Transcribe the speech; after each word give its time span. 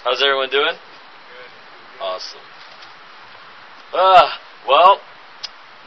How's 0.00 0.22
everyone 0.22 0.48
doing? 0.48 0.72
Good. 0.72 2.00
Awesome. 2.00 2.40
Uh, 3.92 4.32
well, 4.66 4.96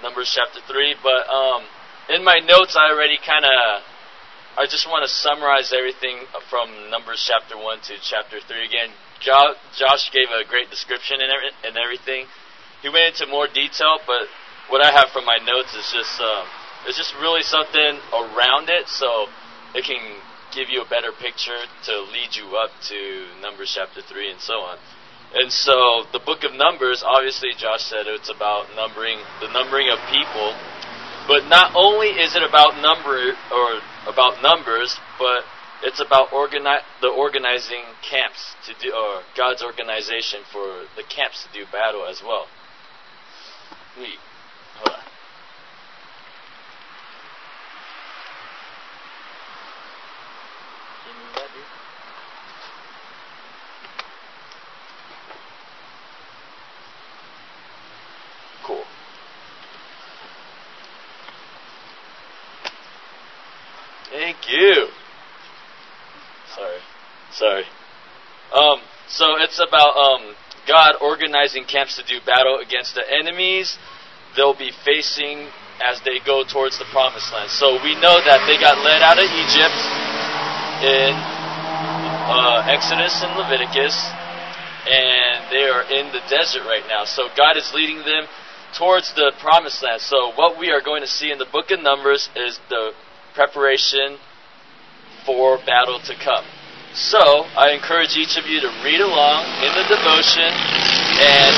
Numbers 0.04 0.30
chapter 0.30 0.62
3, 0.70 1.02
but 1.02 1.26
um, 1.26 1.66
in 2.14 2.24
my 2.24 2.38
notes 2.46 2.78
I 2.78 2.94
already 2.94 3.18
kind 3.18 3.42
of, 3.42 3.82
I 4.54 4.70
just 4.70 4.86
want 4.86 5.02
to 5.02 5.10
summarize 5.10 5.74
everything 5.74 6.30
from 6.46 6.70
Numbers 6.94 7.26
chapter 7.26 7.58
1 7.58 7.82
to 7.90 7.94
chapter 8.06 8.38
3 8.38 8.54
again. 8.70 8.94
Jo- 9.18 9.58
Josh 9.74 10.12
gave 10.14 10.30
a 10.30 10.46
great 10.46 10.70
description 10.70 11.18
and, 11.18 11.34
every- 11.34 11.58
and 11.66 11.74
everything. 11.74 12.30
He 12.86 12.94
went 12.94 13.18
into 13.18 13.26
more 13.26 13.48
detail, 13.50 13.98
but 14.06 14.30
what 14.70 14.86
I 14.86 14.94
have 14.94 15.10
from 15.10 15.26
my 15.26 15.42
notes 15.42 15.74
is 15.74 15.90
just, 15.90 16.22
um, 16.22 16.46
it's 16.86 17.02
just 17.02 17.18
really 17.18 17.42
something 17.42 17.98
around 18.14 18.70
it, 18.70 18.86
so 18.94 19.26
it 19.74 19.90
can 19.90 20.22
give 20.56 20.70
you 20.70 20.82
a 20.82 20.90
better 20.90 21.12
picture 21.12 21.58
to 21.86 22.02
lead 22.14 22.36
you 22.36 22.56
up 22.56 22.72
to 22.90 23.28
Numbers 23.42 23.74
chapter 23.76 24.02
3 24.02 24.32
and 24.32 24.42
so 24.42 24.54
on. 24.54 24.78
And 25.34 25.52
so 25.52 26.06
the 26.14 26.20
book 26.20 26.44
of 26.44 26.54
Numbers, 26.54 27.04
obviously 27.04 27.50
Josh 27.58 27.84
said 27.84 28.06
it's 28.06 28.30
about 28.30 28.68
numbering 28.76 29.18
the 29.42 29.52
numbering 29.52 29.90
of 29.90 29.98
people. 30.14 30.54
But 31.28 31.48
not 31.48 31.74
only 31.76 32.10
is 32.10 32.36
it 32.36 32.44
about 32.44 32.82
number 32.82 33.34
or 33.52 33.80
about 34.06 34.44
numbers, 34.44 34.96
but 35.18 35.44
it's 35.84 36.00
about 36.00 36.30
organi- 36.30 36.84
the 37.02 37.10
organizing 37.10 37.84
camps 38.08 38.56
to 38.66 38.74
do 38.80 38.94
or 38.94 39.24
God's 39.36 39.64
organization 39.64 40.42
for 40.52 40.86
the 40.96 41.04
camps 41.04 41.44
to 41.44 41.60
do 41.60 41.66
battle 41.72 42.06
as 42.06 42.22
well. 42.24 42.48
Neat. 43.98 44.20
Hold 44.78 44.96
on. 44.96 45.04
Give 51.06 51.16
me 51.16 51.22
that, 51.36 51.50
dude. 51.54 51.64
Cool. 58.64 58.84
Thank 64.12 64.38
you. 64.50 64.88
Sorry. 66.56 66.80
Sorry. 67.32 67.64
Um, 68.54 68.80
so 69.08 69.33
it's 69.44 69.60
about 69.60 69.96
um, 69.96 70.36
God 70.68 70.96
organizing 71.02 71.66
camps 71.66 71.98
to 71.98 72.04
do 72.04 72.24
battle 72.26 72.60
against 72.60 72.96
the 72.96 73.04
enemies 73.04 73.78
they'll 74.36 74.58
be 74.58 74.72
facing 74.86 75.50
as 75.82 76.02
they 76.06 76.20
go 76.26 76.44
towards 76.44 76.78
the 76.78 76.86
promised 76.92 77.34
land. 77.34 77.50
So 77.50 77.82
we 77.82 77.96
know 77.96 78.22
that 78.22 78.46
they 78.46 78.58
got 78.58 78.78
led 78.82 79.02
out 79.02 79.18
of 79.18 79.26
Egypt 79.26 79.80
in 80.86 81.14
uh, 81.14 82.66
Exodus 82.70 83.22
and 83.22 83.34
Leviticus, 83.38 83.96
and 84.86 85.50
they 85.52 85.66
are 85.70 85.84
in 85.90 86.12
the 86.14 86.22
desert 86.30 86.66
right 86.66 86.86
now. 86.88 87.06
So 87.06 87.30
God 87.36 87.58
is 87.58 87.72
leading 87.74 88.06
them 88.06 88.26
towards 88.78 89.14
the 89.14 89.34
promised 89.40 89.84
land. 89.84 90.02
So 90.02 90.32
what 90.36 90.60
we 90.60 90.70
are 90.70 90.82
going 90.82 91.02
to 91.02 91.08
see 91.08 91.32
in 91.32 91.38
the 91.38 91.50
book 91.52 91.72
of 91.72 91.82
Numbers 91.82 92.30
is 92.36 92.60
the 92.70 92.92
preparation 93.34 94.18
for 95.26 95.58
battle 95.66 96.00
to 96.06 96.14
come. 96.16 96.46
So 96.94 97.50
I 97.58 97.74
encourage 97.74 98.14
each 98.14 98.38
of 98.38 98.46
you 98.46 98.62
to 98.62 98.70
read 98.86 99.02
along 99.02 99.42
in 99.66 99.72
the 99.74 99.86
devotion 99.90 100.50
and. 101.22 101.54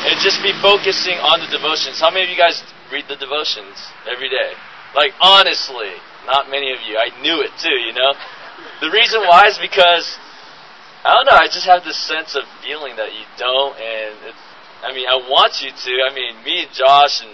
And 0.00 0.16
just 0.24 0.40
be 0.42 0.56
focusing 0.62 1.20
on 1.20 1.44
the 1.44 1.50
devotions. 1.52 2.00
How 2.00 2.08
many 2.08 2.24
of 2.24 2.30
you 2.32 2.38
guys 2.38 2.64
read 2.90 3.04
the 3.06 3.20
devotions 3.20 3.76
every 4.08 4.30
day? 4.30 4.56
Like 4.96 5.12
honestly, 5.20 5.92
not 6.24 6.48
many 6.48 6.72
of 6.72 6.80
you. 6.86 6.96
I 6.96 7.12
knew 7.20 7.42
it 7.42 7.52
too, 7.60 7.76
you 7.76 7.92
know. 7.92 8.14
The 8.80 8.90
reason 8.90 9.20
why 9.28 9.46
is 9.46 9.58
because 9.60 10.16
I 11.04 11.16
don't 11.16 11.26
know. 11.26 11.36
I 11.36 11.48
just 11.48 11.66
have 11.66 11.84
this 11.84 11.96
sense 11.96 12.36
of 12.36 12.44
feeling 12.62 12.96
that 12.96 13.12
you 13.12 13.24
don't, 13.36 13.72
and 13.76 14.36
I 14.84 14.92
mean, 14.92 15.08
I 15.08 15.16
want 15.16 15.60
you 15.64 15.72
to. 15.72 15.92
I 16.04 16.12
mean, 16.12 16.44
me 16.44 16.64
and 16.64 16.72
Josh 16.72 17.24
and 17.24 17.32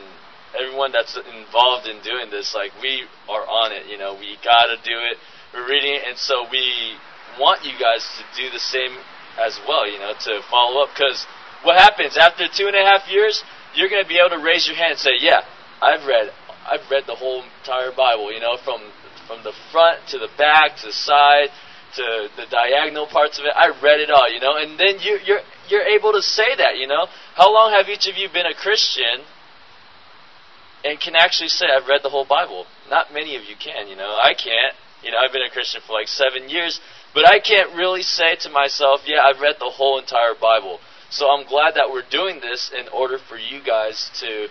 everyone 0.55 0.93
that's 0.93 1.19
involved 1.19 1.87
in 1.87 1.99
doing 2.03 2.31
this, 2.31 2.55
like 2.55 2.71
we 2.81 3.07
are 3.29 3.43
on 3.43 3.73
it. 3.73 3.87
You 3.91 3.99
know, 3.99 4.15
we 4.15 4.39
got 4.43 4.71
to 4.71 4.79
do 4.83 4.95
it. 5.11 5.19
We're 5.55 5.69
reading 5.69 5.95
it, 5.95 6.03
and 6.07 6.19
so 6.19 6.47
we 6.51 6.97
want 7.39 7.65
you 7.65 7.73
guys 7.79 8.07
to 8.19 8.25
do 8.43 8.51
the 8.51 8.59
same 8.59 8.97
as 9.39 9.59
well. 9.69 9.89
You 9.89 9.99
know, 9.99 10.13
to 10.13 10.41
follow 10.51 10.83
up 10.83 10.91
because 10.95 11.27
what 11.63 11.77
happens 11.77 12.17
after 12.17 12.47
two 12.49 12.67
and 12.67 12.77
a 12.77 12.85
half 12.85 13.09
years? 13.09 13.43
You're 13.75 13.89
going 13.89 14.03
to 14.03 14.09
be 14.09 14.19
able 14.19 14.37
to 14.37 14.43
raise 14.43 14.67
your 14.67 14.77
hand 14.77 14.93
and 14.93 15.01
say, 15.01 15.17
"Yeah, 15.21 15.43
I've 15.83 16.07
read, 16.07 16.33
I've 16.65 16.89
read 16.91 17.05
the 17.07 17.15
whole 17.15 17.45
entire 17.61 17.93
Bible." 17.93 18.33
You 18.33 18.41
know, 18.41 18.57
from 18.65 18.81
from 19.27 19.43
the 19.43 19.53
front 19.73 20.07
to 20.09 20.19
the 20.19 20.29
back 20.39 20.77
to 20.79 20.87
the 20.87 20.93
side 20.93 21.51
to 21.97 22.29
the 22.37 22.47
diagonal 22.51 23.07
parts 23.07 23.39
of 23.39 23.45
it. 23.45 23.53
I 23.55 23.69
read 23.69 24.01
it 24.01 24.11
all, 24.11 24.31
you 24.33 24.41
know, 24.41 24.57
and 24.57 24.79
then 24.79 25.01
you, 25.01 25.19
you're 25.25 25.41
you're 25.69 25.83
able 25.83 26.13
to 26.13 26.23
say 26.23 26.55
that, 26.57 26.79
you 26.79 26.87
know. 26.87 27.07
How 27.35 27.53
long 27.53 27.73
have 27.73 27.89
each 27.89 28.07
of 28.07 28.17
you 28.17 28.29
been 28.29 28.47
a 28.47 28.55
Christian 28.55 29.25
and 30.85 31.01
can 31.01 31.17
actually 31.17 31.49
say 31.49 31.67
I've 31.67 31.89
read 31.89 32.03
the 32.03 32.11
whole 32.11 32.25
Bible? 32.25 32.67
Not 32.89 33.13
many 33.13 33.35
of 33.37 33.45
you 33.45 33.57
can, 33.59 33.89
you 33.89 33.97
know. 33.97 34.17
I 34.23 34.35
can't. 34.35 34.77
You 35.03 35.11
know, 35.11 35.19
I've 35.19 35.33
been 35.33 35.43
a 35.43 35.51
Christian 35.51 35.81
for 35.87 35.93
like 35.93 36.09
seven 36.09 36.49
years, 36.49 36.81
but 37.15 37.27
I 37.29 37.39
can't 37.39 37.75
really 37.75 38.03
say 38.03 38.37
to 38.37 38.51
myself, 38.51 39.03
yeah, 39.07 39.23
I've 39.23 39.41
read 39.41 39.57
the 39.59 39.71
whole 39.71 39.99
entire 39.99 40.35
Bible. 40.41 40.81
So 41.11 41.31
I'm 41.31 41.47
glad 41.47 41.75
that 41.75 41.91
we're 41.93 42.09
doing 42.11 42.41
this 42.41 42.71
in 42.77 42.89
order 42.89 43.19
for 43.19 43.37
you 43.37 43.63
guys 43.63 44.11
to 44.21 44.49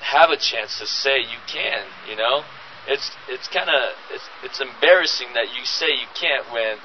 have 0.00 0.30
a 0.30 0.36
chance 0.36 0.78
to 0.78 0.86
say 0.86 1.18
you 1.18 1.38
can, 1.46 1.84
you 2.08 2.16
know 2.16 2.42
it's 2.86 3.10
it's 3.28 3.48
kind 3.48 3.70
of 3.70 3.94
it's, 4.10 4.28
it's 4.42 4.60
embarrassing 4.60 5.28
that 5.34 5.54
you 5.54 5.64
say 5.64 5.86
you 5.86 6.08
can't 6.18 6.50
when 6.52 6.78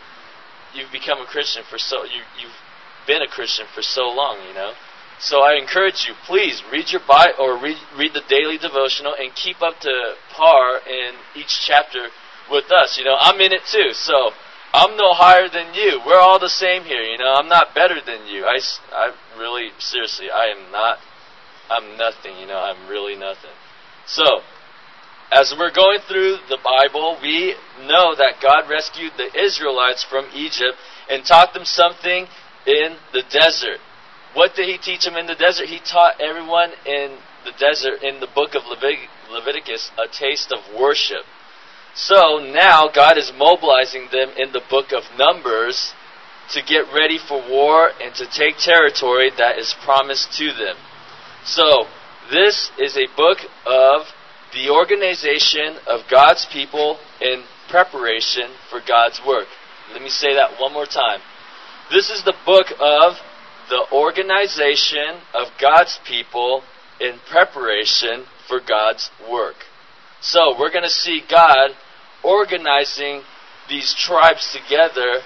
you've 0.73 0.91
become 0.91 1.19
a 1.19 1.25
Christian 1.25 1.63
for 1.69 1.77
so 1.77 2.03
you 2.03 2.21
you've 2.39 2.59
been 3.07 3.21
a 3.21 3.27
Christian 3.27 3.65
for 3.73 3.81
so 3.81 4.09
long, 4.09 4.37
you 4.47 4.53
know. 4.53 4.73
So 5.19 5.41
I 5.41 5.55
encourage 5.55 6.05
you, 6.07 6.13
please 6.27 6.61
read 6.71 6.91
your 6.91 7.01
Bible 7.07 7.33
or 7.39 7.57
read 7.57 7.77
read 7.97 8.13
the 8.13 8.21
daily 8.29 8.57
devotional 8.57 9.15
and 9.17 9.33
keep 9.33 9.61
up 9.61 9.79
to 9.81 10.13
par 10.29 10.79
in 10.85 11.15
each 11.35 11.65
chapter 11.65 12.09
with 12.49 12.71
us. 12.71 12.97
You 12.97 13.05
know, 13.05 13.15
I'm 13.19 13.39
in 13.41 13.53
it 13.53 13.61
too, 13.71 13.93
so 13.93 14.31
I'm 14.73 14.97
no 14.97 15.13
higher 15.13 15.49
than 15.49 15.73
you. 15.73 16.01
We're 16.05 16.19
all 16.19 16.39
the 16.39 16.49
same 16.49 16.83
here. 16.83 17.01
You 17.01 17.17
know, 17.17 17.33
I'm 17.33 17.47
not 17.47 17.73
better 17.73 17.99
than 18.05 18.27
you. 18.27 18.45
I 18.45 18.59
I 18.91 19.13
really 19.37 19.69
seriously, 19.79 20.29
I 20.29 20.53
am 20.55 20.71
not. 20.71 20.99
I'm 21.69 21.97
nothing. 21.97 22.37
You 22.37 22.47
know, 22.47 22.59
I'm 22.59 22.89
really 22.89 23.15
nothing. 23.15 23.51
So 24.05 24.41
as 25.31 25.53
we're 25.57 25.71
going 25.71 25.99
through 26.07 26.37
the 26.47 26.57
Bible, 26.63 27.17
we 27.21 27.55
know 27.85 28.15
that 28.15 28.39
God 28.41 28.69
rescued 28.69 29.13
the 29.17 29.27
Israelites 29.37 30.03
from 30.03 30.27
Egypt 30.33 30.77
and 31.09 31.25
taught 31.25 31.53
them 31.53 31.65
something 31.65 32.27
in 32.65 32.95
the 33.13 33.23
desert. 33.29 33.79
What 34.33 34.55
did 34.55 34.69
He 34.69 34.77
teach 34.77 35.03
them 35.03 35.15
in 35.15 35.27
the 35.27 35.35
desert? 35.35 35.67
He 35.67 35.79
taught 35.79 36.21
everyone 36.21 36.71
in 36.85 37.17
the 37.43 37.51
desert, 37.57 38.03
in 38.03 38.19
the 38.19 38.27
book 38.27 38.55
of 38.55 38.63
Levit- 38.63 39.09
Leviticus, 39.29 39.91
a 39.97 40.07
taste 40.07 40.53
of 40.53 40.59
worship. 40.79 41.23
So 41.97 42.37
now 42.37 42.89
God 42.93 43.17
is 43.17 43.31
mobilizing 43.35 44.09
them 44.11 44.29
in 44.37 44.51
the 44.51 44.61
book 44.69 44.93
of 44.93 45.01
Numbers 45.17 45.93
to 46.51 46.61
get 46.61 46.93
ready 46.93 47.17
for 47.17 47.41
war 47.49 47.89
and 47.99 48.13
to 48.15 48.29
take 48.29 48.57
territory 48.57 49.31
that 49.35 49.57
is 49.57 49.75
promised 49.83 50.31
to 50.37 50.53
them. 50.53 50.77
So, 51.43 51.85
this 52.29 52.69
is 52.77 52.97
a 52.97 53.07
book 53.17 53.39
of 53.65 54.05
the 54.53 54.69
organization 54.69 55.77
of 55.87 56.01
God's 56.07 56.45
people 56.45 56.99
in 57.19 57.43
preparation 57.67 58.51
for 58.69 58.79
God's 58.87 59.19
work. 59.25 59.47
Let 59.91 60.03
me 60.03 60.09
say 60.09 60.35
that 60.35 60.59
one 60.59 60.73
more 60.73 60.85
time. 60.85 61.19
This 61.89 62.11
is 62.11 62.23
the 62.23 62.35
book 62.45 62.67
of 62.79 63.13
the 63.69 63.87
organization 63.91 65.21
of 65.33 65.47
God's 65.59 65.99
people 66.07 66.61
in 67.01 67.15
preparation 67.27 68.25
for 68.47 68.59
God's 68.59 69.09
work. 69.27 69.55
So, 70.21 70.55
we're 70.59 70.71
going 70.71 70.83
to 70.83 70.89
see 70.89 71.23
God 71.27 71.71
organizing 72.27 73.21
these 73.69 73.95
tribes 73.95 74.51
together 74.51 75.21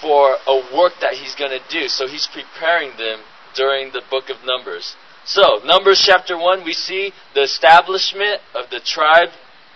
for 0.00 0.36
a 0.46 0.56
work 0.74 0.94
that 1.00 1.14
He's 1.14 1.34
going 1.34 1.52
to 1.52 1.62
do. 1.68 1.88
So, 1.88 2.06
He's 2.06 2.26
preparing 2.26 2.96
them 2.96 3.20
during 3.54 3.92
the 3.92 4.02
book 4.10 4.30
of 4.30 4.38
Numbers. 4.44 4.96
So, 5.24 5.60
Numbers 5.64 6.02
chapter 6.04 6.36
1, 6.36 6.64
we 6.64 6.72
see 6.72 7.12
the 7.34 7.42
establishment 7.42 8.40
of 8.54 8.70
the 8.70 8.80
tribe 8.80 9.28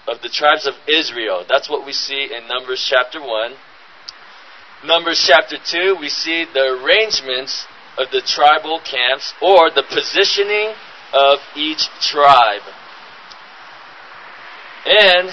of 0.08 0.22
the 0.22 0.28
tribes 0.28 0.66
of 0.66 0.74
Israel. 0.88 1.44
That's 1.48 1.68
what 1.68 1.84
we 1.84 1.92
see 1.92 2.30
in 2.32 2.46
Numbers 2.48 2.84
chapter 2.88 3.20
1. 3.20 3.52
Numbers 4.84 5.24
chapter 5.26 5.56
2, 5.58 5.96
we 5.98 6.08
see 6.08 6.44
the 6.44 6.78
arrangements 6.78 7.66
of 7.98 8.10
the 8.12 8.20
tribal 8.20 8.80
camps 8.80 9.34
or 9.42 9.70
the 9.70 9.82
positioning 9.82 10.74
of 11.12 11.38
each 11.56 11.88
tribe. 12.00 12.62
And 14.84 15.30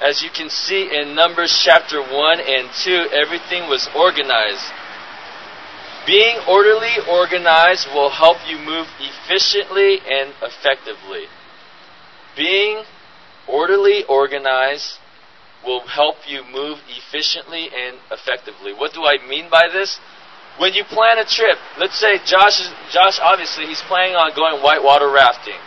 as 0.00 0.22
you 0.22 0.30
can 0.30 0.50
see 0.50 0.90
in 0.94 1.14
Numbers 1.14 1.52
chapter 1.64 2.00
1 2.00 2.40
and 2.40 2.68
2, 2.84 3.08
everything 3.12 3.68
was 3.68 3.88
organized. 3.96 4.64
Being 6.06 6.38
orderly 6.46 6.94
organized 7.08 7.88
will 7.92 8.10
help 8.10 8.38
you 8.46 8.58
move 8.58 8.86
efficiently 9.00 9.98
and 10.08 10.32
effectively. 10.42 11.24
Being 12.36 12.84
orderly 13.48 14.04
organized 14.04 14.98
will 15.64 15.80
help 15.80 16.16
you 16.28 16.44
move 16.44 16.78
efficiently 16.88 17.70
and 17.74 17.96
effectively. 18.12 18.72
What 18.72 18.92
do 18.92 19.04
I 19.04 19.18
mean 19.26 19.48
by 19.50 19.64
this? 19.72 19.98
When 20.58 20.74
you 20.74 20.84
plan 20.84 21.18
a 21.18 21.24
trip, 21.24 21.58
let's 21.78 21.98
say 21.98 22.18
Josh 22.24 22.62
Josh 22.90 23.18
obviously 23.20 23.66
he's 23.66 23.82
planning 23.82 24.14
on 24.14 24.34
going 24.34 24.62
whitewater 24.62 25.10
rafting. 25.10 25.58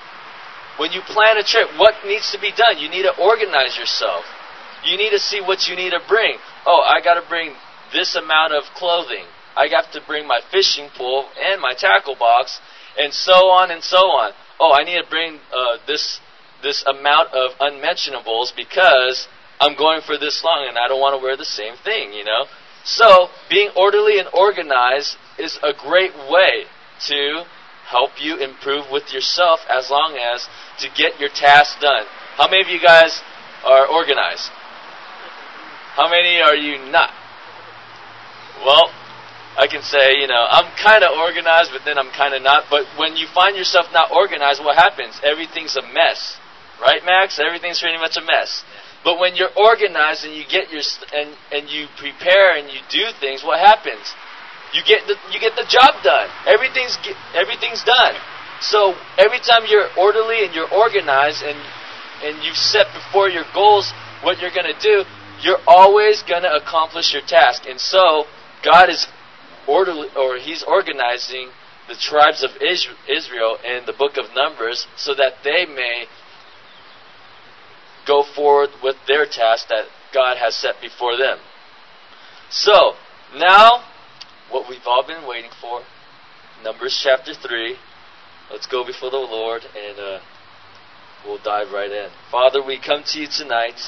When 0.80 0.94
you 0.94 1.02
plan 1.02 1.38
a 1.38 1.44
trip, 1.44 1.68
what 1.78 1.94
needs 2.06 2.32
to 2.32 2.40
be 2.40 2.52
done? 2.56 2.78
You 2.78 2.90
need 2.90 3.04
to 3.04 3.14
organize 3.20 3.78
yourself. 3.78 4.24
You 4.86 4.96
need 4.96 5.10
to 5.10 5.20
see 5.20 5.42
what 5.42 5.68
you 5.68 5.76
need 5.76 5.92
to 5.92 6.00
bring. 6.08 6.38
Oh, 6.66 6.82
I 6.88 7.04
got 7.04 7.20
to 7.20 7.28
bring 7.28 7.54
this 7.92 8.16
amount 8.16 8.54
of 8.54 8.64
clothing. 8.76 9.26
I 9.58 9.68
have 9.76 9.92
to 9.92 10.02
bring 10.08 10.26
my 10.26 10.40
fishing 10.52 10.88
pole 10.96 11.26
and 11.36 11.60
my 11.60 11.74
tackle 11.74 12.16
box, 12.16 12.62
and 12.98 13.14
so 13.14 13.50
on 13.50 13.72
and 13.72 13.84
so 13.84 13.98
on. 13.98 14.32
Oh, 14.58 14.72
I 14.72 14.86
need 14.86 15.02
to 15.02 15.10
bring 15.10 15.40
uh, 15.52 15.78
this 15.86 16.22
this 16.64 16.84
amount 16.86 17.34
of 17.34 17.52
unmentionables 17.60 18.54
because 18.56 19.28
I'm 19.60 19.76
going 19.76 20.02
for 20.02 20.18
this 20.18 20.44
long 20.44 20.66
and 20.68 20.78
I 20.78 20.88
don't 20.88 21.00
want 21.00 21.20
to 21.20 21.24
wear 21.24 21.36
the 21.36 21.46
same 21.46 21.76
thing, 21.84 22.14
you 22.14 22.24
know? 22.24 22.46
So, 22.84 23.28
being 23.50 23.72
orderly 23.76 24.20
and 24.20 24.28
organized 24.34 25.18
is 25.38 25.60
a 25.64 25.74
great 25.74 26.12
way 26.30 26.66
to 27.08 27.44
help 27.90 28.22
you 28.22 28.38
improve 28.38 28.86
with 28.92 29.12
yourself 29.12 29.60
as 29.70 29.90
long 29.90 30.18
as 30.18 30.48
to 30.78 30.88
get 30.96 31.20
your 31.20 31.30
task 31.30 31.80
done. 31.82 32.06
How 32.38 32.48
many 32.48 32.62
of 32.62 32.70
you 32.70 32.80
guys 32.80 33.22
are 33.66 33.88
organized? 33.90 34.50
How 35.98 36.10
many 36.10 36.40
are 36.40 36.56
you 36.56 36.78
not? 36.92 37.10
Well, 38.64 38.94
I 39.58 39.68
can 39.68 39.82
say, 39.82 40.22
you 40.22 40.28
know, 40.28 40.46
I'm 40.48 40.70
kind 40.78 41.04
of 41.04 41.18
organized, 41.18 41.72
but 41.74 41.82
then 41.84 41.98
I'm 41.98 42.12
kind 42.12 42.34
of 42.34 42.44
not. 42.44 42.66
But 42.70 42.86
when 42.98 43.18
you 43.18 43.26
find 43.34 43.58
yourself 43.58 43.88
not 43.92 44.12
organized, 44.12 44.64
what 44.64 44.78
happens? 44.78 45.20
Everything's 45.24 45.76
a 45.76 45.82
mess. 45.82 46.38
Right, 46.80 47.04
Max? 47.04 47.40
Everything's 47.40 47.82
pretty 47.82 47.98
much 47.98 48.16
a 48.16 48.22
mess. 48.22 48.64
But 49.04 49.20
when 49.20 49.36
you're 49.36 49.52
organized 49.56 50.24
and 50.24 50.34
you 50.34 50.44
get 50.48 50.72
your 50.72 50.84
and 51.12 51.36
and 51.52 51.70
you 51.70 51.88
prepare 51.98 52.56
and 52.56 52.70
you 52.70 52.80
do 52.90 53.12
things, 53.20 53.44
what 53.44 53.60
happens? 53.60 54.14
You 54.74 54.82
get 54.86 55.08
the 55.08 55.16
you 55.32 55.40
get 55.40 55.56
the 55.56 55.66
job 55.68 56.04
done. 56.04 56.30
Everything's 56.46 56.98
everything's 57.34 57.84
done. 57.84 58.16
So 58.62 58.94
every 59.18 59.40
time 59.40 59.64
you're 59.68 59.90
orderly 59.98 60.46
and 60.46 60.54
you're 60.54 60.72
organized 60.72 61.42
and 61.44 61.58
and 62.24 62.44
you've 62.44 62.58
set 62.58 62.88
before 62.94 63.30
your 63.30 63.46
goals 63.54 63.92
what 64.22 64.40
you're 64.40 64.52
going 64.52 64.72
to 64.72 64.80
do, 64.80 65.06
you're 65.42 65.62
always 65.66 66.22
going 66.24 66.44
to 66.44 66.54
accomplish 66.54 67.14
your 67.14 67.22
task. 67.26 67.64
And 67.68 67.80
so 67.80 68.26
God 68.64 68.90
is 68.90 69.08
orderly 69.68 70.10
or 70.16 70.38
he's 70.38 70.64
organizing 70.64 71.50
the 71.88 71.96
tribes 71.96 72.44
of 72.44 72.52
Israel 72.62 73.58
in 73.66 73.86
the 73.86 73.94
book 73.94 74.18
of 74.18 74.36
Numbers 74.36 74.86
so 74.96 75.16
that 75.16 75.42
they 75.44 75.66
may 75.66 76.06
go 78.06 78.24
forward 78.24 78.70
with 78.84 78.96
their 79.08 79.26
task 79.26 79.68
that 79.70 79.86
God 80.14 80.38
has 80.38 80.56
set 80.56 80.76
before 80.82 81.18
them. 81.18 81.40
So, 82.50 82.94
now, 83.36 83.84
what 84.50 84.70
we've 84.70 84.86
all 84.86 85.06
been 85.06 85.28
waiting 85.28 85.52
for, 85.62 85.82
Numbers 86.64 87.00
chapter 87.02 87.34
3. 87.34 87.76
Let's 88.52 88.66
go 88.66 88.86
before 88.86 89.12
the 89.12 89.18
Lord 89.18 89.64
and 89.78 90.00
uh, 90.00 90.20
we'll 91.26 91.42
dive 91.42 91.72
right 91.72 91.92
in. 91.92 92.10
Father, 92.32 92.64
we 92.64 92.80
come 92.80 93.04
to 93.06 93.20
you 93.20 93.28
tonight. 93.28 93.80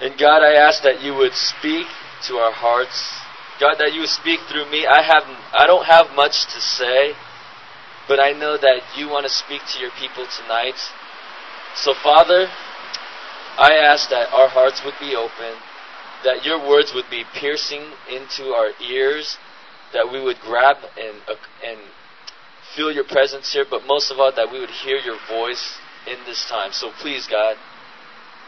And 0.00 0.18
God, 0.18 0.42
I 0.42 0.54
ask 0.54 0.82
that 0.82 1.02
you 1.02 1.14
would 1.14 1.34
speak 1.34 1.86
to 2.26 2.34
our 2.34 2.52
hearts. 2.52 2.98
God, 3.60 3.76
that 3.78 3.94
you 3.94 4.00
would 4.00 4.10
speak 4.10 4.40
through 4.50 4.68
me. 4.70 4.86
I 4.86 5.02
have 5.02 5.22
I 5.54 5.66
don't 5.66 5.86
have 5.86 6.10
much 6.16 6.46
to 6.52 6.60
say, 6.60 7.12
but 8.08 8.18
I 8.18 8.32
know 8.32 8.58
that 8.58 8.82
you 8.96 9.08
want 9.08 9.24
to 9.24 9.30
speak 9.30 9.62
to 9.74 9.80
your 9.80 9.92
people 9.98 10.26
tonight. 10.26 10.74
So, 11.76 11.94
Father, 11.94 12.48
I 13.56 13.78
ask 13.78 14.10
that 14.10 14.32
our 14.32 14.48
hearts 14.48 14.82
would 14.84 14.98
be 14.98 15.14
open, 15.14 15.54
that 16.24 16.44
your 16.44 16.58
words 16.58 16.92
would 16.94 17.08
be 17.10 17.24
piercing 17.34 17.82
into 18.10 18.54
our 18.54 18.70
ears, 18.82 19.36
that 19.92 20.10
we 20.10 20.22
would 20.22 20.38
grab 20.40 20.76
and, 20.98 21.16
uh, 21.28 21.34
and 21.64 21.78
feel 22.74 22.90
your 22.90 23.04
presence 23.04 23.52
here, 23.52 23.64
but 23.68 23.86
most 23.86 24.10
of 24.10 24.18
all, 24.18 24.32
that 24.34 24.50
we 24.50 24.58
would 24.58 24.70
hear 24.70 24.98
your 24.98 25.18
voice 25.28 25.78
in 26.06 26.18
this 26.26 26.46
time. 26.48 26.72
So, 26.72 26.90
please, 27.00 27.26
God, 27.26 27.56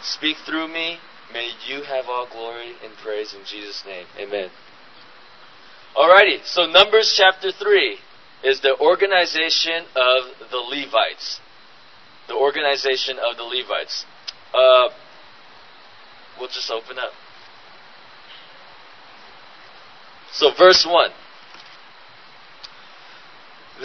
speak 0.02 0.36
through 0.44 0.68
me. 0.68 0.98
May 1.32 1.50
you 1.66 1.82
have 1.82 2.06
all 2.08 2.26
glory 2.30 2.72
and 2.84 2.94
praise 3.02 3.34
in 3.34 3.40
Jesus' 3.44 3.82
name. 3.86 4.06
Amen. 4.18 4.50
Alrighty, 5.96 6.44
so 6.44 6.66
Numbers 6.66 7.14
chapter 7.16 7.50
3 7.52 7.98
is 8.44 8.60
the 8.60 8.76
organization 8.78 9.84
of 9.96 10.50
the 10.50 10.58
Levites 10.58 11.40
the 12.28 12.34
organization 12.34 13.18
of 13.18 13.36
the 13.36 13.42
Levites. 13.42 14.04
Uh, 14.54 14.88
we'll 16.38 16.48
just 16.48 16.70
open 16.70 16.98
up. 16.98 17.12
So, 20.36 20.50
verse 20.52 20.84
1. 20.84 21.10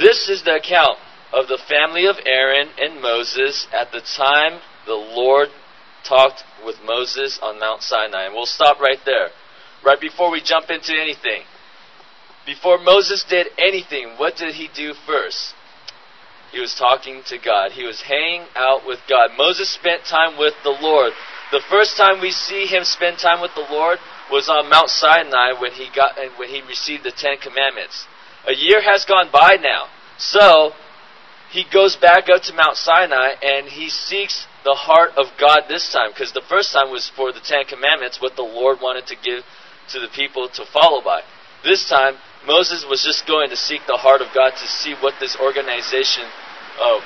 This 0.01 0.27
is 0.27 0.43
the 0.43 0.55
account 0.55 0.97
of 1.31 1.47
the 1.47 1.57
family 1.69 2.07
of 2.07 2.17
Aaron 2.25 2.67
and 2.77 3.01
Moses 3.01 3.67
at 3.71 3.93
the 3.93 4.01
time 4.01 4.59
the 4.85 4.95
Lord 4.95 5.47
talked 6.03 6.43
with 6.65 6.75
Moses 6.83 7.39
on 7.41 7.57
Mount 7.57 7.83
Sinai. 7.83 8.25
And 8.25 8.33
we'll 8.33 8.45
stop 8.45 8.81
right 8.81 8.99
there. 9.05 9.29
Right 9.85 9.99
before 9.99 10.29
we 10.29 10.41
jump 10.41 10.69
into 10.69 10.91
anything. 10.91 11.43
Before 12.45 12.77
Moses 12.77 13.23
did 13.23 13.47
anything, 13.57 14.15
what 14.17 14.35
did 14.35 14.55
he 14.55 14.67
do 14.75 14.93
first? 15.05 15.53
He 16.51 16.59
was 16.59 16.75
talking 16.75 17.21
to 17.27 17.37
God. 17.37 17.71
He 17.71 17.85
was 17.85 18.01
hanging 18.01 18.45
out 18.57 18.85
with 18.85 18.99
God. 19.07 19.31
Moses 19.37 19.71
spent 19.71 20.03
time 20.03 20.37
with 20.37 20.53
the 20.63 20.75
Lord. 20.81 21.13
The 21.53 21.63
first 21.69 21.95
time 21.95 22.19
we 22.19 22.31
see 22.31 22.65
him 22.65 22.83
spend 22.83 23.19
time 23.19 23.39
with 23.39 23.51
the 23.55 23.67
Lord 23.71 23.99
was 24.31 24.49
on 24.49 24.69
Mount 24.69 24.89
Sinai 24.89 25.59
when 25.59 25.71
he 25.71 25.89
got 25.93 26.15
when 26.37 26.49
he 26.49 26.61
received 26.61 27.03
the 27.03 27.11
Ten 27.11 27.37
Commandments. 27.37 28.07
A 28.47 28.53
year 28.53 28.81
has 28.81 29.05
gone 29.05 29.29
by 29.31 29.57
now. 29.61 29.85
So 30.17 30.71
he 31.51 31.65
goes 31.71 31.95
back 31.95 32.29
up 32.29 32.41
to 32.43 32.53
Mount 32.53 32.77
Sinai 32.77 33.35
and 33.41 33.67
he 33.67 33.89
seeks 33.89 34.47
the 34.63 34.73
heart 34.73 35.11
of 35.17 35.27
God 35.39 35.63
this 35.67 35.91
time 35.91 36.11
because 36.11 36.31
the 36.31 36.45
first 36.47 36.71
time 36.71 36.89
was 36.89 37.11
for 37.15 37.31
the 37.31 37.41
Ten 37.43 37.65
Commandments, 37.65 38.21
what 38.21 38.35
the 38.35 38.43
Lord 38.47 38.79
wanted 38.81 39.05
to 39.07 39.15
give 39.15 39.43
to 39.89 39.99
the 39.99 40.07
people 40.07 40.47
to 40.55 40.65
follow 40.71 41.03
by. 41.03 41.21
This 41.63 41.89
time 41.89 42.15
Moses 42.47 42.85
was 42.87 43.03
just 43.03 43.27
going 43.27 43.49
to 43.49 43.57
seek 43.57 43.81
the 43.85 43.97
heart 43.97 44.21
of 44.21 44.33
God 44.33 44.51
to 44.51 44.67
see 44.67 44.95
what 45.01 45.15
this 45.19 45.37
organization 45.37 46.23
uh, 46.79 47.01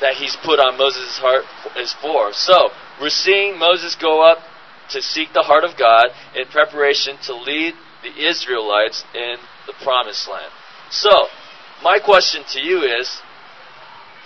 that 0.00 0.14
he's 0.14 0.36
put 0.36 0.60
on 0.60 0.78
Moses' 0.78 1.18
heart 1.18 1.44
is 1.76 1.92
for. 2.00 2.32
So, 2.32 2.70
we're 3.00 3.10
seeing 3.10 3.58
Moses 3.58 3.94
go 3.94 4.22
up 4.22 4.38
to 4.90 5.02
seek 5.02 5.32
the 5.32 5.42
heart 5.42 5.64
of 5.64 5.76
God 5.78 6.06
in 6.34 6.46
preparation 6.46 7.16
to 7.24 7.34
lead 7.34 7.74
the 8.02 8.28
Israelites 8.28 9.04
in 9.14 9.36
the 9.66 9.74
promised 9.82 10.28
land. 10.28 10.52
So, 10.90 11.10
my 11.82 11.98
question 11.98 12.42
to 12.52 12.60
you 12.60 12.82
is 12.82 13.08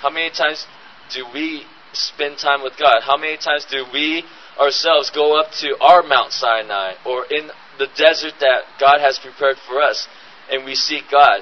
how 0.01 0.11
many 0.11 0.31
times 0.31 0.67
do 1.13 1.25
we 1.33 1.65
spend 1.93 2.39
time 2.39 2.63
with 2.63 2.77
God? 2.79 3.03
How 3.03 3.17
many 3.17 3.37
times 3.37 3.67
do 3.71 3.85
we 3.93 4.25
ourselves 4.59 5.11
go 5.11 5.39
up 5.39 5.53
to 5.61 5.77
our 5.81 6.03
Mount 6.03 6.33
Sinai 6.33 6.95
or 7.07 7.25
in 7.31 7.51
the 7.79 7.87
desert 7.97 8.35
that 8.41 8.63
God 8.79 9.01
has 9.01 9.19
prepared 9.19 9.57
for 9.67 9.81
us 9.81 10.09
and 10.51 10.65
we 10.65 10.75
seek 10.75 11.05
God. 11.11 11.41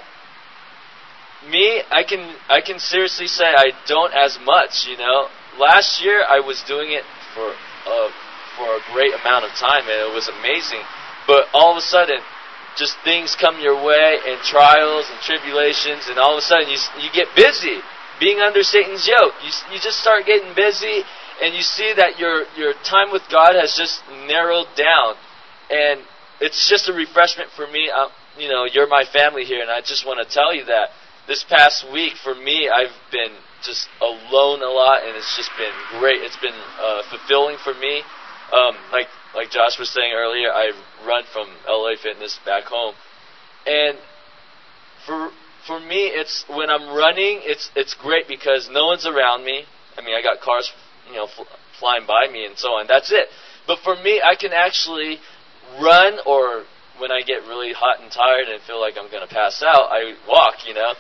Me, 1.49 1.83
I 1.91 2.03
can 2.03 2.35
I 2.49 2.61
can 2.61 2.79
seriously 2.79 3.27
say 3.27 3.45
I 3.45 3.71
don't 3.87 4.13
as 4.13 4.39
much. 4.45 4.87
You 4.89 4.97
know, 4.99 5.29
last 5.59 6.03
year 6.03 6.25
I 6.29 6.41
was 6.41 6.63
doing 6.67 6.93
it 6.93 7.05
for 7.35 7.53
uh, 7.87 8.11
for 8.57 8.67
a 8.67 8.81
great 8.93 9.13
amount 9.13 9.45
of 9.45 9.53
time 9.55 9.85
and 9.85 10.11
it 10.11 10.13
was 10.13 10.29
amazing. 10.29 10.83
But 11.27 11.47
all 11.53 11.73
of 11.73 11.79
a 11.79 11.87
sudden, 11.87 12.21
just 12.77 12.97
things 13.05 13.37
come 13.37 13.59
your 13.61 13.77
way 13.83 14.19
and 14.27 14.41
trials 14.43 15.09
and 15.11 15.19
tribulations, 15.21 16.09
and 16.09 16.19
all 16.19 16.37
of 16.37 16.39
a 16.39 16.47
sudden 16.47 16.69
you 16.69 16.77
you 17.01 17.11
get 17.13 17.29
busy 17.35 17.81
being 18.21 18.39
under 18.41 18.63
Satan's 18.63 19.09
yoke. 19.09 19.35
You 19.43 19.51
you 19.73 19.79
just 19.81 19.99
start 19.99 20.27
getting 20.27 20.55
busy, 20.55 21.03
and 21.43 21.55
you 21.55 21.63
see 21.63 21.93
that 21.97 22.19
your 22.19 22.45
your 22.57 22.75
time 22.85 23.11
with 23.11 23.23
God 23.31 23.57
has 23.57 23.75
just 23.75 24.03
narrowed 24.29 24.69
down, 24.77 25.17
and 25.71 26.01
it's 26.41 26.69
just 26.69 26.89
a 26.89 26.93
refreshment 26.93 27.51
for 27.57 27.67
me. 27.67 27.91
Uh, 27.91 28.09
you 28.39 28.49
know, 28.49 28.69
you're 28.71 28.89
my 28.89 29.05
family 29.11 29.45
here, 29.45 29.63
and 29.63 29.71
I 29.71 29.81
just 29.81 30.07
want 30.07 30.21
to 30.21 30.29
tell 30.29 30.55
you 30.55 30.65
that 30.67 30.91
this 31.27 31.45
past 31.45 31.91
week 31.91 32.15
for 32.23 32.35
me, 32.35 32.69
I've 32.69 32.95
been 33.11 33.33
just 33.65 33.89
alone 34.01 34.63
a 34.63 34.69
lot, 34.69 35.03
and 35.03 35.17
it's 35.17 35.35
just 35.37 35.51
been 35.57 35.73
great. 35.99 36.21
It's 36.21 36.37
been 36.37 36.61
uh, 36.79 37.03
fulfilling 37.09 37.57
for 37.65 37.75
me. 37.75 38.03
Um, 38.53 38.77
like 38.93 39.09
like 39.35 39.51
Josh 39.51 39.79
was 39.79 39.91
saying 39.91 40.13
earlier, 40.15 40.51
I 40.53 40.73
run 41.07 41.25
from 41.33 41.49
LA 41.69 41.95
Fitness 42.01 42.39
back 42.45 42.65
home, 42.65 42.95
and 43.67 43.99
for 45.05 45.31
for 45.67 45.81
me, 45.81 46.07
it's 46.07 46.45
when 46.49 46.71
I'm 46.71 46.97
running, 46.97 47.41
it's 47.43 47.71
it's 47.75 47.95
great 47.95 48.29
because 48.29 48.69
no 48.71 48.87
one's 48.87 49.07
around 49.07 49.45
me. 49.45 49.65
I 49.99 50.03
mean, 50.03 50.15
I 50.15 50.23
got 50.23 50.41
cars, 50.41 50.71
you 51.09 51.17
know, 51.17 51.27
fl- 51.27 51.51
flying 51.79 52.07
by 52.07 52.29
me 52.31 52.47
and 52.47 52.57
so 52.57 52.69
on. 52.79 52.87
That's 52.87 53.11
it. 53.11 53.29
But 53.67 53.81
for 53.81 53.97
me, 53.97 54.23
I 54.25 54.37
can 54.37 54.53
actually 54.53 55.19
run 55.81 56.19
or 56.25 56.65
when 56.99 57.11
I 57.11 57.23
get 57.23 57.43
really 57.43 57.73
hot 57.73 58.01
and 58.01 58.11
tired 58.11 58.49
and 58.49 58.63
feel 58.63 58.81
like 58.81 58.95
I'm 58.97 59.11
to 59.11 59.27
pass 59.27 59.63
out, 59.63 59.89
I 59.91 60.15
walk, 60.29 60.67
you 60.67 60.75
know. 60.75 60.95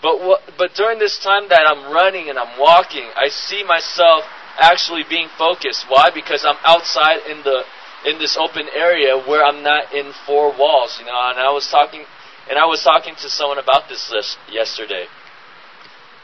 But 0.00 0.20
what, 0.22 0.40
but 0.56 0.74
during 0.74 0.98
this 0.98 1.18
time 1.18 1.48
that 1.48 1.66
I'm 1.66 1.92
running 1.92 2.30
and 2.30 2.38
I'm 2.38 2.58
walking, 2.58 3.04
I 3.16 3.28
see 3.28 3.64
myself 3.64 4.24
actually 4.58 5.04
being 5.08 5.28
focused. 5.38 5.86
Why? 5.88 6.10
Because 6.12 6.44
I'm 6.44 6.58
outside 6.64 7.18
in 7.28 7.42
the 7.42 7.64
in 8.06 8.18
this 8.18 8.36
open 8.36 8.68
area 8.74 9.18
where 9.18 9.44
I'm 9.44 9.62
not 9.62 9.92
in 9.92 10.12
four 10.26 10.56
walls, 10.56 10.98
you 11.00 11.06
know. 11.06 11.18
And 11.30 11.38
I 11.38 11.50
was 11.50 11.68
talking 11.68 12.04
and 12.48 12.58
I 12.58 12.66
was 12.66 12.82
talking 12.82 13.14
to 13.16 13.28
someone 13.28 13.58
about 13.58 13.88
this 13.88 14.10
list 14.10 14.38
yesterday. 14.50 15.06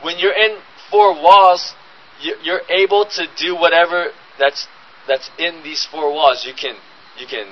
When 0.02 0.18
you're 0.18 0.36
in 0.36 0.58
four 0.90 1.14
walls, 1.14 1.74
you're 2.20 2.62
able 2.68 3.06
to 3.06 3.26
do 3.36 3.54
whatever 3.54 4.10
that's 4.38 4.68
that's 5.06 5.30
in 5.38 5.62
these 5.62 5.84
four 5.84 6.12
walls. 6.12 6.44
You 6.46 6.54
can 6.54 6.76
you 7.18 7.26
can 7.26 7.46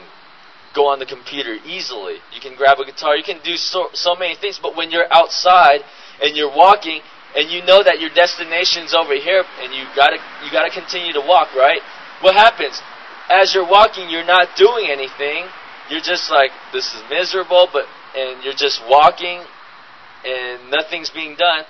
go 0.75 0.87
on 0.89 0.99
the 0.99 1.07
computer 1.07 1.57
easily. 1.67 2.17
You 2.33 2.41
can 2.41 2.57
grab 2.57 2.79
a 2.79 2.85
guitar. 2.85 3.17
You 3.17 3.23
can 3.23 3.41
do 3.45 3.57
so, 3.57 3.89
so 3.93 4.15
many 4.15 4.35
things. 4.35 4.59
But 4.62 4.77
when 4.77 4.91
you're 4.91 5.12
outside 5.12 5.81
and 6.23 6.37
you're 6.37 6.55
walking 6.55 7.03
and 7.35 7.51
you 7.51 7.65
know 7.65 7.83
that 7.83 8.01
your 8.01 8.11
destination's 8.11 8.95
over 8.95 9.15
here 9.15 9.45
and 9.61 9.73
you 9.73 9.85
gotta 9.97 10.19
you 10.45 10.53
gotta 10.53 10.71
continue 10.71 11.12
to 11.12 11.21
walk, 11.21 11.55
right? 11.55 11.81
What 12.21 12.35
happens? 12.35 12.81
As 13.31 13.55
you're 13.55 13.69
walking, 13.69 14.11
you're 14.11 14.27
not 14.27 14.57
doing 14.57 14.89
anything. 14.91 15.47
You're 15.89 16.05
just 16.05 16.31
like, 16.31 16.51
this 16.73 16.95
is 16.95 17.03
miserable, 17.09 17.69
but 17.73 17.87
and 18.15 18.45
you're 18.45 18.55
just 18.55 18.83
walking 18.89 19.43
and 20.25 20.71
nothing's 20.71 21.11
being 21.11 21.37
done. 21.37 21.65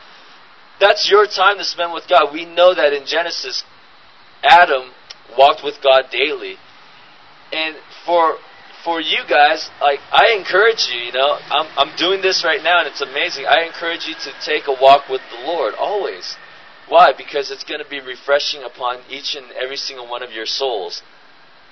That's 0.80 1.08
your 1.10 1.26
time 1.26 1.58
to 1.58 1.64
spend 1.64 1.92
with 1.92 2.08
God. 2.08 2.32
We 2.32 2.44
know 2.44 2.74
that 2.74 2.92
in 2.92 3.06
Genesis, 3.06 3.62
Adam 4.42 4.90
walked 5.38 5.62
with 5.62 5.80
God 5.82 6.04
daily. 6.10 6.56
And 7.52 7.76
for 8.04 8.38
for 8.84 9.00
you 9.00 9.22
guys, 9.28 9.70
like 9.80 10.00
I 10.10 10.34
encourage 10.36 10.88
you, 10.90 10.98
you 11.00 11.12
know, 11.12 11.38
I'm 11.50 11.66
I'm 11.76 11.96
doing 11.96 12.20
this 12.20 12.44
right 12.44 12.62
now 12.62 12.80
and 12.80 12.88
it's 12.88 13.00
amazing. 13.00 13.46
I 13.46 13.64
encourage 13.64 14.06
you 14.06 14.14
to 14.14 14.32
take 14.44 14.66
a 14.66 14.72
walk 14.72 15.08
with 15.08 15.20
the 15.30 15.46
Lord 15.46 15.74
always. 15.78 16.36
Why? 16.88 17.12
Because 17.16 17.50
it's 17.50 17.64
going 17.64 17.82
to 17.82 17.88
be 17.88 18.00
refreshing 18.00 18.62
upon 18.62 19.00
each 19.08 19.34
and 19.34 19.46
every 19.52 19.76
single 19.76 20.08
one 20.08 20.22
of 20.22 20.32
your 20.32 20.46
souls. 20.46 21.02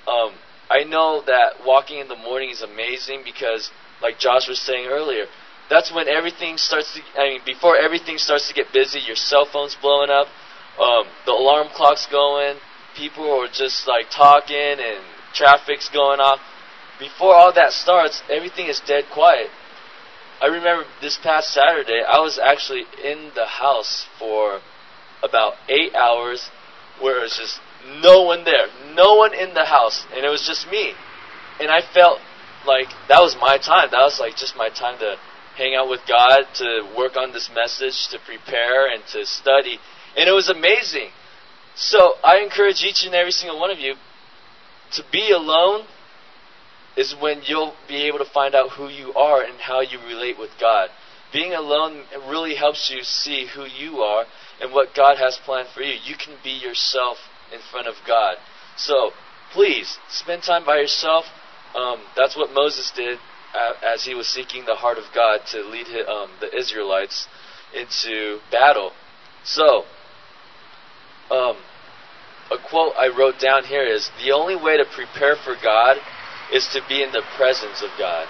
Um, 0.07 0.33
I 0.69 0.83
know 0.83 1.21
that 1.27 1.65
walking 1.65 1.99
in 1.99 2.07
the 2.07 2.15
morning 2.15 2.49
is 2.49 2.61
amazing 2.61 3.21
because, 3.23 3.69
like 4.01 4.17
Josh 4.17 4.47
was 4.47 4.59
saying 4.59 4.87
earlier, 4.87 5.25
that's 5.69 5.93
when 5.93 6.07
everything 6.07 6.57
starts 6.57 6.93
to. 6.95 7.01
I 7.19 7.29
mean, 7.29 7.41
before 7.45 7.77
everything 7.77 8.17
starts 8.17 8.47
to 8.47 8.53
get 8.53 8.71
busy, 8.73 8.99
your 8.99 9.17
cell 9.17 9.45
phone's 9.45 9.75
blowing 9.75 10.09
up, 10.09 10.27
um, 10.79 11.05
the 11.25 11.33
alarm 11.33 11.67
clock's 11.75 12.07
going, 12.07 12.55
people 12.95 13.29
are 13.29 13.47
just 13.51 13.87
like 13.87 14.09
talking, 14.09 14.79
and 14.79 15.03
traffic's 15.33 15.89
going 15.89 16.19
off 16.19 16.39
before 17.01 17.33
all 17.33 17.51
that 17.51 17.73
starts, 17.73 18.21
everything 18.29 18.67
is 18.67 18.79
dead 18.85 19.05
quiet. 19.11 19.49
I 20.39 20.45
remember 20.45 20.85
this 21.01 21.17
past 21.17 21.49
Saturday, 21.51 22.01
I 22.07 22.19
was 22.19 22.37
actually 22.37 22.85
in 23.03 23.31
the 23.33 23.47
house 23.47 24.05
for 24.19 24.61
about 25.23 25.53
eight 25.67 25.95
hours 25.95 26.49
where 27.01 27.17
it 27.17 27.23
was 27.23 27.37
just 27.37 27.59
no 28.01 28.21
one 28.21 28.45
there, 28.45 28.67
no 28.93 29.15
one 29.15 29.33
in 29.33 29.55
the 29.55 29.65
house, 29.65 30.05
and 30.13 30.23
it 30.23 30.29
was 30.29 30.45
just 30.45 30.69
me. 30.69 30.93
And 31.59 31.71
I 31.71 31.81
felt 31.81 32.19
like 32.67 32.87
that 33.09 33.19
was 33.19 33.35
my 33.41 33.57
time. 33.57 33.89
That 33.89 34.05
was 34.05 34.19
like 34.19 34.35
just 34.35 34.55
my 34.55 34.69
time 34.69 34.99
to 34.99 35.17
hang 35.57 35.73
out 35.73 35.89
with 35.89 36.01
God, 36.07 36.45
to 36.55 36.87
work 36.95 37.17
on 37.17 37.33
this 37.33 37.49
message, 37.53 38.09
to 38.09 38.19
prepare, 38.19 38.93
and 38.93 39.03
to 39.13 39.25
study. 39.25 39.79
And 40.15 40.29
it 40.29 40.33
was 40.33 40.49
amazing. 40.49 41.09
So 41.75 42.13
I 42.23 42.41
encourage 42.45 42.83
each 42.83 43.03
and 43.05 43.15
every 43.15 43.31
single 43.31 43.59
one 43.59 43.71
of 43.71 43.79
you 43.79 43.95
to 44.93 45.03
be 45.11 45.31
alone 45.31 45.85
is 46.97 47.15
when 47.19 47.41
you'll 47.43 47.73
be 47.87 48.07
able 48.07 48.19
to 48.19 48.25
find 48.25 48.55
out 48.55 48.71
who 48.71 48.87
you 48.89 49.13
are 49.13 49.41
and 49.41 49.59
how 49.59 49.81
you 49.81 49.99
relate 49.99 50.37
with 50.37 50.51
God. 50.59 50.89
Being 51.31 51.53
alone 51.53 52.03
really 52.27 52.55
helps 52.55 52.91
you 52.93 53.03
see 53.03 53.47
who 53.47 53.65
you 53.65 53.99
are 53.99 54.25
and 54.61 54.73
what 54.73 54.93
God 54.95 55.17
has 55.17 55.39
planned 55.45 55.69
for 55.73 55.81
you. 55.81 55.97
You 56.03 56.15
can 56.15 56.35
be 56.43 56.51
yourself 56.51 57.17
in 57.53 57.59
front 57.71 57.87
of 57.87 57.95
God. 58.05 58.35
So, 58.75 59.11
please, 59.53 59.97
spend 60.09 60.43
time 60.43 60.65
by 60.65 60.77
yourself. 60.77 61.25
Um, 61.75 61.99
that's 62.17 62.35
what 62.35 62.51
Moses 62.53 62.91
did 62.95 63.19
as 63.93 64.03
he 64.03 64.13
was 64.13 64.27
seeking 64.27 64.65
the 64.65 64.75
heart 64.75 64.97
of 64.97 65.05
God 65.13 65.39
to 65.51 65.61
lead 65.63 65.87
his, 65.87 66.05
um, 66.07 66.29
the 66.39 66.55
Israelites 66.57 67.27
into 67.73 68.39
battle. 68.51 68.91
So, 69.43 69.85
um, 71.29 71.57
a 72.51 72.57
quote 72.69 72.93
I 72.99 73.07
wrote 73.07 73.39
down 73.39 73.63
here 73.63 73.83
is 73.83 74.09
The 74.23 74.33
only 74.33 74.55
way 74.55 74.77
to 74.77 74.85
prepare 74.85 75.37
for 75.37 75.55
God 75.61 75.97
is 76.51 76.67
to 76.73 76.81
be 76.87 77.01
in 77.03 77.11
the 77.11 77.23
presence 77.37 77.81
of 77.81 77.89
God. 77.97 78.27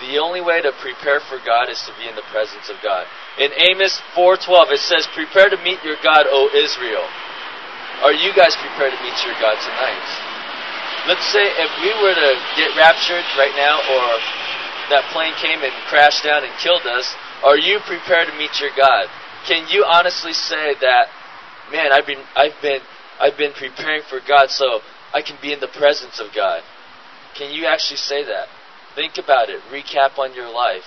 The 0.00 0.18
only 0.18 0.40
way 0.40 0.60
to 0.60 0.72
prepare 0.82 1.20
for 1.20 1.38
God 1.44 1.70
is 1.70 1.80
to 1.86 1.92
be 1.96 2.08
in 2.08 2.16
the 2.16 2.26
presence 2.30 2.68
of 2.68 2.76
God. 2.82 3.06
In 3.38 3.52
Amos 3.56 4.00
4:12 4.14 4.72
it 4.72 4.80
says, 4.80 5.06
"Prepare 5.08 5.50
to 5.50 5.56
meet 5.58 5.82
your 5.84 5.96
God, 5.96 6.26
O 6.28 6.50
Israel." 6.52 7.08
Are 8.02 8.12
you 8.12 8.32
guys 8.32 8.56
prepared 8.56 8.92
to 8.92 9.02
meet 9.02 9.16
your 9.24 9.34
God 9.40 9.56
tonight? 9.60 10.06
Let's 11.06 11.24
say 11.26 11.44
if 11.44 11.70
we 11.80 11.92
were 12.02 12.14
to 12.14 12.30
get 12.56 12.74
raptured 12.76 13.24
right 13.38 13.54
now 13.56 13.78
or 13.78 14.20
that 14.90 15.04
plane 15.12 15.34
came 15.34 15.62
and 15.62 15.72
crashed 15.88 16.24
down 16.24 16.44
and 16.44 16.52
killed 16.58 16.86
us, 16.86 17.14
are 17.42 17.56
you 17.56 17.78
prepared 17.80 18.28
to 18.28 18.34
meet 18.34 18.60
your 18.60 18.70
God? 18.76 19.08
Can 19.46 19.68
you 19.68 19.84
honestly 19.84 20.32
say 20.32 20.74
that, 20.80 21.08
man, 21.70 21.92
I've 21.92 22.06
been 22.06 22.24
I've 22.34 22.60
been 22.60 22.80
I've 23.20 23.36
been 23.36 23.52
preparing 23.52 24.02
for 24.02 24.20
God 24.20 24.50
so 24.50 24.80
I 25.12 25.22
can 25.22 25.36
be 25.40 25.52
in 25.52 25.60
the 25.60 25.68
presence 25.68 26.20
of 26.20 26.32
God? 26.34 26.62
Can 27.36 27.52
you 27.52 27.66
actually 27.66 27.96
say 27.96 28.24
that? 28.24 28.48
Think 28.94 29.18
about 29.18 29.48
it. 29.48 29.60
Recap 29.70 30.18
on 30.18 30.34
your 30.34 30.50
life. 30.50 30.84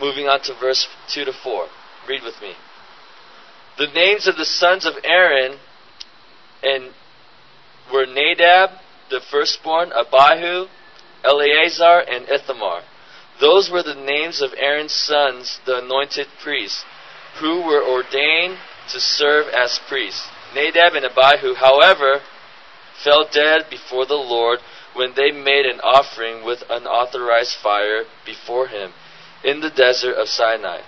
Moving 0.00 0.26
on 0.26 0.40
to 0.42 0.54
verse 0.58 0.88
2 1.12 1.24
to 1.26 1.32
4. 1.32 1.66
Read 2.08 2.22
with 2.22 2.40
me. 2.40 2.54
The 3.78 3.86
names 3.86 4.26
of 4.26 4.36
the 4.36 4.44
sons 4.44 4.86
of 4.86 4.94
Aaron 5.04 5.58
and 6.62 6.92
were 7.92 8.06
Nadab, 8.06 8.70
the 9.10 9.20
firstborn, 9.20 9.92
Abihu, 9.92 10.66
Eleazar, 11.24 12.00
and 12.00 12.28
Ithamar. 12.28 12.82
Those 13.40 13.70
were 13.70 13.82
the 13.82 13.94
names 13.94 14.42
of 14.42 14.52
Aaron's 14.56 14.94
sons, 14.94 15.60
the 15.64 15.78
anointed 15.78 16.28
priests, 16.42 16.84
who 17.40 17.62
were 17.62 17.82
ordained 17.82 18.58
to 18.92 19.00
serve 19.00 19.48
as 19.48 19.80
priests. 19.88 20.28
Nadab 20.54 20.94
and 20.94 21.06
Abihu, 21.06 21.54
however, 21.54 22.20
fell 23.02 23.26
dead 23.32 23.66
before 23.70 24.06
the 24.06 24.14
Lord 24.14 24.60
when 24.94 25.14
they 25.14 25.30
made 25.30 25.66
an 25.66 25.80
offering 25.80 26.44
with 26.44 26.62
unauthorized 26.68 27.56
fire 27.62 28.04
before 28.24 28.68
him 28.68 28.92
in 29.44 29.60
the 29.60 29.70
desert 29.70 30.14
of 30.14 30.28
Sinai. 30.28 30.80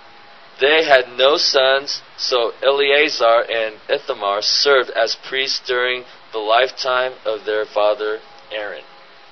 They 0.59 0.85
had 0.85 1.17
no 1.17 1.37
sons, 1.37 2.01
so 2.17 2.51
Eleazar 2.61 3.43
and 3.49 3.75
Ithamar 3.89 4.41
served 4.41 4.91
as 4.91 5.17
priests 5.27 5.61
during 5.65 6.03
the 6.31 6.39
lifetime 6.39 7.13
of 7.25 7.45
their 7.45 7.65
father 7.65 8.19
Aaron. 8.51 8.83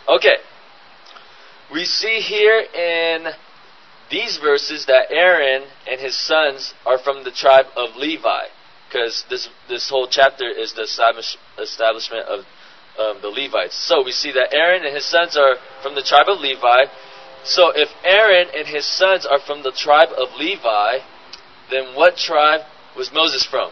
Okay, 0.09 0.37
we 1.71 1.85
see 1.85 2.19
here 2.19 2.59
in 2.59 3.33
these 4.09 4.37
verses 4.37 4.85
that 4.87 5.11
Aaron 5.11 5.63
and 5.89 6.01
his 6.01 6.17
sons 6.17 6.73
are 6.85 6.97
from 6.97 7.23
the 7.23 7.31
tribe 7.31 7.67
of 7.75 7.95
Levi, 7.95 8.47
because 8.87 9.23
this 9.29 9.47
this 9.69 9.89
whole 9.89 10.07
chapter 10.07 10.49
is 10.49 10.73
the 10.73 10.83
establishment 10.83 12.27
of 12.27 12.45
um, 12.99 13.19
the 13.21 13.29
Levites. 13.29 13.75
So 13.75 14.03
we 14.03 14.11
see 14.11 14.31
that 14.31 14.53
Aaron 14.53 14.85
and 14.85 14.95
his 14.95 15.05
sons 15.05 15.37
are 15.37 15.55
from 15.81 15.95
the 15.95 16.03
tribe 16.03 16.27
of 16.27 16.39
Levi. 16.39 16.85
So 17.43 17.71
if 17.75 17.89
Aaron 18.03 18.47
and 18.55 18.67
his 18.67 18.85
sons 18.85 19.25
are 19.25 19.39
from 19.39 19.63
the 19.63 19.71
tribe 19.71 20.09
of 20.17 20.29
Levi, 20.37 20.99
then 21.69 21.95
what 21.95 22.17
tribe 22.17 22.61
was 22.95 23.11
Moses 23.13 23.45
from? 23.45 23.71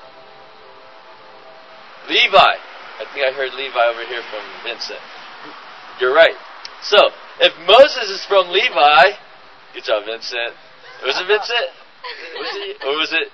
Levi. 2.07 2.55
I 2.99 3.05
think 3.13 3.23
I 3.25 3.31
heard 3.31 3.53
Levi 3.53 3.83
over 3.87 4.03
here 4.07 4.23
from 4.31 4.43
Vincent. 4.63 4.99
You're 5.99 6.13
right. 6.13 6.35
So, 6.81 6.97
if 7.39 7.53
Moses 7.67 8.09
is 8.09 8.25
from 8.25 8.49
Levi, 8.49 9.15
good 9.73 9.83
job, 9.83 10.03
Vincent. 10.05 10.55
Was 11.03 11.19
it 11.19 11.27
Vincent? 11.27 11.69
Was 12.39 12.51
it, 12.55 12.77
or 12.83 12.97
was 12.97 13.11
it 13.13 13.27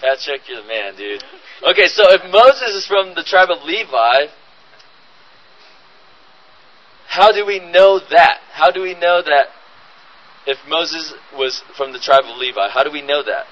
Patrick? 0.00 0.48
You're 0.48 0.62
the 0.62 0.68
man, 0.68 0.96
dude. 0.96 1.22
Okay, 1.68 1.86
so 1.86 2.04
if 2.12 2.24
Moses 2.32 2.74
is 2.76 2.86
from 2.86 3.14
the 3.14 3.22
tribe 3.22 3.48
of 3.50 3.62
Levi, 3.64 4.32
how 7.10 7.32
do 7.32 7.44
we 7.44 7.58
know 7.58 7.98
that? 7.98 8.38
How 8.52 8.70
do 8.70 8.82
we 8.82 8.94
know 8.94 9.20
that 9.20 9.46
if 10.46 10.58
Moses 10.68 11.12
was 11.36 11.60
from 11.76 11.92
the 11.92 11.98
tribe 11.98 12.22
of 12.24 12.38
Levi? 12.38 12.70
How 12.70 12.84
do 12.84 12.92
we 12.92 13.02
know 13.02 13.20
that? 13.24 13.46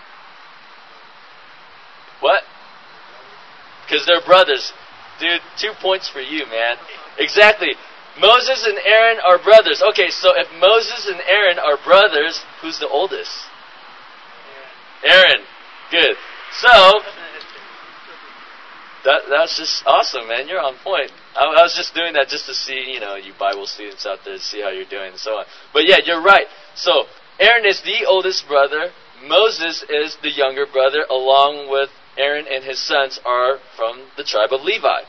What? 2.20 2.44
Because 3.82 4.06
they're 4.06 4.24
brothers. 4.24 4.72
Dude, 5.18 5.40
two 5.58 5.72
points 5.82 6.08
for 6.08 6.20
you, 6.20 6.46
man. 6.46 6.76
Exactly. 7.18 7.74
Moses 8.20 8.64
and 8.64 8.78
Aaron 8.84 9.18
are 9.26 9.42
brothers. 9.42 9.82
Okay, 9.90 10.08
so 10.08 10.30
if 10.36 10.46
Moses 10.60 11.10
and 11.10 11.20
Aaron 11.26 11.58
are 11.58 11.76
brothers, 11.82 12.44
who's 12.62 12.78
the 12.78 12.88
oldest? 12.88 13.32
Aaron. 15.04 15.42
Good. 15.90 16.14
So, 16.52 16.92
that 19.04 19.22
that's 19.28 19.56
just 19.56 19.82
awesome, 19.86 20.28
man. 20.28 20.48
You're 20.48 20.60
on 20.60 20.74
point. 20.82 21.12
I, 21.36 21.44
I, 21.44 21.62
was 21.62 21.74
just 21.74 21.94
doing 21.94 22.14
that 22.14 22.28
just 22.28 22.46
to 22.46 22.54
see, 22.54 22.90
you 22.92 23.00
know, 23.00 23.14
you 23.14 23.32
Bible 23.38 23.66
students 23.66 24.06
out 24.06 24.18
there 24.24 24.38
see 24.38 24.60
how 24.60 24.70
you're 24.70 24.88
doing 24.88 25.12
and 25.12 25.20
so 25.20 25.38
on. 25.38 25.44
But 25.72 25.86
yeah, 25.86 25.98
you're 26.04 26.22
right. 26.22 26.46
So 26.74 27.04
Aaron 27.38 27.66
is 27.66 27.82
the 27.82 28.06
oldest 28.06 28.48
brother. 28.48 28.90
Moses 29.26 29.84
is 29.88 30.16
the 30.22 30.30
younger 30.30 30.66
brother, 30.66 31.04
along 31.10 31.70
with 31.70 31.90
Aaron 32.16 32.46
and 32.50 32.64
his 32.64 32.82
sons 32.82 33.20
are 33.24 33.58
from 33.76 34.10
the 34.16 34.24
tribe 34.24 34.52
of 34.52 34.62
Levi. 34.62 35.02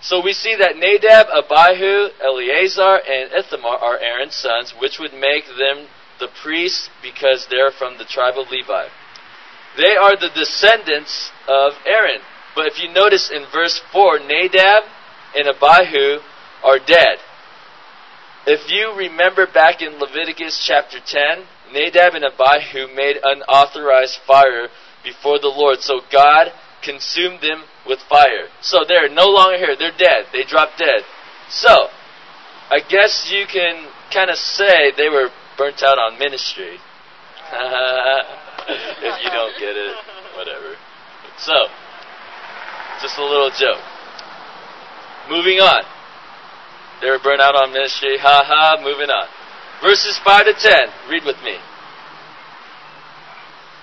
So 0.00 0.22
we 0.22 0.32
see 0.32 0.56
that 0.56 0.76
Nadab, 0.76 1.28
Abihu, 1.32 2.08
Eleazar, 2.22 3.00
and 3.08 3.32
Ithamar 3.32 3.78
are 3.78 3.98
Aaron's 3.98 4.34
sons, 4.34 4.74
which 4.78 4.98
would 4.98 5.14
make 5.14 5.44
them 5.46 5.88
the 6.20 6.28
priests 6.42 6.90
because 7.02 7.46
they're 7.48 7.70
from 7.70 7.96
the 7.98 8.04
tribe 8.04 8.34
of 8.36 8.50
Levi. 8.50 8.88
They 9.76 9.96
are 9.96 10.16
the 10.16 10.30
descendants 10.34 11.30
of 11.48 11.72
Aaron. 11.86 12.20
But 12.54 12.66
if 12.66 12.78
you 12.80 12.92
notice 12.92 13.30
in 13.30 13.44
verse 13.52 13.80
4, 13.92 14.20
Nadab 14.20 14.84
and 15.34 15.48
Abihu 15.48 16.20
are 16.62 16.78
dead. 16.78 17.18
If 18.46 18.70
you 18.70 18.94
remember 18.96 19.46
back 19.46 19.80
in 19.80 19.98
Leviticus 19.98 20.62
chapter 20.64 20.98
10, 21.04 21.44
Nadab 21.72 22.14
and 22.14 22.24
Abihu 22.24 22.94
made 22.94 23.16
unauthorized 23.22 24.18
fire 24.26 24.68
before 25.02 25.38
the 25.38 25.48
Lord. 25.48 25.80
So 25.80 26.00
God 26.12 26.52
consumed 26.82 27.40
them 27.40 27.64
with 27.86 28.00
fire. 28.08 28.48
So 28.60 28.84
they're 28.86 29.08
no 29.08 29.26
longer 29.26 29.58
here. 29.58 29.74
They're 29.78 29.96
dead. 29.96 30.26
They 30.32 30.44
dropped 30.44 30.78
dead. 30.78 31.02
So, 31.48 31.88
I 32.70 32.80
guess 32.88 33.30
you 33.32 33.46
can 33.46 33.88
kind 34.12 34.30
of 34.30 34.36
say 34.36 34.92
they 34.96 35.08
were 35.08 35.28
burnt 35.56 35.82
out 35.82 35.98
on 35.98 36.18
ministry. 36.18 36.76
if 38.68 39.24
you 39.24 39.30
don't 39.30 39.58
get 39.58 39.76
it, 39.76 39.96
whatever. 40.36 40.76
So, 41.38 41.52
just 43.04 43.18
a 43.18 43.22
little 43.22 43.50
joke. 43.50 43.84
Moving 45.28 45.60
on. 45.60 45.84
They 47.02 47.10
were 47.10 47.18
burnt 47.18 47.42
out 47.42 47.54
on 47.54 47.70
ministry. 47.70 48.16
Ha 48.16 48.42
ha, 48.46 48.80
moving 48.80 49.10
on. 49.10 49.28
Verses 49.82 50.18
5 50.24 50.46
to 50.46 50.54
10. 50.54 50.72
Read 51.10 51.24
with 51.26 51.36
me. 51.44 51.58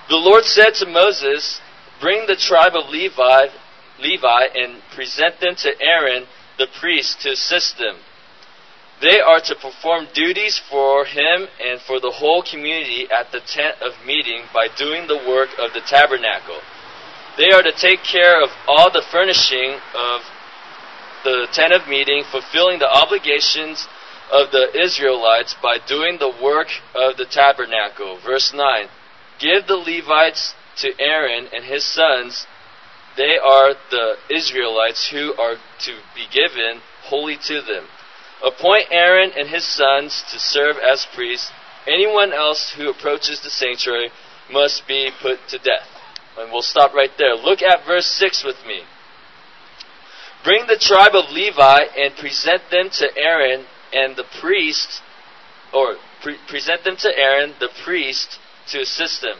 The 0.10 0.18
Lord 0.18 0.46
said 0.46 0.74
to 0.82 0.88
Moses, 0.88 1.62
Bring 2.02 2.26
the 2.26 2.36
tribe 2.36 2.74
of 2.74 2.90
Levi, 2.90 3.54
Levi 4.00 4.44
and 4.56 4.82
present 4.96 5.40
them 5.40 5.54
to 5.58 5.70
Aaron 5.80 6.26
the 6.58 6.66
priest 6.80 7.22
to 7.22 7.30
assist 7.38 7.78
them. 7.78 7.98
They 9.02 9.20
are 9.20 9.42
to 9.42 9.56
perform 9.56 10.08
duties 10.14 10.60
for 10.70 11.06
him 11.06 11.46
and 11.62 11.80
for 11.82 12.00
the 12.00 12.10
whole 12.10 12.42
community 12.42 13.08
at 13.10 13.32
the 13.32 13.42
tent 13.46 13.78
of 13.82 13.94
meeting 14.06 14.46
by 14.52 14.68
doing 14.76 15.06
the 15.06 15.22
work 15.30 15.50
of 15.60 15.74
the 15.74 15.82
tabernacle. 15.82 16.62
They 17.38 17.52
are 17.52 17.64
to 17.64 17.72
take 17.72 18.04
care 18.04 18.44
of 18.44 18.50
all 18.68 18.92
the 18.92 19.06
furnishing 19.12 19.80
of 19.96 20.22
the 21.24 21.48
tent 21.54 21.74
of 21.74 21.88
meeting, 21.88 22.24
fulfilling 22.30 22.80
the 22.80 22.90
obligations 22.90 23.88
of 24.32 24.52
the 24.52 24.68
Israelites 24.80 25.56
by 25.62 25.78
doing 25.88 26.18
the 26.18 26.34
work 26.42 26.68
of 26.96 27.18
the 27.18 27.26
tabernacle. 27.26 28.20
Verse 28.24 28.54
9 28.54 28.88
Give 29.40 29.66
the 29.68 29.78
Levites 29.78 30.56
to 30.78 30.94
Aaron 31.00 31.48
and 31.54 31.66
his 31.66 31.86
sons, 31.86 32.48
they 33.18 33.38
are 33.38 33.74
the 33.90 34.16
Israelites 34.30 35.10
who 35.10 35.34
are 35.34 35.56
to 35.80 36.00
be 36.16 36.28
given 36.32 36.82
wholly 37.04 37.38
to 37.48 37.62
them. 37.62 37.88
Appoint 38.44 38.88
Aaron 38.92 39.32
and 39.38 39.50
his 39.50 39.66
sons 39.66 40.24
to 40.32 40.40
serve 40.40 40.78
as 40.78 41.06
priests. 41.14 41.52
Anyone 41.88 42.34
else 42.34 42.74
who 42.78 42.90
approaches 42.90 43.42
the 43.42 43.50
sanctuary 43.50 44.12
must 44.50 44.88
be 44.88 45.12
put 45.22 45.40
to 45.50 45.58
death. 45.58 45.88
And 46.38 46.52
we'll 46.52 46.62
stop 46.62 46.94
right 46.94 47.12
there. 47.18 47.36
Look 47.36 47.62
at 47.62 47.86
verse 47.86 48.08
6 48.08 48.44
with 48.44 48.66
me. 48.66 48.82
Bring 50.44 50.66
the 50.68 50.78
tribe 50.78 51.14
of 51.14 51.30
Levi 51.30 51.80
and 51.98 52.16
present 52.16 52.64
them 52.72 52.90
to 52.94 53.10
Aaron 53.18 53.66
and 53.94 54.16
the 54.16 54.26
priest, 54.40 55.02
or 55.74 55.98
pre- 56.22 56.38
present 56.48 56.84
them 56.84 56.96
to 56.98 57.16
Aaron 57.16 57.54
the 57.60 57.70
priest 57.84 58.40
to 58.70 58.82
assist 58.82 59.22
them. 59.22 59.38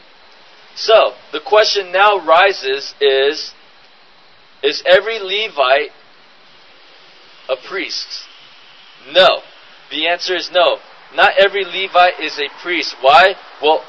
So, 0.74 1.14
the 1.32 1.40
question 1.40 1.92
now 1.92 2.24
rises 2.24 2.94
is 3.00 3.52
Is 4.62 4.82
every 4.86 5.18
Levite 5.18 5.90
a 7.48 7.56
priest? 7.56 8.24
No. 9.12 9.40
The 9.90 10.06
answer 10.06 10.36
is 10.36 10.50
no. 10.52 10.78
Not 11.14 11.32
every 11.38 11.64
Levite 11.64 12.20
is 12.20 12.38
a 12.38 12.48
priest. 12.62 12.94
Why? 13.00 13.34
Well, 13.60 13.84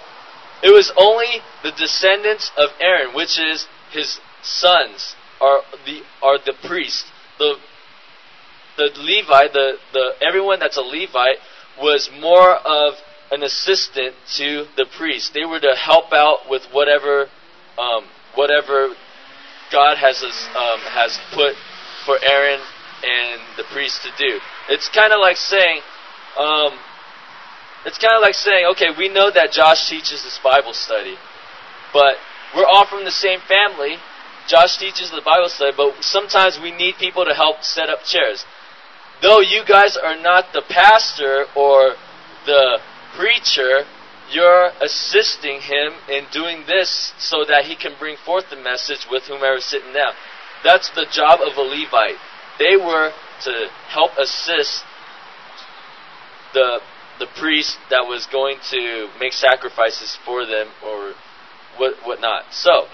it 0.64 0.72
was 0.72 0.92
only 0.98 1.42
the 1.62 1.72
descendants 1.72 2.52
of 2.58 2.70
Aaron, 2.80 3.14
which 3.14 3.38
is 3.38 3.68
his 3.92 4.20
sons, 4.42 5.16
are 5.42 5.60
the 5.86 6.02
are 6.22 6.38
the 6.40 6.54
priests. 6.66 7.12
The 7.38 7.56
the 8.78 8.90
Levite, 8.98 9.54
the, 9.54 9.74
the 9.92 10.14
everyone 10.22 10.60
that's 10.60 10.78
a 10.78 10.82
Levite 10.82 11.38
was 11.80 12.10
more 12.20 12.56
of 12.56 12.94
an 13.32 13.44
assistant 13.44 14.16
to 14.38 14.66
the 14.78 14.86
priest. 14.98 15.34
They 15.34 15.46
were 15.46 15.60
to 15.60 15.76
help 15.76 16.14
out 16.14 16.50
with 16.50 16.64
whatever, 16.72 17.28
um, 17.78 18.06
whatever 18.36 18.96
God 19.72 19.98
has 19.98 20.24
um, 20.24 20.80
has 20.94 21.18
put 21.34 21.56
for 22.06 22.18
Aaron 22.24 22.62
and 23.04 23.42
the 23.58 23.64
priest 23.74 24.02
to 24.04 24.10
do. 24.18 24.40
It's 24.70 24.88
kind 24.90 25.12
of 25.12 25.20
like 25.20 25.38
saying, 25.38 25.82
um, 26.38 26.74
it's 27.86 27.98
kind 27.98 28.16
of 28.16 28.22
like 28.22 28.36
saying, 28.36 28.66
okay, 28.72 28.90
we 28.98 29.10
know 29.10 29.32
that 29.32 29.52
Josh 29.52 29.90
teaches 29.90 30.24
this 30.24 30.40
Bible 30.44 30.74
study, 30.74 31.16
but 31.92 32.16
we're 32.56 32.66
all 32.66 32.86
from 32.86 33.04
the 33.04 33.12
same 33.12 33.40
family. 33.48 33.98
Josh 34.48 34.78
teaches 34.78 35.12
the 35.12 35.22
Bible 35.24 35.50
study, 35.50 35.74
but 35.76 36.04
sometimes 36.04 36.60
we 36.62 36.72
need 36.72 36.96
people 36.96 37.26
to 37.26 37.34
help 37.34 37.64
set 37.64 37.90
up 37.90 38.04
chairs. 38.04 38.46
Though 39.22 39.40
you 39.40 39.64
guys 39.66 39.96
are 39.96 40.20
not 40.20 40.54
the 40.54 40.64
pastor 40.68 41.46
or 41.56 41.96
the 42.46 42.80
preacher, 43.16 43.86
you're 44.32 44.72
assisting 44.82 45.62
him 45.62 45.94
in 46.10 46.26
doing 46.32 46.64
this 46.68 47.14
so 47.18 47.46
that 47.48 47.66
he 47.66 47.76
can 47.76 47.94
bring 48.00 48.18
forth 48.18 48.50
the 48.50 48.56
message 48.56 49.08
with 49.10 49.24
whomever 49.24 49.58
is 49.58 49.66
sitting 49.66 49.94
down. 49.94 50.14
That's 50.64 50.90
the 50.92 51.06
job 51.12 51.40
of 51.40 51.58
a 51.58 51.62
Levite. 51.62 52.20
They 52.60 52.76
were 52.76 53.12
to 53.44 53.68
help 53.90 54.12
assist 54.18 54.84
the 56.54 56.80
the 57.20 57.28
priest 57.40 57.78
that 57.90 58.06
was 58.08 58.26
going 58.32 58.58
to 58.72 59.10
make 59.20 59.34
sacrifices 59.34 60.18
for 60.26 60.46
them 60.46 60.68
or 60.84 61.14
what 61.78 61.96
whatnot. 62.06 62.46
So 62.52 62.88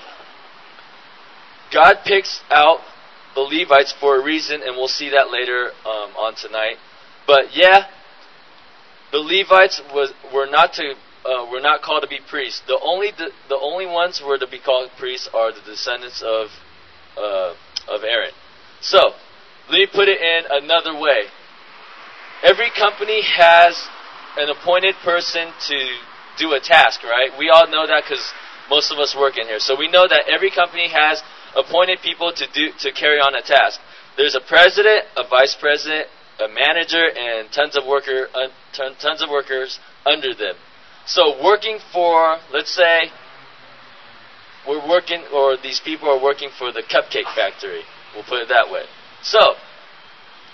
God 1.71 1.99
picks 2.05 2.41
out 2.49 2.79
the 3.36 3.41
Levites 3.41 3.93
for 3.99 4.19
a 4.19 4.23
reason, 4.23 4.62
and 4.63 4.75
we'll 4.75 4.88
see 4.88 5.10
that 5.10 5.32
later 5.32 5.71
um, 5.86 6.12
on 6.17 6.36
tonight. 6.36 6.77
But 7.27 7.55
yeah, 7.55 7.88
the 9.12 9.19
Levites 9.19 9.82
was, 9.93 10.13
were 10.34 10.47
not 10.47 10.73
to 10.73 10.95
uh, 11.25 11.45
were 11.51 11.60
not 11.60 11.82
called 11.82 12.01
to 12.01 12.08
be 12.08 12.19
priests. 12.27 12.62
The 12.65 12.79
only 12.82 13.12
the, 13.12 13.32
the 13.49 13.60
only 13.60 13.86
ones 13.86 14.19
who 14.19 14.27
were 14.27 14.38
to 14.38 14.47
be 14.47 14.60
called 14.60 14.89
priests 14.97 15.29
are 15.34 15.51
the 15.51 15.62
descendants 15.62 16.23
of 16.25 16.47
uh, 17.17 17.53
of 17.88 18.03
Aaron. 18.03 18.32
So 18.82 18.99
let 19.69 19.77
me 19.77 19.88
put 19.93 20.08
it 20.08 20.21
in 20.21 20.45
another 20.49 20.97
way. 20.97 21.23
Every 22.41 22.71
company 22.71 23.21
has 23.21 23.75
an 24.39 24.49
appointed 24.49 24.95
person 25.04 25.52
to 25.67 25.78
do 26.38 26.54
a 26.54 26.60
task, 26.60 27.04
right? 27.04 27.30
We 27.38 27.49
all 27.49 27.67
know 27.67 27.86
that 27.86 28.04
because 28.04 28.23
most 28.69 28.91
of 28.91 28.97
us 28.99 29.15
work 29.15 29.38
in 29.38 29.47
here. 29.47 29.60
So 29.60 29.75
we 29.78 29.89
know 29.89 30.08
that 30.08 30.23
every 30.32 30.49
company 30.52 30.88
has 30.89 31.21
appointed 31.56 31.99
people 32.02 32.32
to 32.34 32.45
do 32.54 32.71
to 32.80 32.91
carry 32.91 33.19
on 33.19 33.36
a 33.36 33.41
task. 33.41 33.80
There's 34.15 34.36
a 34.36 34.41
president, 34.41 35.06
a 35.17 35.28
vice 35.28 35.56
president, 35.60 36.08
a 36.39 36.47
manager 36.47 37.04
and 37.10 37.52
tons 37.52 37.75
of 37.75 37.86
worker 37.86 38.28
uh, 38.34 38.47
tons 38.73 39.21
of 39.21 39.30
workers 39.30 39.80
under 40.06 40.34
them. 40.34 40.56
So 41.06 41.43
working 41.43 41.80
for, 41.91 42.38
let's 42.54 42.73
say, 42.73 43.12
we're 44.67 44.88
working, 44.88 45.23
or 45.34 45.58
these 45.58 45.80
people 45.80 46.10
are 46.10 46.21
working 46.21 46.49
for 46.58 46.71
the 46.71 46.84
cupcake 46.84 47.34
factory. 47.36 47.82
We'll 48.13 48.23
put 48.23 48.41
it 48.43 48.49
that 48.49 48.69
way. 48.71 48.84
So, 49.23 49.56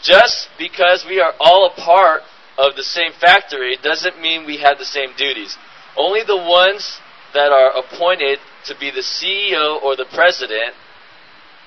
just 0.01 0.47
because 0.57 1.05
we 1.07 1.19
are 1.19 1.33
all 1.39 1.65
a 1.65 1.81
part 1.81 2.21
of 2.57 2.75
the 2.75 2.83
same 2.83 3.11
factory 3.19 3.77
doesn't 3.81 4.21
mean 4.21 4.45
we 4.45 4.57
have 4.57 4.77
the 4.77 4.85
same 4.85 5.09
duties. 5.17 5.57
Only 5.97 6.21
the 6.25 6.37
ones 6.37 6.99
that 7.33 7.51
are 7.51 7.71
appointed 7.77 8.39
to 8.65 8.75
be 8.79 8.91
the 8.91 9.03
CEO 9.03 9.81
or 9.81 9.95
the 9.95 10.05
president 10.13 10.73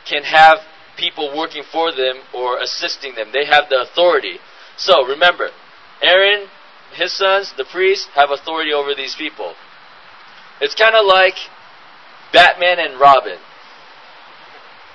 can 0.09 0.23
have 0.23 0.59
people 0.97 1.37
working 1.37 1.63
for 1.71 1.93
them 1.93 2.17
or 2.35 2.59
assisting 2.59 3.15
them. 3.15 3.29
They 3.33 3.45
have 3.45 3.69
the 3.69 3.83
authority. 3.83 4.39
So 4.77 5.07
remember, 5.07 5.51
Aaron, 6.03 6.49
his 6.95 7.17
sons, 7.17 7.53
the 7.57 7.67
priests, 7.71 8.09
have 8.15 8.31
authority 8.31 8.73
over 8.73 8.95
these 8.95 9.15
people. 9.15 9.55
It's 10.61 10.75
kind 10.75 10.95
of 10.97 11.07
like 11.07 11.35
Batman 12.33 12.79
and 12.79 12.99
Robin. 12.99 13.39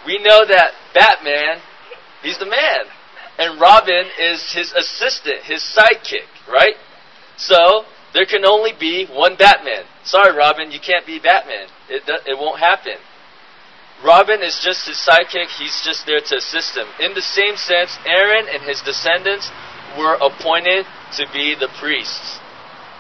We 0.06 0.18
know 0.18 0.46
that 0.46 0.74
Batman, 0.94 1.62
he's 2.22 2.38
the 2.38 2.46
man. 2.46 2.86
And 3.38 3.60
Robin 3.60 4.06
is 4.20 4.54
his 4.54 4.72
assistant, 4.74 5.44
his 5.44 5.64
sidekick, 5.64 6.30
right? 6.48 6.76
So, 7.38 7.86
there 8.14 8.26
can 8.26 8.46
only 8.46 8.72
be 8.80 9.08
one 9.08 9.36
Batman. 9.36 9.86
Sorry, 10.04 10.36
Robin, 10.38 10.72
you 10.72 10.80
can't 10.80 11.06
be 11.06 11.20
Batman. 11.20 11.68
It, 11.90 12.04
it 12.28 12.38
won't 12.38 12.60
happen. 12.60 12.98
Robin 14.06 14.42
is 14.42 14.60
just 14.62 14.86
his 14.86 14.98
sidekick, 14.98 15.48
he's 15.58 15.82
just 15.84 16.06
there 16.06 16.20
to 16.20 16.38
assist 16.38 16.76
him. 16.76 16.88
In 17.00 17.14
the 17.14 17.22
same 17.22 17.56
sense, 17.56 17.98
Aaron 18.06 18.46
and 18.52 18.62
his 18.62 18.82
descendants 18.82 19.50
were 19.98 20.16
appointed 20.16 20.86
to 21.18 21.26
be 21.32 21.56
the 21.56 21.70
priests. 21.80 22.40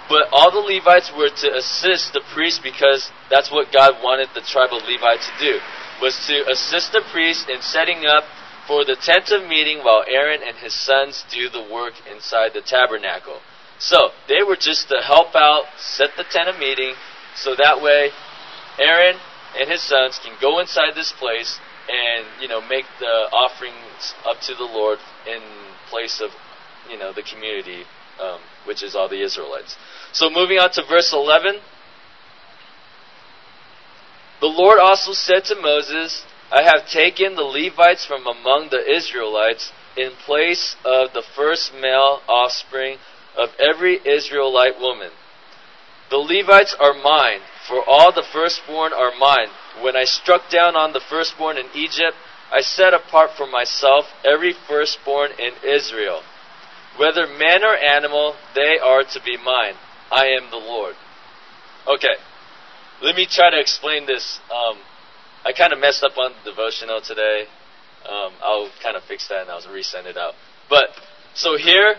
But 0.07 0.27
all 0.31 0.51
the 0.51 0.63
Levites 0.63 1.11
were 1.15 1.29
to 1.29 1.57
assist 1.57 2.13
the 2.13 2.21
priests 2.33 2.59
because 2.59 3.11
that's 3.29 3.51
what 3.51 3.71
God 3.71 4.01
wanted 4.01 4.29
the 4.33 4.41
tribe 4.41 4.71
of 4.71 4.83
Levi 4.87 5.15
to 5.15 5.31
do, 5.39 5.59
was 6.01 6.15
to 6.27 6.49
assist 6.49 6.91
the 6.91 7.03
priests 7.11 7.45
in 7.49 7.61
setting 7.61 8.05
up 8.05 8.23
for 8.67 8.85
the 8.85 8.95
tent 8.95 9.31
of 9.31 9.47
meeting 9.47 9.79
while 9.79 10.03
Aaron 10.07 10.41
and 10.45 10.57
his 10.57 10.73
sons 10.73 11.25
do 11.31 11.49
the 11.49 11.67
work 11.71 11.93
inside 12.09 12.51
the 12.53 12.61
tabernacle. 12.61 13.39
So, 13.79 14.11
they 14.29 14.43
were 14.43 14.55
just 14.55 14.87
to 14.89 15.01
help 15.01 15.35
out, 15.35 15.65
set 15.77 16.11
the 16.15 16.23
tent 16.23 16.47
of 16.47 16.57
meeting, 16.57 16.93
so 17.35 17.55
that 17.55 17.81
way 17.81 18.11
Aaron 18.79 19.17
and 19.59 19.69
his 19.69 19.81
sons 19.81 20.19
can 20.23 20.35
go 20.41 20.59
inside 20.59 20.95
this 20.95 21.11
place 21.11 21.59
and, 21.89 22.25
you 22.41 22.47
know, 22.47 22.61
make 22.61 22.85
the 22.99 23.27
offerings 23.33 24.13
up 24.25 24.39
to 24.41 24.55
the 24.55 24.63
Lord 24.63 24.99
in 25.27 25.41
place 25.89 26.21
of, 26.21 26.31
you 26.89 26.97
know, 26.97 27.11
the 27.11 27.23
community, 27.23 27.83
um, 28.21 28.39
which 28.65 28.83
is 28.83 28.95
all 28.95 29.09
the 29.09 29.21
Israelites. 29.21 29.75
So 30.13 30.29
moving 30.29 30.59
on 30.59 30.71
to 30.71 30.83
verse 30.87 31.11
11. 31.11 31.59
The 34.39 34.47
Lord 34.47 34.79
also 34.79 35.13
said 35.13 35.45
to 35.45 35.55
Moses, 35.61 36.23
I 36.53 36.61
have 36.61 36.87
taken 36.87 37.33
the 37.33 37.41
Levites 37.41 38.05
from 38.05 38.27
among 38.27 38.69
the 38.69 38.85
Israelites 38.87 39.71
in 39.97 40.11
place 40.23 40.75
of 40.85 41.11
the 41.13 41.23
first 41.35 41.73
male 41.73 42.21
offspring 42.27 42.99
of 43.35 43.49
every 43.57 43.99
Israelite 44.05 44.79
woman. 44.79 45.09
The 46.11 46.17
Levites 46.17 46.75
are 46.79 46.93
mine, 46.93 47.39
for 47.67 47.83
all 47.83 48.11
the 48.11 48.21
firstborn 48.31 48.93
are 48.93 49.17
mine. 49.17 49.47
When 49.81 49.95
I 49.95 50.03
struck 50.03 50.51
down 50.51 50.75
on 50.75 50.93
the 50.93 51.01
firstborn 51.01 51.57
in 51.57 51.65
Egypt, 51.73 52.13
I 52.51 52.61
set 52.61 52.93
apart 52.93 53.31
for 53.35 53.47
myself 53.47 54.05
every 54.23 54.53
firstborn 54.53 55.31
in 55.39 55.53
Israel. 55.67 56.21
Whether 56.97 57.25
man 57.25 57.63
or 57.63 57.75
animal, 57.75 58.35
they 58.53 58.77
are 58.77 59.01
to 59.01 59.19
be 59.25 59.37
mine. 59.37 59.73
I 60.11 60.27
am 60.27 60.51
the 60.51 60.57
Lord. 60.57 60.93
Okay, 61.87 62.15
let 63.01 63.15
me 63.15 63.25
try 63.25 63.49
to 63.49 63.59
explain 63.59 64.05
this. 64.05 64.39
Um, 64.53 64.77
I 65.45 65.51
kind 65.51 65.73
of 65.73 65.79
messed 65.79 66.03
up 66.03 66.17
on 66.17 66.31
the 66.43 66.51
devotional 66.51 67.01
today. 67.01 67.45
Um, 68.07 68.33
I'll 68.41 68.69
kind 68.81 68.95
of 68.95 69.03
fix 69.03 69.27
that 69.27 69.41
and 69.41 69.49
I'll 69.49 69.61
resend 69.61 70.05
it 70.05 70.17
out. 70.17 70.33
But 70.69 70.89
so 71.33 71.57
here, 71.57 71.95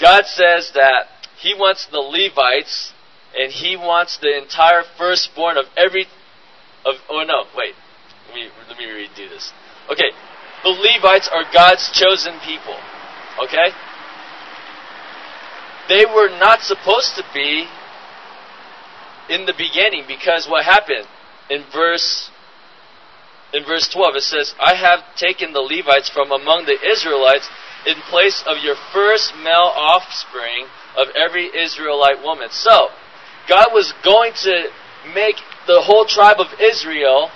God 0.00 0.26
says 0.26 0.72
that 0.74 1.06
He 1.38 1.54
wants 1.54 1.86
the 1.86 1.98
Levites 1.98 2.92
and 3.38 3.52
He 3.52 3.76
wants 3.76 4.18
the 4.18 4.36
entire 4.36 4.82
firstborn 4.96 5.56
of 5.56 5.66
every. 5.76 6.06
Of 6.84 6.96
oh 7.10 7.24
no, 7.26 7.44
wait. 7.56 7.74
Let 8.28 8.34
me 8.34 8.48
let 8.68 8.78
me 8.78 8.84
redo 8.84 9.28
this. 9.28 9.52
Okay, 9.90 10.10
the 10.62 10.70
Levites 10.70 11.28
are 11.32 11.44
God's 11.52 11.90
chosen 11.90 12.38
people. 12.44 12.76
Okay, 13.42 13.70
they 15.88 16.04
were 16.06 16.28
not 16.38 16.60
supposed 16.60 17.16
to 17.16 17.24
be 17.34 17.66
in 19.28 19.46
the 19.46 19.54
beginning 19.56 20.04
because 20.06 20.46
what 20.48 20.64
happened 20.64 21.06
in 21.50 21.64
verse 21.72 22.30
in 23.52 23.64
verse 23.64 23.88
12 23.88 24.16
it 24.16 24.22
says 24.22 24.54
I 24.58 24.74
have 24.74 25.00
taken 25.16 25.52
the 25.52 25.60
Levites 25.60 26.08
from 26.08 26.32
among 26.32 26.66
the 26.66 26.78
Israelites 26.80 27.48
in 27.86 27.94
place 28.10 28.42
of 28.46 28.58
your 28.62 28.74
first 28.92 29.34
male 29.36 29.70
offspring 29.74 30.66
of 30.98 31.08
every 31.14 31.46
Israelite 31.46 32.22
woman. 32.22 32.48
So, 32.50 32.88
God 33.48 33.68
was 33.72 33.94
going 34.02 34.32
to 34.42 34.70
make 35.14 35.36
the 35.66 35.80
whole 35.80 36.04
tribe 36.04 36.40
of 36.40 36.48
Israel 36.58 37.30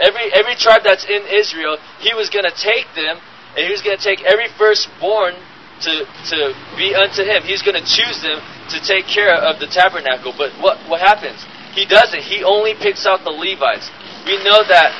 every 0.00 0.30
every 0.32 0.54
tribe 0.54 0.82
that's 0.84 1.04
in 1.04 1.26
Israel, 1.26 1.78
he 2.00 2.14
was 2.14 2.30
going 2.30 2.46
to 2.46 2.54
take 2.54 2.86
them 2.94 3.18
and 3.56 3.66
he 3.66 3.70
was 3.70 3.82
going 3.82 3.98
to 3.98 4.02
take 4.02 4.22
every 4.22 4.48
firstborn 4.56 5.34
to 5.82 6.06
to 6.30 6.54
be 6.78 6.94
unto 6.94 7.22
him. 7.22 7.42
He's 7.42 7.62
going 7.62 7.78
to 7.78 7.86
choose 7.86 8.22
them 8.22 8.42
to 8.70 8.78
take 8.82 9.06
care 9.06 9.34
of 9.34 9.58
the 9.60 9.66
tabernacle. 9.66 10.34
But 10.36 10.54
what, 10.62 10.78
what 10.88 11.00
happens? 11.00 11.44
He 11.74 11.86
doesn't. 11.86 12.22
He 12.22 12.42
only 12.42 12.74
picks 12.74 13.06
out 13.06 13.22
the 13.22 13.34
Levites. 13.34 13.90
We 14.26 14.42
know 14.42 14.66
that 14.66 14.90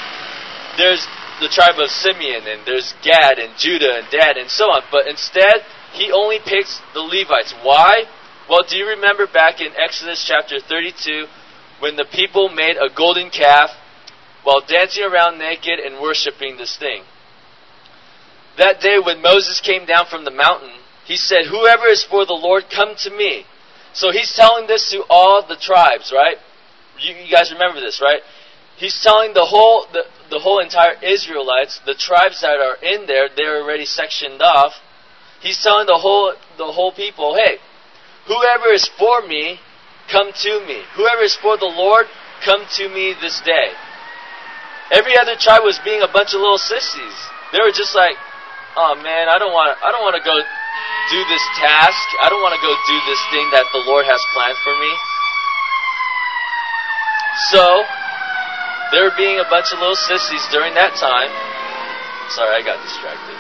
there's 0.79 1.07
the 1.41 1.49
tribe 1.51 1.79
of 1.79 1.91
Simeon 1.91 2.47
and 2.47 2.62
there's 2.64 2.95
Gad 3.03 3.38
and 3.38 3.53
Judah 3.59 3.99
and 3.99 4.07
Dan 4.11 4.38
and 4.38 4.49
so 4.49 4.71
on. 4.71 4.83
But 4.91 5.07
instead, 5.07 5.67
he 5.93 6.11
only 6.11 6.38
picks 6.38 6.81
the 6.95 7.01
Levites. 7.01 7.53
Why? 7.62 8.05
Well, 8.49 8.64
do 8.67 8.77
you 8.77 8.87
remember 8.87 9.27
back 9.27 9.61
in 9.61 9.73
Exodus 9.77 10.25
chapter 10.25 10.61
32 10.61 11.27
when 11.81 11.97
the 11.97 12.07
people 12.11 12.49
made 12.49 12.77
a 12.77 12.88
golden 12.95 13.31
calf 13.31 13.71
while 14.43 14.62
dancing 14.67 15.05
around 15.05 15.38
naked 15.38 15.79
and 15.79 16.01
worshiping 16.01 16.57
this 16.57 16.77
thing? 16.79 17.03
That 18.57 18.81
day 18.81 18.99
when 18.99 19.21
Moses 19.21 19.61
came 19.61 19.85
down 19.85 20.07
from 20.07 20.25
the 20.25 20.31
mountain, 20.31 20.73
he 21.05 21.17
said, 21.17 21.47
Whoever 21.49 21.87
is 21.87 22.05
for 22.05 22.27
the 22.27 22.35
Lord, 22.35 22.64
come 22.75 22.95
to 23.05 23.11
me. 23.11 23.45
So 23.93 24.11
he's 24.11 24.35
telling 24.35 24.67
this 24.67 24.91
to 24.91 25.05
all 25.09 25.45
the 25.47 25.57
tribes, 25.57 26.12
right? 26.14 26.37
You, 26.99 27.14
you 27.14 27.31
guys 27.31 27.53
remember 27.53 27.81
this, 27.81 28.01
right? 28.03 28.21
He's 28.79 28.99
telling 29.03 29.35
the 29.35 29.45
whole 29.45 29.87
the, 29.93 30.05
the 30.31 30.38
whole 30.38 30.61
entire 30.61 30.95
Israelites, 31.03 31.81
the 31.85 31.95
tribes 31.95 32.41
that 32.43 32.62
are 32.62 32.79
in 32.83 33.07
there, 33.07 33.29
they're 33.35 33.62
already 33.62 33.85
sectioned 33.85 34.41
off. 34.41 34.73
He's 35.41 35.61
telling 35.62 35.87
the 35.87 35.99
whole 35.99 36.35
the 36.57 36.71
whole 36.71 36.93
people, 36.93 37.35
hey, 37.35 37.59
whoever 38.27 38.71
is 38.73 38.88
for 38.99 39.27
me, 39.27 39.59
come 40.11 40.31
to 40.31 40.53
me. 40.67 40.83
Whoever 40.95 41.23
is 41.23 41.35
for 41.35 41.59
the 41.59 41.67
Lord, 41.67 42.07
come 42.45 42.62
to 42.79 42.88
me 42.88 43.14
this 43.21 43.43
day. 43.45 43.75
Every 44.91 45.19
other 45.19 45.35
tribe 45.35 45.62
was 45.64 45.79
being 45.85 46.03
a 46.03 46.09
bunch 46.09 46.33
of 46.33 46.41
little 46.41 46.59
sissies. 46.59 47.19
They 47.53 47.59
were 47.59 47.75
just 47.75 47.95
like, 47.95 48.14
oh 48.77 48.95
man, 49.03 49.29
I 49.29 49.38
don't 49.43 49.53
want 49.53 49.75
I 49.83 49.91
don't 49.91 50.07
want 50.07 50.14
to 50.14 50.25
go 50.25 50.38
do 50.38 51.21
this 51.27 51.45
task. 51.59 52.07
I 52.23 52.31
don't 52.31 52.41
want 52.47 52.55
to 52.55 52.62
go 52.62 52.71
do 52.71 52.97
this 53.11 53.23
thing 53.35 53.47
that 53.51 53.67
the 53.75 53.83
Lord 53.91 54.07
has 54.07 54.23
planned 54.33 54.57
for 54.62 54.75
me. 54.79 54.93
So, 57.51 57.83
there 58.92 59.11
being 59.16 59.38
a 59.40 59.48
bunch 59.48 59.72
of 59.72 59.79
little 59.79 59.98
sissies 59.98 60.44
during 60.51 60.74
that 60.74 60.96
time. 60.96 61.31
Sorry, 62.33 62.53
I 62.57 62.62
got 62.64 62.81
distracted. 62.85 63.37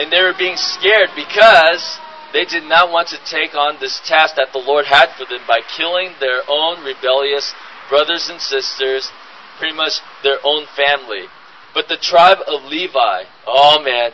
And 0.00 0.12
they 0.12 0.22
were 0.22 0.36
being 0.36 0.56
scared 0.56 1.10
because 1.16 1.98
they 2.32 2.44
did 2.44 2.64
not 2.64 2.90
want 2.90 3.08
to 3.08 3.18
take 3.26 3.54
on 3.54 3.76
this 3.80 4.00
task 4.06 4.36
that 4.36 4.52
the 4.52 4.62
Lord 4.62 4.86
had 4.86 5.10
for 5.18 5.24
them 5.24 5.42
by 5.48 5.60
killing 5.76 6.14
their 6.20 6.42
own 6.48 6.84
rebellious 6.84 7.52
brothers 7.88 8.30
and 8.30 8.40
sisters, 8.40 9.10
pretty 9.58 9.74
much 9.74 9.98
their 10.22 10.38
own 10.44 10.66
family. 10.76 11.26
But 11.74 11.88
the 11.88 11.98
tribe 11.98 12.38
of 12.46 12.64
Levi, 12.64 13.24
oh 13.46 13.82
man, 13.82 14.12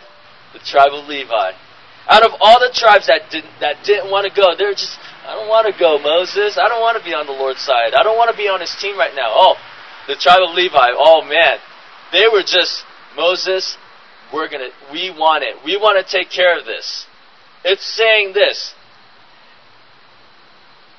the 0.52 0.58
tribe 0.60 0.92
of 0.92 1.06
Levi, 1.06 1.52
out 2.08 2.22
of 2.22 2.32
all 2.40 2.58
the 2.58 2.72
tribes 2.72 3.06
that 3.08 3.28
didn't, 3.30 3.50
that 3.60 3.84
didn't 3.84 4.10
want 4.10 4.26
to 4.26 4.32
go, 4.32 4.54
they're 4.56 4.72
just, 4.72 4.98
I 5.26 5.34
don't 5.34 5.48
want 5.48 5.66
to 5.66 5.74
go, 5.74 5.98
Moses. 5.98 6.56
I 6.56 6.68
don't 6.68 6.80
want 6.80 6.96
to 6.96 7.04
be 7.04 7.12
on 7.12 7.26
the 7.26 7.34
Lord's 7.34 7.60
side. 7.60 7.94
I 7.94 8.02
don't 8.02 8.16
want 8.16 8.30
to 8.30 8.36
be 8.36 8.48
on 8.48 8.60
his 8.60 8.74
team 8.80 8.96
right 8.96 9.14
now. 9.14 9.26
Oh, 9.34 9.58
the 10.06 10.16
tribe 10.16 10.42
of 10.42 10.54
Levi, 10.54 10.90
oh 10.94 11.22
man. 11.22 11.58
They 12.12 12.26
were 12.32 12.42
just, 12.42 12.84
Moses, 13.16 13.76
we're 14.32 14.48
gonna, 14.48 14.70
we 14.92 15.10
want 15.10 15.44
it. 15.44 15.56
We 15.64 15.76
want 15.76 16.04
to 16.04 16.10
take 16.10 16.30
care 16.30 16.58
of 16.58 16.64
this. 16.64 17.06
It's 17.64 17.84
saying 17.84 18.32
this. 18.32 18.74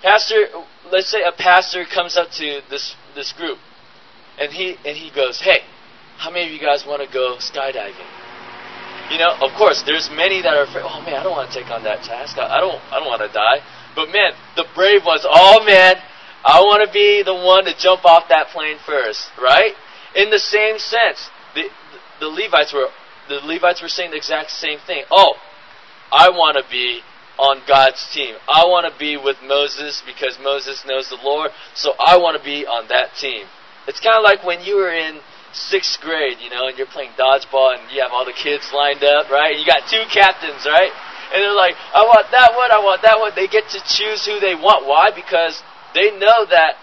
Pastor, 0.01 0.47
let's 0.91 1.09
say 1.09 1.23
a 1.23 1.31
pastor 1.31 1.85
comes 1.85 2.17
up 2.17 2.29
to 2.31 2.61
this, 2.69 2.95
this 3.15 3.33
group, 3.33 3.57
and 4.39 4.51
he, 4.51 4.75
and 4.85 4.95
he 4.95 5.09
goes, 5.09 5.41
hey, 5.41 5.61
how 6.17 6.29
many 6.29 6.45
of 6.45 6.51
you 6.51 6.59
guys 6.59 6.85
want 6.85 7.01
to 7.01 7.11
go 7.11 7.37
skydiving? 7.39 8.05
You 9.09 9.19
know, 9.19 9.39
of 9.39 9.55
course, 9.55 9.83
there's 9.85 10.09
many 10.11 10.41
that 10.41 10.53
are 10.53 10.67
afraid. 10.67 10.83
Oh 10.83 10.99
man, 11.01 11.15
I 11.15 11.23
don't 11.23 11.31
want 11.31 11.49
to 11.49 11.55
take 11.55 11.71
on 11.71 11.83
that 11.83 12.03
task. 12.03 12.37
I 12.37 12.59
don't, 12.59 12.75
I 12.91 12.99
don't 12.99 13.07
want 13.07 13.23
to 13.23 13.31
die. 13.31 13.63
But 13.95 14.11
man, 14.11 14.35
the 14.59 14.65
brave 14.75 15.05
ones. 15.05 15.23
Oh 15.23 15.63
man, 15.63 15.95
I 16.47 16.61
want 16.63 16.87
to 16.87 16.93
be 16.93 17.23
the 17.27 17.35
one 17.35 17.65
to 17.65 17.75
jump 17.77 18.05
off 18.05 18.29
that 18.29 18.47
plane 18.55 18.77
first, 18.85 19.27
right? 19.35 19.75
In 20.15 20.29
the 20.29 20.39
same 20.39 20.79
sense, 20.79 21.27
the 21.53 21.67
the 22.23 22.27
Levites 22.31 22.71
were 22.71 22.87
the 23.27 23.43
Levites 23.43 23.81
were 23.81 23.91
saying 23.91 24.11
the 24.11 24.17
exact 24.17 24.51
same 24.51 24.79
thing. 24.79 25.03
Oh, 25.11 25.35
I 26.09 26.29
want 26.29 26.55
to 26.55 26.63
be 26.71 27.01
on 27.37 27.61
God's 27.67 27.99
team. 28.15 28.35
I 28.47 28.63
want 28.63 28.87
to 28.87 28.97
be 28.97 29.17
with 29.17 29.37
Moses 29.43 30.01
because 30.07 30.39
Moses 30.41 30.85
knows 30.87 31.09
the 31.09 31.19
Lord, 31.21 31.51
so 31.75 31.93
I 31.99 32.15
want 32.15 32.39
to 32.39 32.43
be 32.43 32.65
on 32.65 32.87
that 32.87 33.13
team. 33.19 33.45
It's 33.85 33.99
kind 33.99 34.15
of 34.15 34.23
like 34.23 34.47
when 34.47 34.63
you 34.63 34.77
were 34.77 34.91
in 34.91 35.19
sixth 35.51 35.99
grade, 35.99 36.39
you 36.39 36.49
know, 36.49 36.67
and 36.67 36.77
you're 36.77 36.87
playing 36.87 37.11
dodgeball 37.19 37.75
and 37.75 37.91
you 37.91 38.01
have 38.01 38.11
all 38.15 38.23
the 38.23 38.35
kids 38.35 38.71
lined 38.73 39.03
up, 39.03 39.29
right? 39.29 39.51
And 39.51 39.59
you 39.59 39.67
got 39.67 39.83
two 39.91 40.03
captains, 40.07 40.63
right? 40.65 40.91
And 41.33 41.43
they're 41.43 41.55
like, 41.55 41.75
I 41.93 42.07
want 42.07 42.31
that 42.31 42.55
one, 42.55 42.71
I 42.71 42.79
want 42.79 43.01
that 43.03 43.19
one. 43.19 43.35
They 43.35 43.47
get 43.47 43.67
to 43.75 43.79
choose 43.83 44.23
who 44.25 44.39
they 44.39 44.55
want. 44.55 44.87
Why? 44.87 45.11
Because 45.11 45.61
they 45.97 46.13
know 46.13 46.45
that 46.45 46.77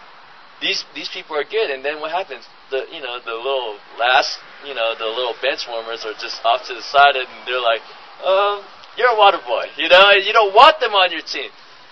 these 0.61 0.85
these 0.95 1.09
people 1.09 1.37
are 1.37 1.45
good. 1.47 1.71
And 1.71 1.85
then 1.85 2.01
what 2.01 2.11
happens? 2.11 2.45
The 2.71 2.85
you 2.91 3.01
know 3.01 3.23
the 3.23 3.35
little 3.35 3.79
last 3.99 4.39
you 4.67 4.75
know 4.75 4.95
the 4.99 5.07
little 5.07 5.35
bench 5.41 5.67
warmers 5.71 6.05
are 6.05 6.19
just 6.19 6.43
off 6.45 6.67
to 6.67 6.75
the 6.75 6.83
side, 6.83 7.15
and 7.15 7.29
they're 7.47 7.63
like, 7.63 7.81
um, 8.27 8.67
you're 8.97 9.11
a 9.11 9.19
water 9.19 9.39
boy, 9.47 9.67
you 9.77 9.89
know, 9.89 10.11
you 10.13 10.33
don't 10.33 10.55
want 10.55 10.81
them 10.81 10.93
on 10.95 11.11
your 11.11 11.23
team. 11.23 11.51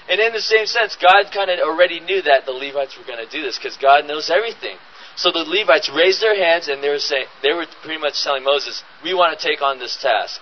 And 0.08 0.20
in 0.20 0.32
the 0.32 0.40
same 0.42 0.66
sense, 0.66 0.96
God 0.96 1.30
kind 1.32 1.50
of 1.50 1.61
already 1.61 2.00
knew 2.00 2.22
that 2.22 2.44
the 2.44 2.52
Levites 2.52 2.98
were 2.98 3.04
going 3.04 3.22
to 3.24 3.30
do 3.30 3.42
this 3.42 3.56
because 3.56 3.76
God 3.76 4.04
knows 4.06 4.30
everything. 4.30 4.76
So 5.14 5.30
the 5.30 5.44
Levites 5.46 5.90
raised 5.94 6.20
their 6.20 6.35
hands 6.35 6.68
and 6.68 6.82
they 6.82 6.88
were 6.88 6.98
saying 6.98 7.26
they 7.42 7.52
were 7.52 7.66
pretty 7.82 8.00
much 8.00 8.22
telling 8.22 8.42
Moses, 8.42 8.82
"We 9.04 9.14
want 9.14 9.38
to 9.38 9.40
take 9.48 9.62
on 9.62 9.78
this 9.78 9.96
task." 9.96 10.40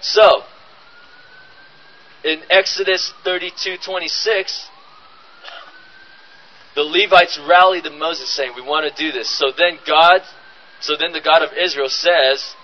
So, 0.00 0.44
in 2.22 2.42
Exodus 2.50 3.12
32:26, 3.24 4.68
the 6.78 6.86
Levites 6.86 7.36
rallied 7.42 7.84
to 7.88 7.90
Moses 7.90 8.30
saying, 8.30 8.52
"We 8.54 8.62
want 8.62 8.86
to 8.86 8.94
do 8.94 9.10
this." 9.10 9.28
So 9.28 9.50
then 9.50 9.82
God 9.84 10.22
So 10.80 10.94
then 10.94 11.12
the 11.12 11.20
God 11.20 11.42
of 11.42 11.50
Israel 11.58 11.88
says, 11.88 12.54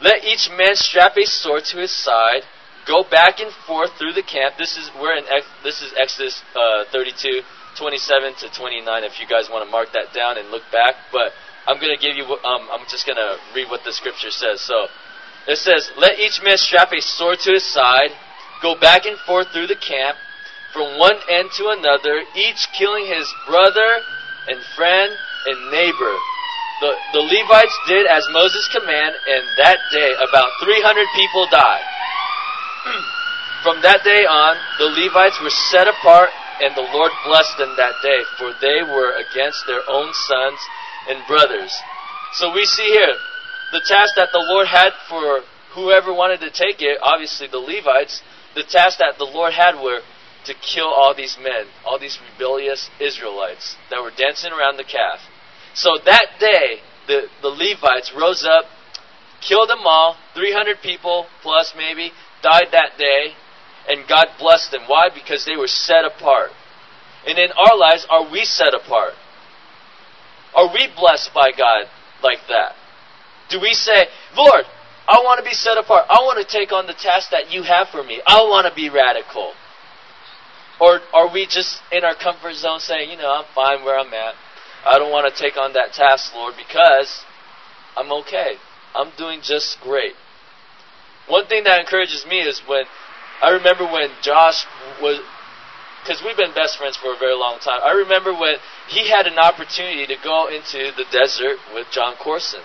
Let 0.00 0.24
each 0.24 0.48
man 0.50 0.74
strap 0.74 1.16
a 1.16 1.26
sword 1.26 1.64
to 1.70 1.78
his 1.78 1.92
side, 1.92 2.42
go 2.86 3.04
back 3.04 3.40
and 3.40 3.52
forth 3.66 3.92
through 3.98 4.14
the 4.14 4.22
camp. 4.22 4.56
This 4.58 4.76
is 4.76 4.90
we're 4.98 5.16
in 5.16 5.24
this 5.62 5.82
is 5.82 5.92
Exodus 5.96 6.42
uh, 6.56 6.84
32, 6.90 7.42
27 7.76 8.34
to 8.40 8.46
29. 8.50 9.04
If 9.04 9.20
you 9.20 9.26
guys 9.28 9.48
want 9.52 9.64
to 9.64 9.70
mark 9.70 9.92
that 9.92 10.12
down 10.14 10.38
and 10.38 10.50
look 10.50 10.64
back, 10.72 10.94
but 11.12 11.32
I'm 11.66 11.78
to 11.94 12.02
give 12.02 12.16
you. 12.16 12.24
Um, 12.24 12.62
I'm 12.72 12.84
just 12.88 13.06
to 13.20 13.38
read 13.54 13.70
what 13.70 13.84
the 13.84 13.92
scripture 13.92 14.30
says. 14.30 14.60
So 14.60 14.88
it 15.46 15.58
says, 15.58 15.92
"Let 15.96 16.18
each 16.18 16.42
man 16.42 16.56
strap 16.56 16.90
a 16.92 17.00
sword 17.00 17.38
to 17.40 17.52
his 17.52 17.64
side, 17.64 18.10
go 18.62 18.74
back 18.74 19.06
and 19.06 19.18
forth 19.28 19.48
through 19.52 19.68
the 19.68 19.76
camp, 19.78 20.16
from 20.72 20.98
one 20.98 21.16
end 21.28 21.50
to 21.56 21.68
another, 21.68 22.24
each 22.34 22.68
killing 22.72 23.06
his 23.06 23.28
brother 23.46 24.00
and 24.48 24.58
friend 24.76 25.12
and 25.46 25.70
neighbor." 25.70 26.16
The, 26.82 26.94
the 27.14 27.22
Levites 27.22 27.78
did 27.86 28.06
as 28.10 28.26
Moses 28.32 28.66
commanded, 28.74 29.20
and 29.30 29.44
that 29.62 29.78
day 29.92 30.14
about 30.18 30.50
300 30.64 31.06
people 31.14 31.46
died. 31.46 31.86
From 33.62 33.78
that 33.82 34.02
day 34.02 34.26
on, 34.26 34.58
the 34.82 34.90
Levites 34.90 35.38
were 35.38 35.54
set 35.70 35.86
apart, 35.86 36.30
and 36.60 36.74
the 36.74 36.82
Lord 36.90 37.12
blessed 37.24 37.56
them 37.58 37.78
that 37.78 37.94
day, 38.02 38.26
for 38.36 38.50
they 38.58 38.82
were 38.82 39.14
against 39.14 39.62
their 39.70 39.86
own 39.86 40.10
sons 40.26 40.58
and 41.06 41.22
brothers. 41.28 41.70
So 42.34 42.52
we 42.52 42.64
see 42.64 42.90
here 42.90 43.14
the 43.70 43.86
task 43.86 44.14
that 44.16 44.30
the 44.32 44.42
Lord 44.42 44.66
had 44.66 44.90
for 45.08 45.46
whoever 45.74 46.12
wanted 46.12 46.40
to 46.40 46.50
take 46.50 46.82
it, 46.82 46.98
obviously 47.00 47.46
the 47.46 47.62
Levites, 47.62 48.22
the 48.54 48.64
task 48.64 48.98
that 48.98 49.18
the 49.18 49.30
Lord 49.30 49.52
had 49.54 49.78
were 49.80 50.00
to 50.44 50.54
kill 50.54 50.86
all 50.88 51.14
these 51.14 51.36
men, 51.40 51.66
all 51.84 51.98
these 51.98 52.18
rebellious 52.32 52.90
Israelites 53.00 53.76
that 53.90 54.02
were 54.02 54.10
dancing 54.16 54.52
around 54.52 54.76
the 54.76 54.84
calf. 54.84 55.20
So 55.74 55.98
that 56.04 56.38
day, 56.40 56.80
the, 57.06 57.28
the 57.40 57.48
Levites 57.48 58.12
rose 58.16 58.44
up, 58.44 58.64
killed 59.40 59.68
them 59.68 59.84
all, 59.84 60.16
300 60.34 60.80
people 60.82 61.26
plus 61.42 61.74
maybe, 61.76 62.12
died 62.42 62.68
that 62.72 62.98
day, 62.98 63.34
and 63.88 64.08
God 64.08 64.28
blessed 64.38 64.70
them. 64.70 64.82
Why? 64.86 65.08
Because 65.12 65.44
they 65.44 65.56
were 65.56 65.68
set 65.68 66.04
apart. 66.04 66.50
And 67.26 67.38
in 67.38 67.50
our 67.52 67.76
lives, 67.76 68.06
are 68.10 68.30
we 68.30 68.44
set 68.44 68.74
apart? 68.74 69.14
Are 70.54 70.72
we 70.72 70.88
blessed 70.96 71.32
by 71.34 71.50
God 71.56 71.86
like 72.22 72.40
that? 72.48 72.74
Do 73.48 73.60
we 73.60 73.72
say, 73.72 74.06
Lord, 74.36 74.64
I 75.06 75.18
want 75.24 75.38
to 75.38 75.44
be 75.44 75.54
set 75.54 75.78
apart. 75.78 76.06
I 76.08 76.20
want 76.22 76.38
to 76.38 76.58
take 76.58 76.72
on 76.72 76.86
the 76.86 76.94
task 76.94 77.30
that 77.30 77.50
you 77.50 77.62
have 77.62 77.88
for 77.88 78.02
me. 78.02 78.20
I 78.26 78.42
want 78.42 78.66
to 78.66 78.74
be 78.74 78.88
radical. 78.88 79.52
Or 80.82 80.98
are 81.14 81.32
we 81.32 81.46
just 81.46 81.78
in 81.92 82.02
our 82.02 82.16
comfort 82.16 82.54
zone 82.54 82.80
saying, 82.80 83.08
you 83.08 83.16
know, 83.16 83.30
I'm 83.30 83.46
fine 83.54 83.84
where 83.84 83.96
I'm 83.96 84.12
at. 84.12 84.34
I 84.84 84.98
don't 84.98 85.12
want 85.12 85.32
to 85.32 85.40
take 85.40 85.56
on 85.56 85.74
that 85.74 85.92
task, 85.92 86.34
Lord, 86.34 86.54
because 86.58 87.22
I'm 87.96 88.10
okay. 88.26 88.58
I'm 88.92 89.12
doing 89.16 89.38
just 89.44 89.80
great. 89.80 90.14
One 91.28 91.46
thing 91.46 91.62
that 91.70 91.78
encourages 91.78 92.26
me 92.26 92.40
is 92.40 92.60
when 92.66 92.82
I 93.40 93.50
remember 93.50 93.84
when 93.84 94.10
Josh 94.22 94.66
was, 95.00 95.22
because 96.02 96.20
we've 96.26 96.36
been 96.36 96.52
best 96.52 96.78
friends 96.78 96.96
for 96.96 97.14
a 97.14 97.18
very 97.18 97.38
long 97.38 97.60
time. 97.60 97.78
I 97.84 97.92
remember 98.02 98.34
when 98.34 98.56
he 98.88 99.08
had 99.08 99.28
an 99.28 99.38
opportunity 99.38 100.06
to 100.10 100.16
go 100.18 100.48
into 100.48 100.90
the 100.98 101.06
desert 101.12 101.62
with 101.72 101.86
John 101.92 102.16
Courson. 102.18 102.60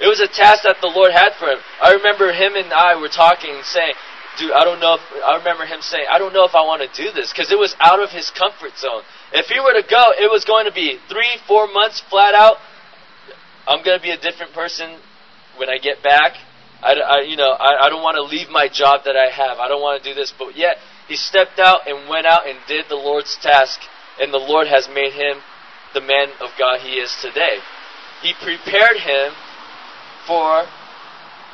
It 0.00 0.08
was 0.08 0.20
a 0.20 0.26
task 0.26 0.64
that 0.64 0.80
the 0.80 0.88
Lord 0.88 1.12
had 1.12 1.36
for 1.38 1.52
him. 1.52 1.58
I 1.82 1.92
remember 1.92 2.32
him 2.32 2.56
and 2.56 2.72
I 2.72 2.96
were 2.96 3.12
talking, 3.12 3.56
and 3.56 3.64
saying, 3.64 3.92
"Dude, 4.38 4.52
I 4.52 4.64
don't 4.64 4.80
know 4.80 4.94
if 4.94 5.00
I 5.24 5.36
remember 5.36 5.66
him 5.66 5.80
saying, 5.80 6.06
I 6.10 6.18
don't 6.18 6.32
know 6.32 6.44
if 6.44 6.54
I 6.54 6.62
want 6.62 6.82
to 6.82 7.02
do 7.02 7.12
this 7.12 7.32
because 7.32 7.50
it 7.52 7.58
was 7.58 7.74
out 7.80 8.00
of 8.00 8.10
his 8.10 8.30
comfort 8.30 8.76
zone. 8.78 9.02
If 9.32 9.46
he 9.46 9.60
were 9.60 9.72
to 9.72 9.86
go, 9.88 10.12
it 10.18 10.30
was 10.30 10.44
going 10.44 10.66
to 10.66 10.72
be 10.72 10.98
three, 11.08 11.38
four 11.46 11.66
months 11.66 12.00
flat 12.00 12.34
out. 12.34 12.56
I'm 13.66 13.82
going 13.82 13.98
to 13.98 14.02
be 14.02 14.10
a 14.10 14.18
different 14.18 14.52
person 14.52 14.98
when 15.56 15.68
I 15.68 15.78
get 15.78 16.02
back. 16.02 16.36
I, 16.82 16.94
I 16.94 17.20
you 17.22 17.36
know, 17.36 17.50
I, 17.52 17.86
I 17.86 17.88
don't 17.88 18.02
want 18.02 18.16
to 18.16 18.22
leave 18.22 18.48
my 18.50 18.68
job 18.68 19.04
that 19.04 19.16
I 19.16 19.30
have. 19.30 19.58
I 19.58 19.68
don't 19.68 19.80
want 19.80 20.02
to 20.02 20.08
do 20.08 20.14
this. 20.14 20.32
But 20.36 20.56
yet, 20.56 20.76
he 21.08 21.16
stepped 21.16 21.58
out 21.58 21.86
and 21.86 22.08
went 22.08 22.26
out 22.26 22.46
and 22.46 22.58
did 22.66 22.86
the 22.88 22.96
Lord's 22.96 23.36
task, 23.40 23.80
and 24.20 24.32
the 24.32 24.38
Lord 24.38 24.66
has 24.66 24.88
made 24.88 25.12
him 25.12 25.38
the 25.94 26.00
man 26.00 26.28
of 26.40 26.50
God 26.58 26.80
he 26.80 26.94
is 26.94 27.14
today. 27.22 27.58
He 28.22 28.34
prepared 28.34 28.98
him 28.98 29.32
for 30.26 30.64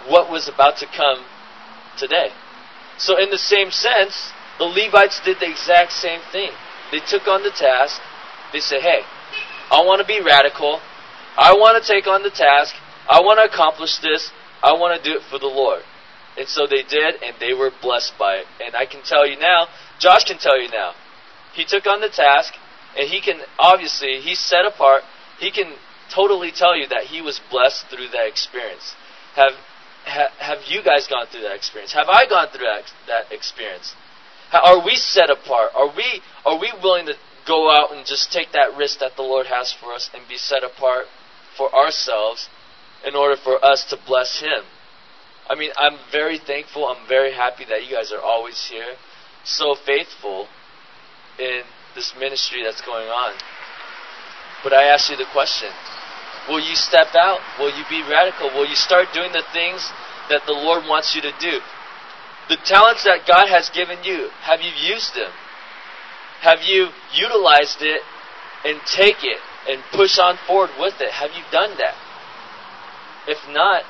what 0.08 0.30
was 0.30 0.48
about 0.48 0.78
to 0.78 0.86
come 0.86 1.24
today. 1.96 2.30
So, 3.00 3.16
in 3.16 3.30
the 3.30 3.40
same 3.40 3.70
sense, 3.70 4.30
the 4.58 4.68
Levites 4.68 5.24
did 5.24 5.40
the 5.40 5.48
exact 5.48 5.92
same 5.92 6.20
thing. 6.30 6.52
They 6.92 7.00
took 7.00 7.26
on 7.26 7.42
the 7.42 7.50
task. 7.50 8.00
They 8.52 8.60
said, 8.60 8.82
hey, 8.82 9.00
I 9.70 9.80
want 9.86 10.00
to 10.02 10.06
be 10.06 10.20
radical. 10.20 10.80
I 11.36 11.54
want 11.54 11.82
to 11.82 11.84
take 11.86 12.06
on 12.06 12.22
the 12.22 12.30
task. 12.30 12.74
I 13.08 13.20
want 13.20 13.40
to 13.40 13.48
accomplish 13.48 13.98
this. 13.98 14.30
I 14.62 14.74
want 14.74 15.00
to 15.00 15.02
do 15.02 15.16
it 15.16 15.22
for 15.30 15.38
the 15.38 15.46
Lord. 15.46 15.82
And 16.36 16.46
so 16.46 16.66
they 16.66 16.82
did, 16.82 17.22
and 17.24 17.34
they 17.40 17.54
were 17.54 17.70
blessed 17.80 18.12
by 18.18 18.36
it. 18.36 18.46
And 18.64 18.76
I 18.76 18.84
can 18.84 19.02
tell 19.02 19.26
you 19.26 19.38
now, 19.38 19.68
Josh 19.98 20.24
can 20.24 20.38
tell 20.38 20.60
you 20.60 20.68
now, 20.68 20.92
he 21.54 21.64
took 21.64 21.86
on 21.86 22.00
the 22.00 22.08
task, 22.10 22.52
and 22.98 23.08
he 23.08 23.20
can, 23.20 23.40
obviously, 23.58 24.20
he's 24.20 24.38
set 24.38 24.66
apart. 24.66 25.02
He 25.38 25.50
can 25.50 25.72
totally 26.12 26.52
tell 26.52 26.76
you 26.76 26.86
that 26.88 27.04
he 27.04 27.22
was 27.22 27.40
blessed 27.50 27.86
through 27.88 28.08
that 28.12 28.26
experience. 28.28 28.94
Have, 29.36 29.52
ha, 30.04 30.28
have 30.38 30.58
you 30.66 30.82
guys 30.82 31.06
gone 31.06 31.26
through 31.26 31.42
that 31.42 31.54
experience? 31.54 31.92
Have 31.92 32.08
I 32.08 32.26
gone 32.26 32.48
through 32.48 32.66
that, 32.66 32.84
that 33.06 33.32
experience? 33.32 33.94
Are 34.52 34.84
we 34.84 34.96
set 34.96 35.30
apart? 35.30 35.70
Are 35.74 35.94
we, 35.94 36.22
are 36.44 36.58
we 36.58 36.72
willing 36.82 37.06
to 37.06 37.14
go 37.46 37.70
out 37.70 37.92
and 37.92 38.04
just 38.04 38.32
take 38.32 38.52
that 38.52 38.76
risk 38.76 38.98
that 38.98 39.16
the 39.16 39.22
Lord 39.22 39.46
has 39.46 39.72
for 39.72 39.92
us 39.92 40.10
and 40.12 40.26
be 40.28 40.36
set 40.36 40.64
apart 40.64 41.06
for 41.56 41.72
ourselves 41.74 42.48
in 43.06 43.14
order 43.14 43.36
for 43.36 43.64
us 43.64 43.84
to 43.90 43.98
bless 44.06 44.40
Him? 44.40 44.64
I 45.48 45.54
mean, 45.54 45.70
I'm 45.76 45.98
very 46.12 46.38
thankful. 46.38 46.86
I'm 46.86 47.06
very 47.08 47.32
happy 47.32 47.64
that 47.68 47.84
you 47.84 47.96
guys 47.96 48.12
are 48.12 48.20
always 48.20 48.68
here, 48.70 48.94
so 49.44 49.74
faithful 49.74 50.46
in 51.38 51.62
this 51.94 52.12
ministry 52.18 52.62
that's 52.62 52.80
going 52.80 53.08
on. 53.08 53.34
But 54.62 54.72
I 54.72 54.84
ask 54.84 55.10
you 55.10 55.16
the 55.16 55.26
question 55.32 55.70
Will 56.48 56.61
you 56.61 56.74
step 56.74 57.14
out? 57.14 57.40
Will 57.59 57.70
you 57.76 57.85
be 57.88 58.03
radical? 58.09 58.48
Will 58.48 58.66
you 58.66 58.74
start 58.74 59.09
doing 59.12 59.33
the 59.33 59.44
things 59.53 59.90
that 60.29 60.42
the 60.46 60.53
Lord 60.53 60.85
wants 60.88 61.14
you 61.14 61.20
to 61.22 61.33
do? 61.40 61.61
The 62.48 62.57
talents 62.64 63.05
that 63.05 63.26
God 63.26 63.48
has 63.48 63.70
given 63.70 64.03
you, 64.03 64.31
have 64.42 64.61
you 64.61 64.72
used 64.72 65.14
them? 65.14 65.31
Have 66.40 66.61
you 66.64 66.88
utilized 67.14 67.83
it 67.83 68.03
and 68.64 68.81
take 68.87 69.22
it 69.22 69.38
and 69.68 69.83
push 69.92 70.18
on 70.18 70.38
forward 70.46 70.70
with 70.79 70.94
it? 71.00 71.12
Have 71.12 71.31
you 71.37 71.44
done 71.53 71.76
that? 71.79 71.94
If 73.29 73.38
not, 73.53 73.85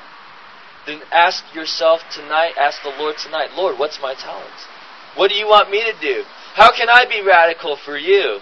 then 0.85 1.01
ask 1.11 1.43
yourself 1.55 2.01
tonight, 2.11 2.53
ask 2.59 2.83
the 2.83 2.93
Lord 2.99 3.15
tonight, 3.17 3.51
Lord, 3.55 3.79
what's 3.79 3.99
my 4.01 4.13
talents? 4.13 4.67
What 5.15 5.29
do 5.29 5.35
you 5.35 5.47
want 5.47 5.71
me 5.71 5.83
to 5.83 5.93
do? 5.99 6.23
How 6.53 6.75
can 6.75 6.89
I 6.89 7.05
be 7.05 7.21
radical 7.25 7.77
for 7.77 7.97
you? 7.97 8.39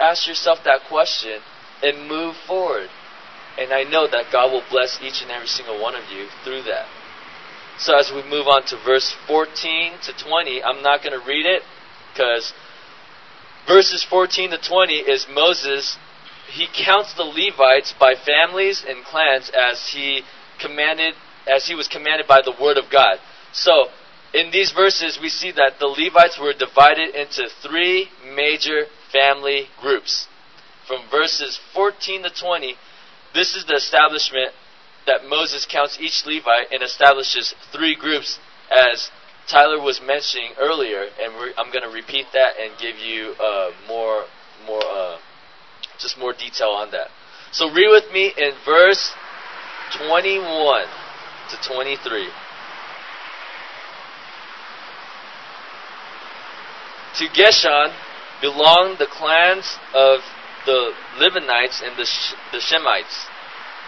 Ask 0.00 0.26
yourself 0.26 0.58
that 0.64 0.80
question 0.88 1.40
and 1.82 2.08
move 2.08 2.36
forward. 2.46 2.88
And 3.58 3.72
I 3.72 3.84
know 3.84 4.06
that 4.06 4.32
God 4.32 4.52
will 4.52 4.64
bless 4.70 5.00
each 5.02 5.22
and 5.22 5.30
every 5.30 5.48
single 5.48 5.80
one 5.80 5.94
of 5.94 6.04
you 6.10 6.26
through 6.44 6.62
that. 6.64 6.86
So 7.78 7.96
as 7.98 8.10
we 8.10 8.22
move 8.22 8.46
on 8.46 8.64
to 8.66 8.76
verse 8.84 9.14
14 9.26 9.92
to 10.04 10.12
20, 10.12 10.62
I'm 10.62 10.82
not 10.82 11.02
going 11.02 11.18
to 11.18 11.26
read 11.26 11.46
it 11.46 11.62
because 12.12 12.52
verses 13.66 14.04
14 14.04 14.50
to 14.50 14.58
20 14.58 14.94
is 14.94 15.26
Moses. 15.30 15.96
He 16.50 16.66
counts 16.72 17.14
the 17.14 17.24
Levites 17.24 17.94
by 17.98 18.14
families 18.14 18.84
and 18.86 19.04
clans 19.04 19.50
as 19.50 19.90
he 19.90 20.22
commanded, 20.60 21.14
as 21.46 21.66
he 21.66 21.74
was 21.74 21.88
commanded 21.88 22.26
by 22.26 22.40
the 22.42 22.54
word 22.58 22.78
of 22.78 22.90
God. 22.90 23.18
So 23.52 23.88
in 24.32 24.50
these 24.50 24.72
verses, 24.72 25.18
we 25.20 25.28
see 25.28 25.50
that 25.52 25.78
the 25.78 25.86
Levites 25.86 26.38
were 26.38 26.52
divided 26.52 27.14
into 27.14 27.48
three 27.62 28.08
major 28.34 28.86
family 29.12 29.68
groups. 29.80 30.28
From 30.86 31.02
verses 31.10 31.58
14 31.74 32.22
to 32.24 32.30
20, 32.30 32.74
this 33.34 33.54
is 33.54 33.64
the 33.64 33.74
establishment 33.74 34.52
that 35.06 35.24
Moses 35.28 35.66
counts 35.70 35.98
each 36.00 36.24
Levite 36.26 36.72
and 36.72 36.82
establishes 36.82 37.54
three 37.72 37.94
groups 37.94 38.38
as 38.70 39.10
Tyler 39.48 39.80
was 39.80 40.00
mentioning 40.04 40.50
earlier, 40.60 41.06
and 41.20 41.32
I'm 41.56 41.70
going 41.70 41.84
to 41.84 41.94
repeat 41.94 42.26
that 42.32 42.54
and 42.60 42.72
give 42.80 42.98
you 42.98 43.34
uh, 43.40 43.70
more, 43.86 44.24
more, 44.66 44.82
uh, 44.84 45.18
just 45.98 46.18
more 46.18 46.32
detail 46.32 46.68
on 46.68 46.90
that. 46.90 47.08
So 47.52 47.70
read 47.70 47.88
with 47.90 48.12
me 48.12 48.32
in 48.36 48.52
verse 48.64 49.12
21 50.08 50.86
to 51.50 51.68
23. 51.68 52.28
To 57.18 57.28
Gershon 57.34 57.94
belonged 58.40 58.98
the 58.98 59.06
clans 59.06 59.78
of 59.94 60.20
the 60.66 60.92
Libanites 61.18 61.80
and 61.82 61.96
the, 61.96 62.04
Sh- 62.04 62.34
the 62.52 62.58
Shemites. 62.58 63.24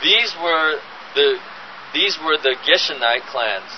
These 0.02 0.34
were 0.40 0.80
the, 1.14 1.38
these 1.92 2.18
were 2.18 2.38
the 2.38 2.56
Gershonite 2.64 3.26
clans. 3.26 3.70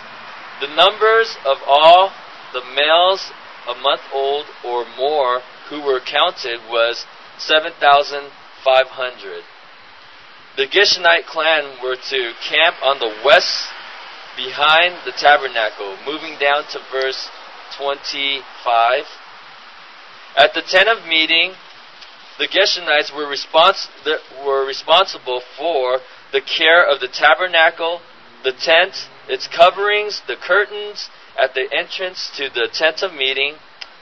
The 0.61 0.69
numbers 0.69 1.37
of 1.47 1.59
all 1.67 2.13
the 2.53 2.63
males 2.77 3.33
a 3.69 3.75
month 3.81 4.03
old 4.13 4.47
or 4.65 4.85
more 4.97 5.41
who 5.69 5.83
were 5.83 6.01
counted 6.01 6.61
was 6.69 7.07
7,500. 7.39 9.43
the 10.57 10.67
Gershonite 10.67 11.27
clan 11.27 11.79
were 11.83 11.97
to 11.97 12.33
camp 12.49 12.77
on 12.83 12.99
the 12.99 13.13
west 13.25 13.69
behind 14.37 14.97
the 15.05 15.13
tabernacle, 15.13 15.97
moving 16.05 16.39
down 16.39 16.65
to 16.73 16.81
verse 16.91 17.29
25. 17.79 19.05
At 20.37 20.55
the 20.55 20.63
tent 20.63 20.89
of 20.89 21.07
meeting, 21.07 21.55
the 22.41 22.49
Gershonites 22.49 23.15
were, 23.15 23.27
respons- 23.27 23.91
were 24.45 24.67
responsible 24.67 25.43
for 25.59 25.99
the 26.33 26.41
care 26.41 26.83
of 26.83 26.99
the 27.01 27.07
tabernacle, 27.07 28.01
the 28.43 28.53
tent, 28.53 29.09
its 29.29 29.47
coverings, 29.47 30.23
the 30.27 30.37
curtains 30.37 31.11
at 31.39 31.53
the 31.53 31.69
entrance 31.71 32.31
to 32.39 32.49
the 32.49 32.67
tent 32.73 33.03
of 33.03 33.13
meeting, 33.13 33.57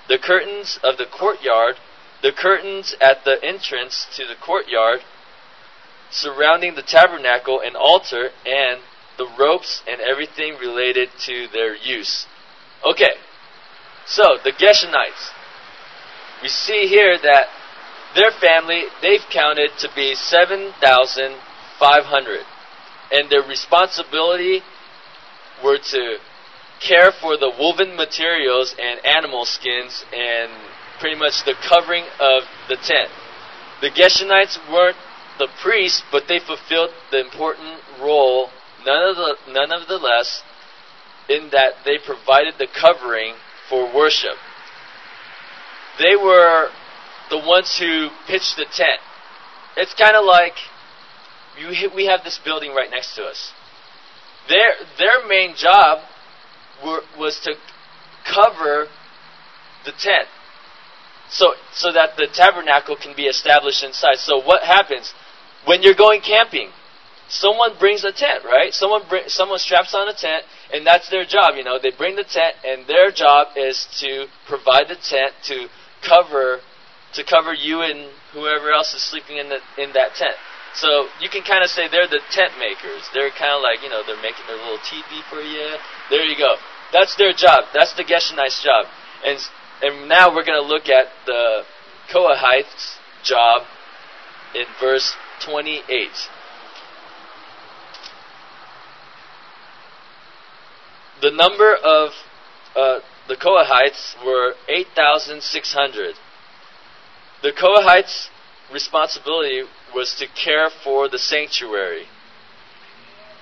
the 0.08 0.18
curtains 0.18 0.78
of 0.84 0.98
the 0.98 1.04
courtyard, 1.06 1.74
the 2.22 2.30
curtains 2.30 2.94
at 3.00 3.24
the 3.24 3.42
entrance 3.42 4.06
to 4.14 4.24
the 4.24 4.36
courtyard, 4.40 5.00
surrounding 6.12 6.76
the 6.76 6.82
tabernacle 6.82 7.60
and 7.60 7.74
altar, 7.74 8.30
and 8.46 8.80
the 9.18 9.28
ropes 9.36 9.82
and 9.88 10.00
everything 10.00 10.54
related 10.60 11.08
to 11.18 11.48
their 11.52 11.74
use. 11.74 12.24
Okay, 12.88 13.14
so 14.06 14.38
the 14.44 14.52
Gershonites. 14.52 15.34
We 16.40 16.48
see 16.48 16.86
here 16.86 17.18
that 17.20 17.48
their 18.14 18.30
family, 18.40 18.84
they've 19.02 19.26
counted 19.30 19.72
to 19.80 19.90
be 19.94 20.14
7,500. 20.14 22.40
And 23.10 23.30
their 23.30 23.42
responsibility 23.42 24.62
were 25.64 25.78
to 25.78 26.18
care 26.80 27.12
for 27.12 27.36
the 27.36 27.52
woven 27.58 27.96
materials 27.96 28.74
and 28.80 29.04
animal 29.04 29.44
skins 29.44 30.04
and 30.12 30.50
pretty 31.00 31.18
much 31.18 31.44
the 31.44 31.54
covering 31.68 32.04
of 32.20 32.44
the 32.68 32.76
tent. 32.76 33.10
The 33.80 33.90
Gershonites 33.90 34.58
weren't 34.70 34.96
the 35.38 35.48
priests, 35.62 36.02
but 36.10 36.24
they 36.28 36.40
fulfilled 36.40 36.90
the 37.10 37.20
important 37.20 37.80
role, 38.00 38.50
none 38.84 39.10
of 39.10 39.16
the, 39.16 39.36
none 39.52 39.72
of 39.72 39.88
the 39.88 39.98
less, 39.98 40.42
in 41.28 41.50
that 41.50 41.84
they 41.84 41.98
provided 42.04 42.54
the 42.58 42.66
covering 42.66 43.34
for 43.68 43.94
worship. 43.94 44.36
They 45.98 46.16
were 46.16 46.70
the 47.30 47.38
ones 47.38 47.76
who 47.78 48.08
pitched 48.26 48.56
the 48.56 48.64
tent. 48.64 49.00
It's 49.76 49.94
kind 49.94 50.16
of 50.16 50.24
like 50.24 50.54
you, 51.58 51.90
we 51.94 52.06
have 52.06 52.24
this 52.24 52.38
building 52.44 52.72
right 52.72 52.90
next 52.90 53.14
to 53.16 53.24
us. 53.24 53.52
Their 54.48 54.74
their 54.98 55.26
main 55.26 55.54
job 55.56 56.00
were, 56.84 57.00
was 57.18 57.38
to 57.40 57.54
cover 58.24 58.86
the 59.84 59.92
tent, 59.92 60.28
so 61.28 61.54
so 61.72 61.92
that 61.92 62.16
the 62.16 62.28
tabernacle 62.32 62.96
can 62.96 63.14
be 63.14 63.24
established 63.24 63.84
inside. 63.84 64.16
So 64.16 64.40
what 64.40 64.62
happens 64.62 65.12
when 65.64 65.82
you're 65.82 65.94
going 65.94 66.20
camping? 66.20 66.70
Someone 67.30 67.72
brings 67.78 68.04
a 68.04 68.12
tent, 68.12 68.44
right? 68.44 68.72
Someone 68.72 69.02
bring, 69.06 69.24
someone 69.26 69.58
straps 69.58 69.94
on 69.94 70.08
a 70.08 70.14
tent, 70.14 70.44
and 70.72 70.86
that's 70.86 71.10
their 71.10 71.26
job. 71.26 71.56
You 71.56 71.64
know, 71.64 71.78
they 71.78 71.90
bring 71.90 72.16
the 72.16 72.24
tent, 72.24 72.56
and 72.64 72.86
their 72.86 73.10
job 73.10 73.48
is 73.54 73.86
to 74.00 74.26
provide 74.46 74.88
the 74.88 74.96
tent 74.96 75.34
to 75.44 75.68
cover 76.00 76.60
to 77.14 77.24
cover 77.24 77.54
you 77.54 77.82
and 77.82 78.10
whoever 78.32 78.70
else 78.72 78.94
is 78.94 79.02
sleeping 79.02 79.38
in 79.38 79.48
the 79.48 79.58
in 79.78 79.92
that 79.92 80.14
tent. 80.14 80.36
So 80.74 81.08
you 81.20 81.28
can 81.28 81.42
kind 81.42 81.64
of 81.64 81.70
say 81.70 81.88
they're 81.88 82.06
the 82.06 82.20
tent 82.30 82.52
makers. 82.58 83.08
They're 83.14 83.30
kind 83.30 83.56
of 83.56 83.62
like 83.62 83.82
you 83.82 83.88
know 83.88 84.02
they're 84.06 84.20
making 84.20 84.46
their 84.46 84.56
little 84.56 84.78
teepee 84.84 85.22
for 85.30 85.40
you. 85.40 85.76
There 86.10 86.24
you 86.24 86.36
go. 86.36 86.56
That's 86.92 87.16
their 87.16 87.32
job. 87.32 87.64
That's 87.72 87.94
the 87.94 88.04
Gershonite's 88.04 88.62
job. 88.62 88.86
And 89.24 89.38
and 89.82 90.08
now 90.08 90.34
we're 90.34 90.44
going 90.44 90.60
to 90.60 90.66
look 90.66 90.88
at 90.88 91.06
the 91.26 91.62
Kohathites' 92.12 92.96
job 93.22 93.62
in 94.54 94.64
verse 94.80 95.14
28. 95.44 96.08
The 101.20 101.30
number 101.30 101.74
of 101.74 102.10
uh, 102.76 103.00
the 103.28 103.36
Kohathites 103.36 104.24
were 104.24 104.54
8,600. 104.68 106.14
The 107.42 107.52
Kohathites' 107.52 108.28
responsibility 108.72 109.62
was 109.94 110.14
to 110.16 110.26
care 110.26 110.70
for 110.70 111.08
the 111.08 111.18
sanctuary. 111.18 112.06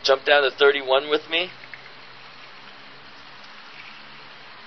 Jump 0.02 0.24
down 0.24 0.42
to 0.42 0.50
31 0.50 1.08
with 1.08 1.28
me. 1.30 1.50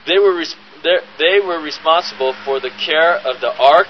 They 0.08 0.18
were, 0.18 0.36
res- 0.36 0.56
they 0.84 1.40
were 1.40 1.62
responsible 1.62 2.34
for 2.44 2.60
the 2.60 2.72
care 2.72 3.16
of 3.16 3.40
the 3.40 3.56
ark, 3.58 3.88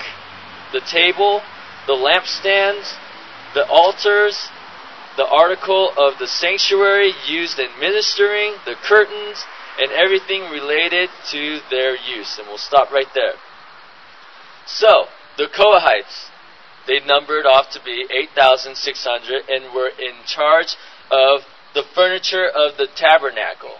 the 0.74 0.82
table, 0.82 1.42
the 1.88 1.94
lampstands, 1.94 2.94
the 3.54 3.66
altars, 3.68 4.50
the 5.16 5.26
article 5.26 5.92
of 5.98 6.20
the 6.20 6.28
sanctuary 6.28 7.14
used 7.28 7.60
in 7.60 7.68
ministering, 7.80 8.56
the 8.66 8.76
curtains, 8.76 9.44
and 9.80 9.92
everything 9.92 10.44
related 10.52 11.10
to 11.32 11.60
their 11.70 11.96
use. 11.96 12.38
And 12.38 12.48
we'll 12.48 12.58
stop 12.58 12.92
right 12.92 13.08
there. 13.16 13.34
So, 14.66 15.08
the 15.40 15.48
Kohathites, 15.48 16.28
they 16.86 17.00
numbered 17.06 17.46
off 17.46 17.72
to 17.72 17.80
be 17.84 18.06
8,600 18.12 19.48
and 19.48 19.74
were 19.74 19.88
in 19.88 20.20
charge 20.28 20.76
of 21.10 21.42
the 21.74 21.84
furniture 21.96 22.46
of 22.46 22.76
the 22.76 22.88
tabernacle. 22.94 23.80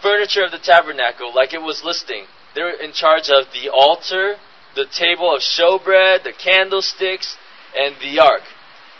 Furniture 0.00 0.44
of 0.44 0.52
the 0.52 0.62
tabernacle, 0.62 1.34
like 1.34 1.52
it 1.52 1.62
was 1.62 1.82
listing. 1.82 2.26
They 2.54 2.62
were 2.62 2.78
in 2.78 2.92
charge 2.92 3.30
of 3.30 3.46
the 3.52 3.68
altar, 3.68 4.36
the 4.76 4.86
table 4.86 5.34
of 5.34 5.40
showbread, 5.40 6.22
the 6.22 6.32
candlesticks, 6.32 7.36
and 7.76 7.96
the 8.00 8.20
ark. 8.22 8.42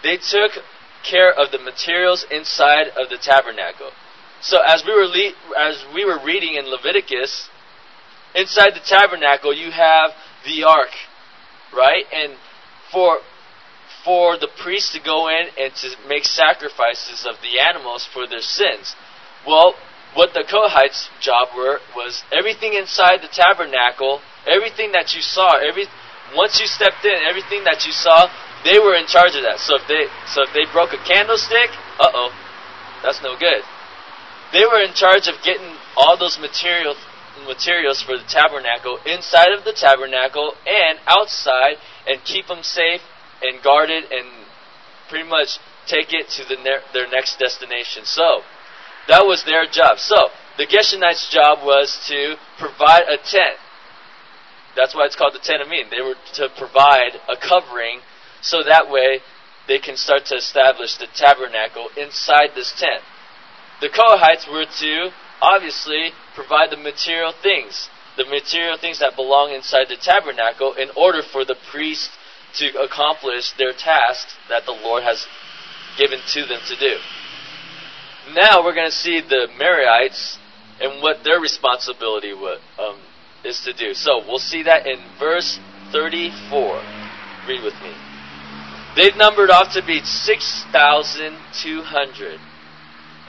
They 0.03 0.17
took 0.17 0.59
care 1.09 1.31
of 1.31 1.53
the 1.53 1.59
materials 1.59 2.27
inside 2.33 2.89
of 2.99 3.11
the 3.11 3.19
tabernacle. 3.19 3.91
So 4.41 4.59
as 4.67 4.83
we 4.85 4.93
were 4.93 5.07
le- 5.07 5.39
as 5.57 5.85
we 5.95 6.05
were 6.05 6.19
reading 6.25 6.55
in 6.55 6.67
Leviticus, 6.67 7.49
inside 8.35 8.75
the 8.75 8.83
tabernacle 8.85 9.55
you 9.55 9.71
have 9.71 10.11
the 10.45 10.65
ark, 10.65 10.91
right? 11.73 12.05
And 12.13 12.35
for 12.93 13.19
for 14.05 14.37
the 14.37 14.49
priests 14.63 14.93
to 14.93 15.01
go 15.01 15.29
in 15.29 15.49
and 15.59 15.75
to 15.75 15.89
make 16.07 16.25
sacrifices 16.25 17.25
of 17.25 17.37
the 17.41 17.59
animals 17.59 18.07
for 18.13 18.27
their 18.29 18.45
sins. 18.45 18.95
Well, 19.47 19.75
what 20.13 20.35
the 20.35 20.45
Kohathites' 20.45 21.09
job 21.21 21.49
were 21.57 21.81
was 21.97 22.23
everything 22.31 22.75
inside 22.75 23.23
the 23.23 23.33
tabernacle, 23.33 24.21
everything 24.47 24.93
that 24.93 25.15
you 25.15 25.23
saw, 25.23 25.57
every 25.57 25.87
once 26.37 26.61
you 26.61 26.67
stepped 26.67 27.05
in, 27.05 27.19
everything 27.27 27.65
that 27.65 27.85
you 27.87 27.93
saw, 27.93 28.29
they 28.65 28.79
were 28.79 28.95
in 28.95 29.07
charge 29.07 29.35
of 29.35 29.43
that. 29.43 29.59
So 29.59 29.77
if 29.77 29.89
they 29.89 30.07
so 30.29 30.45
if 30.45 30.53
they 30.53 30.71
broke 30.71 30.93
a 30.93 31.03
candlestick, 31.03 31.73
uh 31.99 32.13
oh, 32.13 32.31
that's 33.03 33.23
no 33.23 33.37
good. 33.37 33.65
They 34.53 34.65
were 34.65 34.81
in 34.81 34.95
charge 34.95 35.27
of 35.27 35.43
getting 35.43 35.77
all 35.97 36.17
those 36.17 36.39
materials 36.39 36.97
materials 37.47 38.03
for 38.03 38.17
the 38.17 38.25
tabernacle 38.29 38.99
inside 39.07 39.53
of 39.53 39.65
the 39.65 39.73
tabernacle 39.73 40.55
and 40.67 40.99
outside 41.07 41.77
and 42.07 42.23
keep 42.25 42.47
them 42.47 42.63
safe 42.63 43.01
and 43.43 43.63
guarded 43.63 44.05
and 44.11 44.47
pretty 45.09 45.29
much 45.29 45.59
take 45.87 46.13
it 46.13 46.29
to 46.29 46.45
the 46.45 46.57
ne- 46.57 46.85
their 46.93 47.09
next 47.09 47.39
destination. 47.39 48.05
So, 48.05 48.43
that 49.09 49.27
was 49.27 49.45
their 49.45 49.67
job. 49.67 49.99
So, 49.99 50.29
the 50.57 50.67
Gershonites' 50.67 51.31
job 51.31 51.65
was 51.65 51.99
to 52.09 52.37
provide 52.59 53.05
a 53.09 53.17
tent. 53.17 53.59
That's 54.77 54.95
why 54.95 55.05
it's 55.05 55.17
called 55.17 55.35
the 55.35 55.41
tent 55.43 55.63
of 55.63 55.69
meeting. 55.69 55.91
They 55.91 56.03
were 56.03 56.17
to 56.35 56.49
provide 56.57 57.21
a 57.29 57.37
covering 57.37 58.01
so 58.41 58.63
that 58.63 58.91
way 58.91 59.21
they 59.67 59.79
can 59.79 59.97
start 59.97 60.27
to 60.27 60.37
establish 60.37 60.97
the 60.97 61.07
tabernacle 61.15 61.89
inside 61.97 62.51
this 62.55 62.73
tent. 62.79 63.03
The 63.81 63.89
Kohathites 63.89 64.51
were 64.51 64.67
to 64.81 65.11
obviously 65.41 66.11
provide 66.35 66.71
the 66.71 66.77
material 66.77 67.33
things, 67.43 67.89
the 68.17 68.25
material 68.25 68.77
things 68.79 69.01
that 69.01 69.17
belong 69.17 69.53
inside 69.53 69.89
the 69.89 69.97
tabernacle 69.97 70.75
in 70.75 70.91
order 70.97 71.23
for 71.23 71.45
the 71.45 71.57
priest 71.71 72.11
to 72.59 72.81
accomplish 72.81 73.53
their 73.59 73.73
task 73.73 74.29
that 74.49 74.65
the 74.67 74.73
Lord 74.73 75.03
has 75.03 75.27
given 75.99 76.21
to 76.33 76.47
them 76.47 76.61
to 76.69 76.77
do. 76.77 76.97
Now 78.33 78.65
we're 78.65 78.75
going 78.75 78.91
to 78.91 78.97
see 78.97 79.21
the 79.21 79.49
Merarites 79.61 80.39
and 80.81 81.03
what 81.03 81.25
their 81.25 81.41
responsibility 81.41 82.33
um, 82.33 82.99
is 83.45 83.61
to 83.63 83.73
do. 83.73 83.95
So 83.95 84.21
we'll 84.27 84.39
see 84.39 84.63
that 84.65 84.87
in 84.87 84.99
verse 85.19 85.59
34. 85.93 86.83
Read 87.47 87.63
with 87.63 87.75
me. 87.83 87.93
They've 88.97 89.17
numbered 89.17 89.51
off 89.51 89.75
to 89.75 89.83
be 89.85 90.01
6,200 90.01 92.41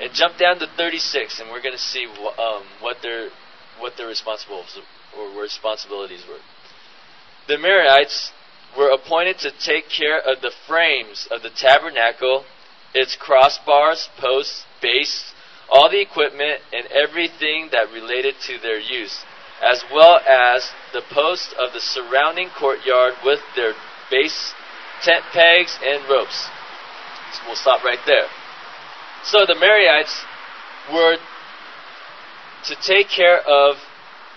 and 0.01 0.13
jump 0.13 0.37
down 0.37 0.59
to 0.59 0.67
36, 0.77 1.39
and 1.39 1.49
we're 1.49 1.61
going 1.61 1.75
to 1.75 1.81
see 1.81 2.05
um, 2.05 2.63
what 2.81 2.97
their 3.01 3.29
what 3.79 3.93
their 3.97 4.07
responsibilities 4.07 4.79
or 5.17 5.41
responsibilities 5.41 6.23
were. 6.27 6.39
The 7.47 7.55
Merarites 7.55 8.31
were 8.77 8.89
appointed 8.89 9.37
to 9.39 9.51
take 9.51 9.89
care 9.89 10.19
of 10.19 10.41
the 10.41 10.51
frames 10.67 11.27
of 11.29 11.43
the 11.43 11.49
tabernacle, 11.49 12.45
its 12.93 13.17
crossbars, 13.17 14.07
posts, 14.17 14.63
base, 14.81 15.33
all 15.69 15.89
the 15.89 16.01
equipment, 16.01 16.61
and 16.73 16.85
everything 16.87 17.69
that 17.71 17.91
related 17.91 18.35
to 18.47 18.57
their 18.59 18.79
use, 18.79 19.23
as 19.61 19.83
well 19.93 20.19
as 20.27 20.69
the 20.93 21.01
posts 21.11 21.53
of 21.59 21.73
the 21.73 21.79
surrounding 21.79 22.49
courtyard 22.57 23.13
with 23.23 23.39
their 23.55 23.73
base 24.09 24.53
tent 25.01 25.23
pegs 25.33 25.77
and 25.83 26.07
ropes. 26.09 26.47
So 27.33 27.41
we'll 27.47 27.55
stop 27.55 27.83
right 27.83 27.99
there. 28.05 28.27
So 29.25 29.39
the 29.47 29.55
Merarites 29.55 30.23
were 30.93 31.17
to 32.65 32.75
take 32.75 33.09
care 33.09 33.39
of, 33.39 33.77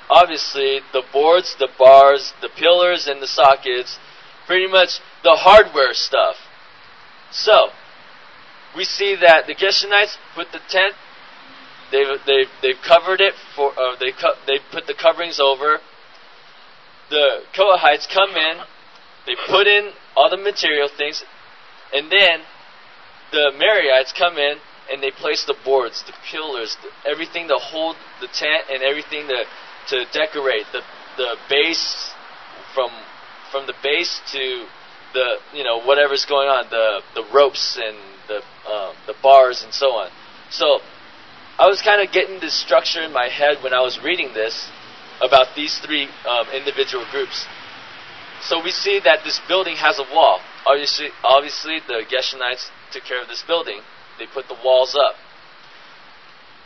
obviously, 0.08 0.80
the 0.94 1.02
boards, 1.12 1.56
the 1.58 1.68
bars, 1.78 2.32
the 2.40 2.48
pillars, 2.48 3.06
and 3.06 3.20
the 3.20 3.26
sockets, 3.26 3.98
pretty 4.46 4.66
much 4.66 5.00
the 5.22 5.36
hardware 5.36 5.92
stuff. 5.92 6.36
So, 7.30 7.68
we 8.74 8.84
see 8.84 9.14
that 9.20 9.46
the 9.46 9.54
Gershonites 9.54 10.16
put 10.34 10.52
the 10.52 10.60
tent, 10.70 10.94
they've, 11.92 12.06
they've, 12.26 12.48
they've 12.62 12.82
covered 12.82 13.20
it, 13.20 13.34
for, 13.54 13.72
uh, 13.72 13.96
they, 14.00 14.12
co- 14.12 14.40
they 14.46 14.58
put 14.72 14.86
the 14.86 14.94
coverings 14.94 15.38
over. 15.38 15.80
The 17.10 17.42
Kohathites 17.54 18.08
come 18.08 18.30
in, 18.36 18.64
they 19.26 19.34
put 19.48 19.66
in 19.66 19.90
all 20.16 20.30
the 20.30 20.38
material 20.38 20.88
things, 20.88 21.22
and 21.92 22.10
then 22.10 22.40
the 23.32 23.52
Merarites 23.54 24.16
come 24.16 24.38
in 24.38 24.56
and 24.90 25.02
they 25.02 25.10
place 25.10 25.44
the 25.44 25.56
boards, 25.64 26.02
the 26.06 26.14
pillars, 26.30 26.76
the, 26.82 27.10
everything 27.10 27.48
to 27.48 27.56
hold 27.56 27.96
the 28.20 28.28
tent 28.28 28.64
and 28.70 28.82
everything 28.82 29.26
to 29.28 29.44
to 29.88 30.04
decorate 30.12 30.66
the 30.72 30.82
the 31.16 31.36
base 31.48 32.12
from 32.74 32.90
from 33.50 33.66
the 33.66 33.74
base 33.82 34.20
to 34.32 34.66
the 35.14 35.36
you 35.54 35.64
know 35.64 35.80
whatever's 35.82 36.24
going 36.24 36.48
on 36.48 36.68
the 36.70 37.00
the 37.14 37.24
ropes 37.32 37.78
and 37.82 37.96
the 38.28 38.38
um, 38.70 38.94
the 39.06 39.14
bars 39.22 39.62
and 39.62 39.72
so 39.72 39.92
on. 39.92 40.10
So 40.50 40.80
I 41.58 41.66
was 41.66 41.82
kind 41.82 42.06
of 42.06 42.12
getting 42.12 42.40
this 42.40 42.54
structure 42.54 43.02
in 43.02 43.12
my 43.12 43.28
head 43.28 43.58
when 43.62 43.72
I 43.72 43.80
was 43.80 43.98
reading 44.02 44.32
this 44.32 44.70
about 45.20 45.56
these 45.56 45.78
three 45.78 46.08
um, 46.26 46.46
individual 46.54 47.04
groups. 47.10 47.46
So 48.40 48.62
we 48.62 48.70
see 48.70 49.00
that 49.02 49.24
this 49.24 49.40
building 49.48 49.76
has 49.76 49.98
a 49.98 50.06
wall. 50.14 50.38
Obviously, 50.64 51.08
obviously 51.24 51.80
the 51.88 52.04
Gershonites 52.06 52.70
took 52.92 53.02
care 53.04 53.20
of 53.20 53.26
this 53.26 53.42
building. 53.42 53.80
They 54.18 54.26
put 54.26 54.48
the 54.48 54.56
walls 54.64 54.94
up. 54.94 55.14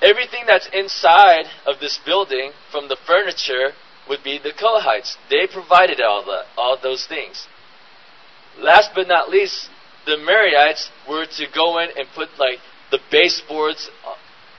Everything 0.02 0.44
that's 0.46 0.68
inside 0.72 1.44
of 1.66 1.78
this 1.80 1.98
building, 2.04 2.50
from 2.70 2.88
the 2.88 2.96
furniture, 3.06 3.72
would 4.08 4.24
be 4.24 4.38
the 4.38 4.50
Kohathites. 4.50 5.16
They 5.30 5.46
provided 5.46 6.00
all 6.00 6.24
that, 6.24 6.46
all 6.56 6.76
those 6.82 7.06
things. 7.06 7.46
Last 8.58 8.90
but 8.94 9.06
not 9.06 9.30
least, 9.30 9.68
the 10.04 10.16
Merarites 10.16 10.90
were 11.08 11.26
to 11.26 11.46
go 11.54 11.78
in 11.78 11.90
and 11.96 12.08
put 12.14 12.30
like 12.38 12.58
the 12.90 12.98
baseboards 13.10 13.88
uh, 14.04 14.14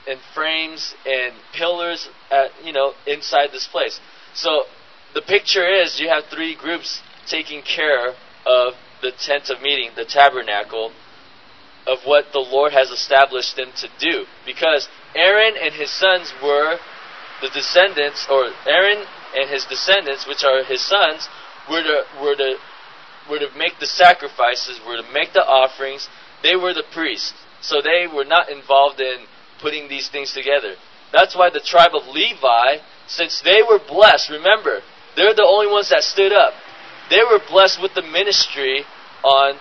and 0.10 0.20
frames 0.34 0.96
and 1.06 1.34
pillars, 1.54 2.08
at, 2.32 2.52
you 2.64 2.74
know, 2.74 2.94
inside 3.06 3.50
this 3.52 3.68
place. 3.68 4.00
So 4.34 4.64
the 5.14 5.22
picture 5.22 5.68
is 5.68 6.00
you 6.00 6.10
have 6.10 6.24
three 6.34 6.56
groups 6.56 7.02
taking 7.28 7.62
care 7.62 8.14
of 8.46 8.74
the 9.02 9.12
tent 9.12 9.50
of 9.50 9.62
meeting, 9.62 9.92
the 9.96 10.06
tabernacle, 10.06 10.92
of 11.88 12.00
what 12.06 12.32
the 12.32 12.40
Lord 12.40 12.72
has 12.74 12.90
established 12.90 13.56
them 13.56 13.72
to 13.78 13.88
do. 14.00 14.26
Because 14.46 14.88
Aaron 15.16 15.56
and 15.60 15.74
his 15.74 15.92
sons 15.92 16.34
were 16.42 16.78
the 17.42 17.50
descendants, 17.50 18.26
or 18.30 18.52
Aaron 18.66 19.06
and 19.36 19.50
his 19.50 19.66
descendants, 19.66 20.28
which 20.28 20.44
are 20.44 20.64
his 20.64 20.86
sons, 20.86 21.28
were 21.70 21.84
to, 21.84 22.04
were 22.22 22.36
to, 22.36 22.56
were 23.30 23.40
to 23.40 23.50
make 23.58 23.80
the 23.80 23.88
sacrifices, 23.88 24.80
were 24.86 24.98
to 24.98 25.12
make 25.12 25.34
the 25.34 25.44
offerings. 25.44 26.08
They 26.42 26.56
were 26.56 26.74
the 26.74 26.86
priests. 26.94 27.34
So 27.62 27.82
they 27.82 28.08
were 28.08 28.26
not 28.26 28.50
involved 28.50 29.00
in 29.00 29.26
putting 29.62 29.88
these 29.88 30.10
things 30.10 30.34
together. 30.34 30.76
That's 31.12 31.36
why 31.36 31.50
the 31.50 31.62
tribe 31.62 31.92
of 31.94 32.08
Levi, 32.08 32.84
since 33.08 33.42
they 33.42 33.62
were 33.62 33.80
blessed, 33.80 34.30
remember, 34.30 34.82
they're 35.16 35.36
the 35.36 35.48
only 35.48 35.72
ones 35.72 35.90
that 35.90 36.04
stood 36.04 36.34
up. 36.34 36.54
They 37.10 37.22
were 37.30 37.40
blessed 37.48 37.82
with 37.82 37.94
the 37.94 38.02
ministry 38.02 38.84
on 39.24 39.60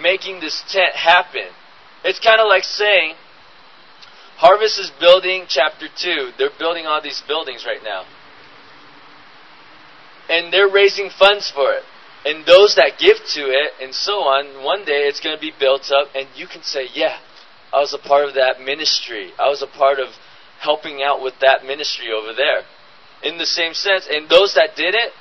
making 0.00 0.40
this 0.40 0.62
tent 0.68 0.94
happen. 0.94 1.48
It's 2.04 2.18
kind 2.18 2.40
of 2.40 2.48
like 2.48 2.64
saying, 2.64 3.14
Harvest 4.36 4.78
is 4.78 4.90
building 4.98 5.44
chapter 5.48 5.86
2. 5.86 6.32
They're 6.38 6.50
building 6.58 6.86
all 6.86 7.00
these 7.00 7.22
buildings 7.28 7.64
right 7.64 7.82
now. 7.82 8.04
And 10.28 10.52
they're 10.52 10.68
raising 10.68 11.10
funds 11.10 11.50
for 11.50 11.72
it. 11.72 11.84
And 12.24 12.46
those 12.46 12.76
that 12.76 12.98
give 12.98 13.18
to 13.34 13.42
it 13.50 13.72
and 13.80 13.94
so 13.94 14.22
on, 14.22 14.64
one 14.64 14.84
day 14.84 15.06
it's 15.06 15.20
going 15.20 15.36
to 15.36 15.40
be 15.40 15.52
built 15.58 15.90
up 15.90 16.08
and 16.14 16.28
you 16.34 16.46
can 16.46 16.62
say, 16.62 16.86
yeah, 16.94 17.18
I 17.72 17.80
was 17.80 17.94
a 17.94 17.98
part 17.98 18.28
of 18.28 18.34
that 18.34 18.60
ministry. 18.60 19.32
I 19.38 19.48
was 19.48 19.62
a 19.62 19.66
part 19.66 19.98
of 19.98 20.08
helping 20.60 21.02
out 21.02 21.22
with 21.22 21.34
that 21.40 21.64
ministry 21.64 22.12
over 22.12 22.32
there. 22.34 22.62
In 23.22 23.38
the 23.38 23.46
same 23.46 23.74
sense, 23.74 24.08
and 24.10 24.28
those 24.28 24.54
that 24.54 24.74
did 24.76 24.94
it, 24.94 25.12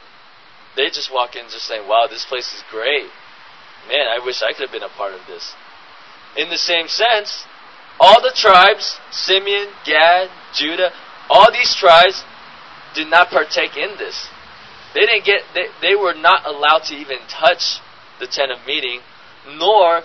they 0.76 0.88
just 0.88 1.14
walk 1.14 1.36
in 1.36 1.46
just 1.46 1.66
saying, 1.66 1.88
wow, 1.88 2.08
this 2.10 2.26
place 2.26 2.48
is 2.54 2.64
great. 2.70 3.10
Man, 3.88 4.08
I 4.08 4.24
wish 4.24 4.42
I 4.42 4.54
could 4.54 4.70
have 4.70 4.72
been 4.72 4.84
a 4.84 4.90
part 4.90 5.14
of 5.14 5.22
this. 5.28 5.54
In 6.38 6.50
the 6.50 6.58
same 6.58 6.88
sense, 6.88 7.46
all 8.00 8.22
the 8.22 8.34
tribes, 8.36 9.00
Simeon, 9.12 9.68
Gad, 9.86 10.30
Judah, 10.54 10.92
all 11.30 11.52
these 11.52 11.76
tribes 11.76 12.24
did 12.96 13.08
not 13.08 13.30
partake 13.30 13.76
in 13.78 13.98
this. 13.98 14.28
They 14.94 15.02
didn't 15.02 15.26
get 15.26 15.42
they, 15.54 15.68
they 15.82 15.96
were 15.96 16.14
not 16.14 16.46
allowed 16.46 16.84
to 16.86 16.96
even 16.96 17.20
touch 17.30 17.80
the 18.20 18.28
tent 18.28 18.52
of 18.52 18.66
meeting, 18.66 19.00
nor 19.48 20.04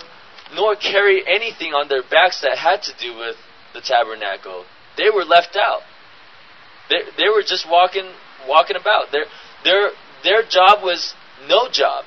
nor 0.53 0.75
carry 0.75 1.23
anything 1.27 1.73
on 1.73 1.89
their 1.89 2.03
backs 2.03 2.41
that 2.41 2.57
had 2.57 2.81
to 2.83 2.93
do 2.99 3.17
with 3.17 3.35
the 3.73 3.81
tabernacle. 3.81 4.65
They 4.95 5.09
were 5.09 5.25
left 5.25 5.57
out. 5.57 5.81
They, 6.89 7.03
they 7.17 7.27
were 7.27 7.43
just 7.43 7.69
walking 7.69 8.11
walking 8.47 8.77
about. 8.77 9.11
Their 9.11 9.25
their 9.63 9.91
their 10.23 10.43
job 10.43 10.83
was 10.83 11.13
no 11.47 11.69
job 11.69 12.05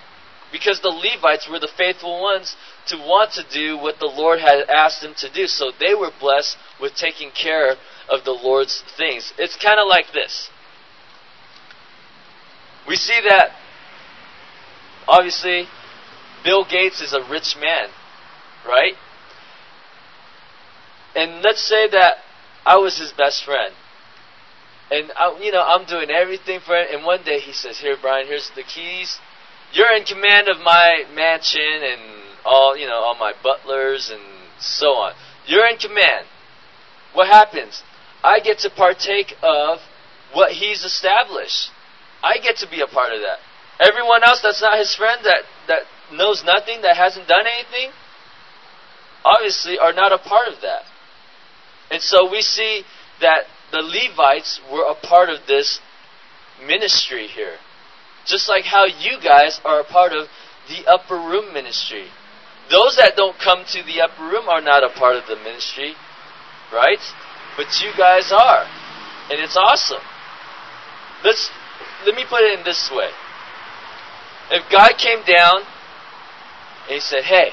because 0.53 0.80
the 0.80 0.88
Levites 0.88 1.48
were 1.48 1.59
the 1.59 1.70
faithful 1.76 2.20
ones 2.20 2.57
to 2.86 2.96
want 2.96 3.32
to 3.32 3.44
do 3.53 3.76
what 3.76 3.98
the 4.01 4.07
Lord 4.07 4.40
had 4.40 4.68
asked 4.68 5.01
them 5.01 5.14
to 5.18 5.30
do. 5.32 5.46
So 5.46 5.70
they 5.78 5.94
were 5.94 6.11
blessed 6.18 6.57
with 6.80 6.94
taking 6.94 7.30
care 7.30 7.76
of 8.09 8.24
the 8.24 8.32
Lord's 8.32 8.82
things. 8.96 9.32
It's 9.38 9.57
kind 9.57 9.78
of 9.78 9.86
like 9.88 10.12
this. 10.12 10.51
We 12.88 12.96
see 12.96 13.20
that, 13.28 13.51
obviously, 15.07 15.66
Bill 16.42 16.64
Gates 16.64 17.01
is 17.01 17.12
a 17.12 17.22
rich 17.30 17.57
man, 17.61 17.88
right? 18.66 18.94
And 21.14 21.42
let's 21.42 21.61
say 21.61 21.88
that 21.90 22.14
I 22.64 22.76
was 22.78 22.98
his 22.98 23.12
best 23.12 23.44
friend. 23.44 23.74
And, 24.90 25.12
I, 25.16 25.38
you 25.40 25.53
know, 25.53 25.62
I'm 25.62 25.86
doing 25.86 26.11
everything 26.11 26.59
for 26.61 26.74
him. 26.74 26.86
And 26.90 27.05
one 27.05 27.22
day 27.22 27.38
he 27.38 27.53
says, 27.53 27.78
Here, 27.78 27.96
Brian, 28.01 28.26
here's 28.26 28.51
the 28.57 28.64
keys 28.64 29.20
you're 29.73 29.97
in 29.97 30.05
command 30.05 30.49
of 30.49 30.59
my 30.64 31.05
mansion 31.14 31.83
and 31.83 32.01
all, 32.45 32.77
you 32.77 32.87
know, 32.87 32.97
all 32.97 33.16
my 33.18 33.33
butlers 33.43 34.11
and 34.11 34.23
so 34.59 34.89
on. 34.89 35.14
You're 35.47 35.66
in 35.68 35.79
command. 35.79 36.27
What 37.12 37.29
happens? 37.29 37.83
I 38.23 38.41
get 38.41 38.59
to 38.61 38.71
partake 38.71 39.35
of 39.43 39.79
what 40.33 40.53
he's 40.53 40.85
established. 40.85 41.71
I 42.23 42.39
get 42.39 42.57
to 42.59 42.68
be 42.68 42.81
a 42.81 42.87
part 42.87 43.12
of 43.12 43.21
that. 43.21 43.39
Everyone 43.81 44.23
else 44.23 44.41
that's 44.43 44.61
not 44.61 44.79
his 44.79 44.95
friend, 44.95 45.21
that, 45.25 45.43
that 45.68 45.83
knows 46.12 46.45
nothing, 46.45 46.83
that 46.83 46.97
hasn't 46.97 47.27
done 47.27 47.47
anything, 47.47 47.91
obviously 49.25 49.79
are 49.79 49.93
not 49.93 50.12
a 50.12 50.18
part 50.18 50.49
of 50.49 50.61
that. 50.61 50.83
And 51.91 52.03
so 52.03 52.31
we 52.31 52.43
see 52.43 52.83
that 53.21 53.45
the 53.73 53.83
Levites 53.83 54.61
were 54.71 54.85
a 54.85 54.95
part 54.95 55.31
of 55.31 55.47
this 55.47 55.81
ministry 56.66 57.27
here. 57.27 57.57
Just 58.27 58.49
like 58.49 58.64
how 58.64 58.85
you 58.85 59.21
guys 59.23 59.61
are 59.64 59.81
a 59.81 59.85
part 59.85 60.12
of 60.12 60.29
the 60.68 60.87
upper 60.87 61.16
room 61.16 61.53
ministry. 61.53 62.07
Those 62.71 62.97
that 62.97 63.16
don't 63.16 63.39
come 63.39 63.64
to 63.73 63.83
the 63.83 64.01
upper 64.01 64.23
room 64.23 64.49
are 64.49 64.61
not 64.61 64.85
a 64.85 64.91
part 64.91 65.16
of 65.16 65.27
the 65.27 65.37
ministry, 65.37 65.95
right? 66.73 67.01
But 67.57 67.66
you 67.83 67.91
guys 67.97 68.31
are. 68.33 68.64
And 69.31 69.41
it's 69.41 69.57
awesome. 69.57 70.03
Let's 71.25 71.51
let 72.07 72.14
me 72.14 72.25
put 72.29 72.43
it 72.43 72.59
in 72.59 72.64
this 72.64 72.91
way. 72.95 73.11
If 74.51 74.71
God 74.71 74.93
came 74.97 75.23
down 75.25 75.62
and 76.85 76.95
he 76.95 77.01
said, 77.01 77.25
Hey, 77.25 77.51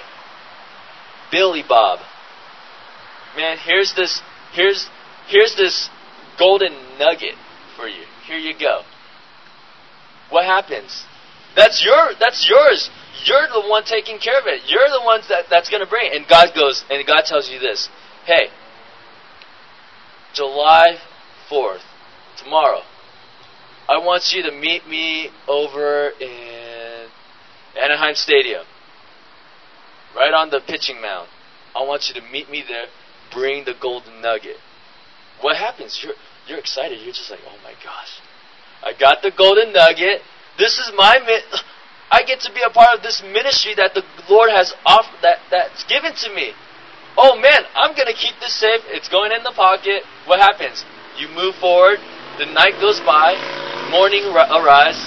Billy 1.31 1.63
Bob, 1.67 1.99
man, 3.35 3.57
here's 3.57 3.93
this 3.95 4.21
here's 4.53 4.87
here's 5.27 5.55
this 5.55 5.89
golden 6.37 6.73
nugget 6.99 7.35
for 7.75 7.87
you. 7.87 8.03
Here 8.25 8.37
you 8.37 8.53
go 8.57 8.83
what 10.29 10.45
happens? 10.45 11.05
That's 11.55 11.83
your 11.83 12.11
that's 12.19 12.47
yours. 12.49 12.89
You're 13.25 13.47
the 13.47 13.67
one 13.67 13.83
taking 13.83 14.19
care 14.19 14.39
of 14.39 14.45
it. 14.45 14.61
You're 14.67 14.89
the 14.89 15.03
ones 15.03 15.27
that 15.29 15.45
that's 15.49 15.69
to 15.69 15.85
bring 15.87 16.11
it. 16.11 16.15
And 16.15 16.27
God 16.27 16.53
goes 16.55 16.83
and 16.89 17.05
God 17.05 17.23
tells 17.25 17.49
you 17.49 17.59
this. 17.59 17.89
Hey, 18.25 18.49
July 20.33 20.97
4th, 21.49 21.81
tomorrow, 22.37 22.81
I 23.89 23.97
want 23.97 24.33
you 24.33 24.43
to 24.43 24.51
meet 24.51 24.87
me 24.87 25.29
over 25.47 26.09
in 26.19 27.07
Anaheim 27.81 28.15
Stadium. 28.15 28.65
Right 30.15 30.33
on 30.33 30.49
the 30.49 30.59
pitching 30.59 31.01
mound. 31.01 31.29
I 31.75 31.83
want 31.83 32.09
you 32.09 32.21
to 32.21 32.27
meet 32.31 32.49
me 32.49 32.63
there. 32.67 32.85
Bring 33.31 33.65
the 33.65 33.73
golden 33.79 34.21
nugget. 34.21 34.57
What 35.41 35.57
happens? 35.57 36.01
You're 36.03 36.13
you're 36.47 36.59
excited. 36.59 36.99
You're 37.01 37.13
just 37.13 37.31
like, 37.31 37.41
oh 37.47 37.57
my 37.63 37.73
gosh. 37.83 38.19
I 38.83 38.93
got 38.97 39.21
the 39.21 39.31
golden 39.31 39.73
nugget. 39.73 40.21
This 40.57 40.77
is 40.77 40.91
my 40.95 41.19
I 42.09 42.23
get 42.23 42.39
to 42.41 42.53
be 42.53 42.61
a 42.63 42.69
part 42.69 42.95
of 42.95 43.03
this 43.03 43.21
ministry 43.21 43.75
that 43.75 43.93
the 43.93 44.03
Lord 44.29 44.49
has 44.49 44.73
off 44.85 45.05
that 45.21 45.39
that's 45.51 45.83
given 45.85 46.13
to 46.23 46.33
me. 46.33 46.53
Oh 47.17 47.35
man, 47.35 47.65
I'm 47.75 47.97
gonna 47.97 48.13
keep 48.13 48.37
this 48.39 48.53
safe. 48.53 48.81
It's 48.87 49.09
going 49.09 49.31
in 49.31 49.43
the 49.43 49.51
pocket. 49.51 50.03
What 50.25 50.39
happens? 50.39 50.85
You 51.17 51.27
move 51.33 51.55
forward. 51.55 51.99
The 52.37 52.45
night 52.45 52.77
goes 52.79 53.01
by. 53.01 53.33
Morning 53.89 54.23
arrives, 54.29 55.01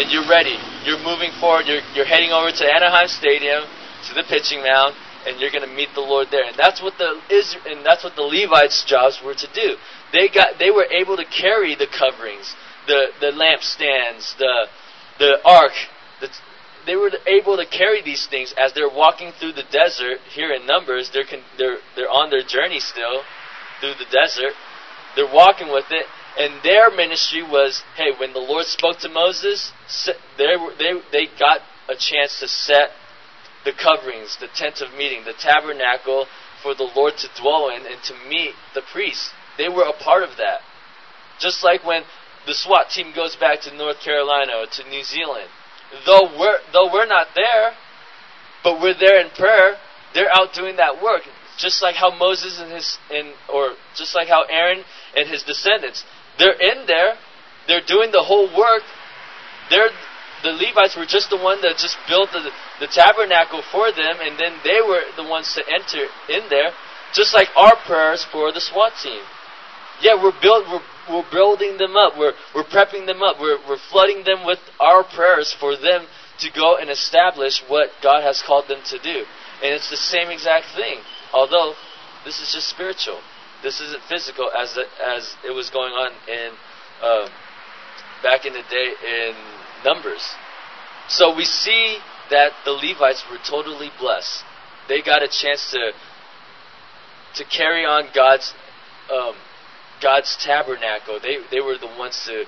and 0.00 0.10
you're 0.10 0.26
ready. 0.26 0.56
You're 0.84 1.02
moving 1.04 1.30
forward. 1.38 1.66
You're 1.66 1.84
you're 1.94 2.08
heading 2.08 2.32
over 2.32 2.50
to 2.50 2.64
Anaheim 2.64 3.08
Stadium 3.08 3.68
to 4.08 4.14
the 4.14 4.24
pitching 4.24 4.64
mound, 4.64 4.96
and 5.26 5.38
you're 5.38 5.52
gonna 5.52 5.70
meet 5.70 5.92
the 5.94 6.00
Lord 6.00 6.28
there. 6.30 6.48
And 6.48 6.56
that's 6.56 6.80
what 6.80 6.96
the 6.96 7.20
is 7.28 7.54
and 7.66 7.84
that's 7.84 8.02
what 8.02 8.16
the 8.16 8.24
Levites' 8.24 8.84
jobs 8.88 9.20
were 9.22 9.34
to 9.34 9.48
do. 9.52 9.76
They 10.12 10.28
got 10.28 10.58
they 10.58 10.70
were 10.70 10.88
able 10.90 11.16
to 11.16 11.24
carry 11.28 11.74
the 11.74 11.86
coverings, 11.86 12.56
the 12.88 13.08
the 13.20 13.30
lampstands, 13.30 14.36
the 14.38 14.66
the 15.18 15.38
ark, 15.44 15.72
the, 16.20 16.28
they 16.86 16.96
were 16.96 17.10
able 17.26 17.56
to 17.56 17.66
carry 17.66 18.02
these 18.02 18.26
things 18.26 18.54
as 18.56 18.72
they're 18.72 18.88
walking 18.88 19.32
through 19.38 19.52
the 19.52 19.64
desert 19.70 20.18
here 20.32 20.52
in 20.52 20.66
Numbers. 20.66 21.10
They're 21.12 21.28
con- 21.28 21.44
they're 21.56 21.78
they're 21.94 22.10
on 22.10 22.30
their 22.30 22.42
journey 22.42 22.80
still 22.80 23.22
through 23.80 23.94
the 23.94 24.10
desert. 24.10 24.54
They're 25.14 25.32
walking 25.32 25.68
with 25.70 25.86
it, 25.90 26.06
and 26.38 26.62
their 26.62 26.90
ministry 26.90 27.42
was, 27.42 27.82
hey, 27.96 28.12
when 28.18 28.32
the 28.32 28.40
Lord 28.40 28.66
spoke 28.66 28.98
to 29.00 29.08
Moses, 29.08 29.72
they 30.36 30.56
they 30.78 30.92
they 31.12 31.26
got 31.38 31.60
a 31.88 31.94
chance 31.94 32.40
to 32.40 32.48
set 32.48 32.90
the 33.64 33.72
coverings, 33.72 34.36
the 34.40 34.48
tent 34.48 34.80
of 34.80 34.92
meeting, 34.96 35.24
the 35.24 35.34
tabernacle 35.38 36.26
for 36.62 36.74
the 36.74 36.88
Lord 36.94 37.16
to 37.18 37.28
dwell 37.40 37.68
in 37.68 37.86
and 37.86 38.02
to 38.04 38.14
meet 38.28 38.54
the 38.74 38.82
priests. 38.82 39.30
They 39.58 39.68
were 39.68 39.84
a 39.84 39.92
part 39.92 40.22
of 40.22 40.36
that. 40.38 40.60
Just 41.38 41.62
like 41.62 41.84
when 41.84 42.02
the 42.46 42.54
SWAT 42.54 42.90
team 42.90 43.12
goes 43.14 43.36
back 43.36 43.60
to 43.62 43.76
North 43.76 44.00
Carolina 44.00 44.52
or 44.60 44.66
to 44.66 44.88
New 44.88 45.02
Zealand, 45.02 45.48
though 46.06 46.28
we're 46.38 46.58
though 46.72 46.92
we're 46.92 47.06
not 47.06 47.28
there, 47.34 47.72
but 48.62 48.80
we're 48.80 48.98
there 48.98 49.20
in 49.20 49.30
prayer. 49.30 49.76
They're 50.14 50.32
out 50.32 50.54
doing 50.54 50.76
that 50.76 51.02
work, 51.02 51.22
just 51.58 51.82
like 51.82 51.96
how 51.96 52.10
Moses 52.16 52.58
and 52.60 52.72
his 52.72 52.98
and 53.10 53.34
or 53.52 53.72
just 53.94 54.14
like 54.14 54.28
how 54.28 54.44
Aaron 54.48 54.84
and 55.16 55.28
his 55.28 55.42
descendants. 55.42 56.04
They're 56.38 56.58
in 56.58 56.86
there. 56.86 57.14
They're 57.66 57.84
doing 57.86 58.10
the 58.12 58.22
whole 58.22 58.48
work. 58.56 58.82
They're 59.70 59.90
the 60.42 60.52
Levites 60.54 60.96
were 60.96 61.06
just 61.06 61.30
the 61.30 61.36
one 61.36 61.60
that 61.62 61.76
just 61.78 61.98
built 62.06 62.30
the, 62.30 62.50
the 62.78 62.86
tabernacle 62.86 63.62
for 63.72 63.90
them, 63.90 64.22
and 64.22 64.38
then 64.38 64.54
they 64.62 64.80
were 64.80 65.02
the 65.16 65.26
ones 65.26 65.52
to 65.54 65.62
enter 65.66 66.06
in 66.30 66.48
there, 66.48 66.70
just 67.12 67.34
like 67.34 67.48
our 67.56 67.74
prayers 67.86 68.24
for 68.30 68.52
the 68.52 68.60
SWAT 68.60 68.92
team. 69.02 69.22
Yeah, 70.00 70.14
we're 70.14 70.36
built. 70.40 70.66
We're 70.70 70.84
we're 71.10 71.30
building 71.30 71.78
them 71.78 71.96
up. 71.96 72.14
We're, 72.18 72.34
we're 72.54 72.64
prepping 72.64 73.06
them 73.06 73.22
up. 73.22 73.36
We're, 73.40 73.58
we're 73.68 73.82
flooding 73.90 74.24
them 74.24 74.44
with 74.44 74.58
our 74.80 75.04
prayers 75.04 75.54
for 75.58 75.76
them 75.76 76.06
to 76.40 76.50
go 76.52 76.76
and 76.76 76.90
establish 76.90 77.62
what 77.66 77.90
God 78.02 78.22
has 78.22 78.42
called 78.42 78.68
them 78.68 78.80
to 78.86 78.98
do. 78.98 79.24
And 79.62 79.74
it's 79.74 79.90
the 79.90 79.96
same 79.96 80.30
exact 80.30 80.66
thing. 80.76 80.98
Although 81.32 81.74
this 82.24 82.40
is 82.40 82.52
just 82.52 82.68
spiritual. 82.68 83.20
This 83.62 83.80
isn't 83.80 84.02
physical 84.08 84.50
as 84.56 84.76
it, 84.76 84.86
as 85.04 85.34
it 85.44 85.50
was 85.50 85.70
going 85.70 85.92
on 85.92 86.12
in 86.28 86.52
uh, 87.02 87.28
back 88.22 88.44
in 88.44 88.52
the 88.52 88.62
day 88.70 88.92
in 89.06 89.34
Numbers. 89.84 90.22
So 91.08 91.34
we 91.34 91.44
see 91.44 91.98
that 92.30 92.52
the 92.64 92.72
Levites 92.72 93.24
were 93.30 93.38
totally 93.48 93.90
blessed. 93.98 94.42
They 94.88 95.02
got 95.02 95.22
a 95.22 95.28
chance 95.28 95.70
to 95.70 95.92
to 97.36 97.44
carry 97.44 97.84
on 97.84 98.08
God's 98.14 98.52
um, 99.12 99.34
God's 100.00 100.36
tabernacle. 100.36 101.18
They 101.20 101.38
they 101.50 101.60
were 101.60 101.78
the 101.78 101.86
ones 101.86 102.22
to 102.26 102.44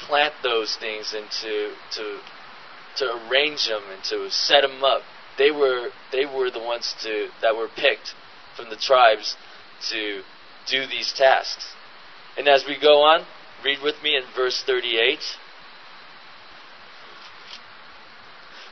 plant 0.00 0.34
those 0.42 0.76
things 0.76 1.14
and 1.14 1.30
to 1.42 1.74
to 1.92 2.20
to 2.96 3.28
arrange 3.28 3.68
them 3.68 3.82
and 3.92 4.02
to 4.04 4.30
set 4.30 4.62
them 4.62 4.82
up. 4.84 5.02
They 5.38 5.50
were 5.50 5.90
they 6.12 6.26
were 6.26 6.50
the 6.50 6.60
ones 6.62 6.94
to 7.02 7.28
that 7.42 7.56
were 7.56 7.68
picked 7.68 8.14
from 8.56 8.70
the 8.70 8.76
tribes 8.76 9.36
to 9.90 10.22
do 10.66 10.86
these 10.86 11.12
tasks. 11.12 11.72
And 12.36 12.48
as 12.48 12.64
we 12.66 12.78
go 12.78 13.02
on, 13.02 13.24
read 13.64 13.80
with 13.82 14.02
me 14.02 14.16
in 14.16 14.22
verse 14.34 14.62
38. 14.62 15.18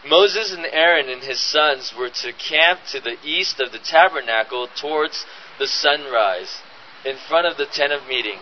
Moses 0.07 0.53
and 0.53 0.64
Aaron 0.70 1.09
and 1.09 1.22
his 1.22 1.41
sons 1.41 1.93
were 1.99 2.09
to 2.09 2.32
camp 2.32 2.80
to 2.93 3.01
the 3.01 3.16
east 3.24 3.61
of 3.61 3.72
the 3.72 3.80
tabernacle 3.80 4.68
towards 4.76 5.26
the 5.59 5.66
sunrise 5.66 6.61
in 7.05 7.16
front 7.28 7.46
of 7.46 7.57
the 7.57 7.66
tent 7.66 7.92
of 7.92 8.07
meeting. 8.09 8.38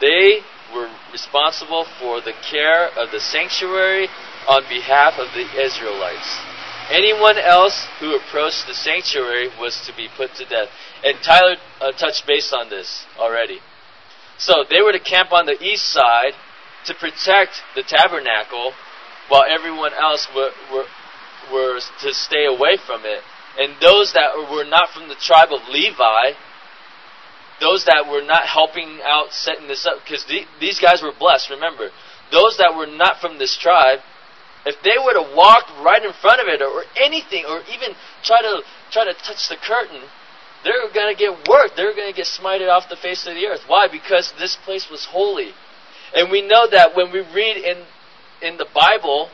They 0.00 0.40
were 0.74 0.90
responsible 1.12 1.86
for 2.00 2.20
the 2.20 2.32
care 2.50 2.88
of 2.98 3.10
the 3.10 3.20
sanctuary 3.20 4.08
on 4.48 4.62
behalf 4.68 5.14
of 5.18 5.28
the 5.34 5.46
Israelites. 5.60 6.38
Anyone 6.90 7.38
else 7.38 7.86
who 8.00 8.16
approached 8.16 8.66
the 8.66 8.74
sanctuary 8.74 9.48
was 9.60 9.86
to 9.86 9.94
be 9.94 10.08
put 10.16 10.34
to 10.34 10.44
death. 10.44 10.68
And 11.04 11.16
Tyler 11.22 11.56
uh, 11.80 11.92
touched 11.92 12.26
base 12.26 12.52
on 12.52 12.68
this 12.70 13.04
already. 13.18 13.60
So 14.38 14.64
they 14.68 14.82
were 14.82 14.92
to 14.92 15.00
camp 15.00 15.32
on 15.32 15.46
the 15.46 15.62
east 15.62 15.86
side 15.92 16.32
to 16.86 16.94
protect 16.94 17.62
the 17.76 17.84
tabernacle, 17.86 18.72
while 19.28 19.44
everyone 19.48 19.92
else 19.94 20.26
were, 20.34 20.50
were, 20.72 20.86
were 21.52 21.80
to 22.00 22.12
stay 22.12 22.44
away 22.44 22.76
from 22.84 23.02
it. 23.04 23.22
And 23.58 23.76
those 23.80 24.12
that 24.14 24.34
were 24.50 24.64
not 24.64 24.90
from 24.90 25.08
the 25.08 25.14
tribe 25.14 25.52
of 25.52 25.68
Levi 25.68 26.34
those 27.62 27.86
that 27.86 28.10
were 28.10 28.26
not 28.26 28.42
helping 28.42 28.98
out 29.06 29.30
setting 29.30 29.70
this 29.70 29.86
up, 29.86 30.02
because 30.02 30.26
the, 30.26 30.42
these 30.58 30.82
guys 30.82 31.00
were 31.00 31.14
blessed, 31.14 31.48
remember. 31.48 31.94
Those 32.34 32.58
that 32.58 32.74
were 32.74 32.90
not 32.90 33.22
from 33.22 33.38
this 33.38 33.56
tribe, 33.56 34.02
if 34.66 34.74
they 34.82 34.98
were 34.98 35.14
to 35.14 35.36
walk 35.38 35.70
right 35.78 36.02
in 36.02 36.10
front 36.18 36.42
of 36.42 36.50
it 36.50 36.58
or, 36.58 36.82
or 36.82 36.84
anything, 36.98 37.46
or 37.46 37.62
even 37.70 37.94
try 38.26 38.42
to 38.42 38.66
try 38.90 39.06
to 39.06 39.14
touch 39.14 39.46
the 39.46 39.56
curtain, 39.62 40.02
they're 40.66 40.90
going 40.92 41.14
to 41.14 41.18
get 41.18 41.46
worked. 41.46 41.78
They're 41.78 41.94
going 41.94 42.10
to 42.10 42.16
get 42.16 42.26
smited 42.26 42.66
off 42.66 42.90
the 42.90 42.98
face 42.98 43.26
of 43.26 43.34
the 43.34 43.46
earth. 43.46 43.62
Why? 43.66 43.86
Because 43.90 44.32
this 44.38 44.58
place 44.64 44.88
was 44.90 45.06
holy. 45.10 45.54
And 46.14 46.30
we 46.30 46.42
know 46.42 46.66
that 46.70 46.94
when 46.94 47.12
we 47.12 47.22
read 47.34 47.56
in 47.62 47.86
in 48.42 48.58
the 48.58 48.66
Bible 48.74 49.30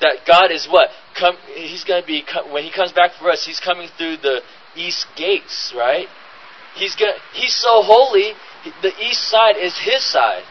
that 0.00 0.26
God 0.26 0.50
is 0.50 0.66
what? 0.70 0.90
Come, 1.18 1.36
he's 1.54 1.84
to 1.84 2.02
be 2.06 2.24
when 2.50 2.62
he 2.62 2.70
comes 2.70 2.92
back 2.92 3.12
for 3.18 3.30
us. 3.30 3.44
He's 3.44 3.60
coming 3.60 3.88
through 3.96 4.18
the 4.18 4.42
east 4.76 5.06
gates, 5.16 5.74
right? 5.76 6.06
He's 6.78 6.94
got, 6.94 7.16
he's 7.34 7.54
so 7.54 7.82
holy, 7.82 8.32
the 8.82 8.92
east 9.00 9.28
side 9.28 9.56
is 9.56 9.76
his 9.78 10.04
side. 10.04 10.44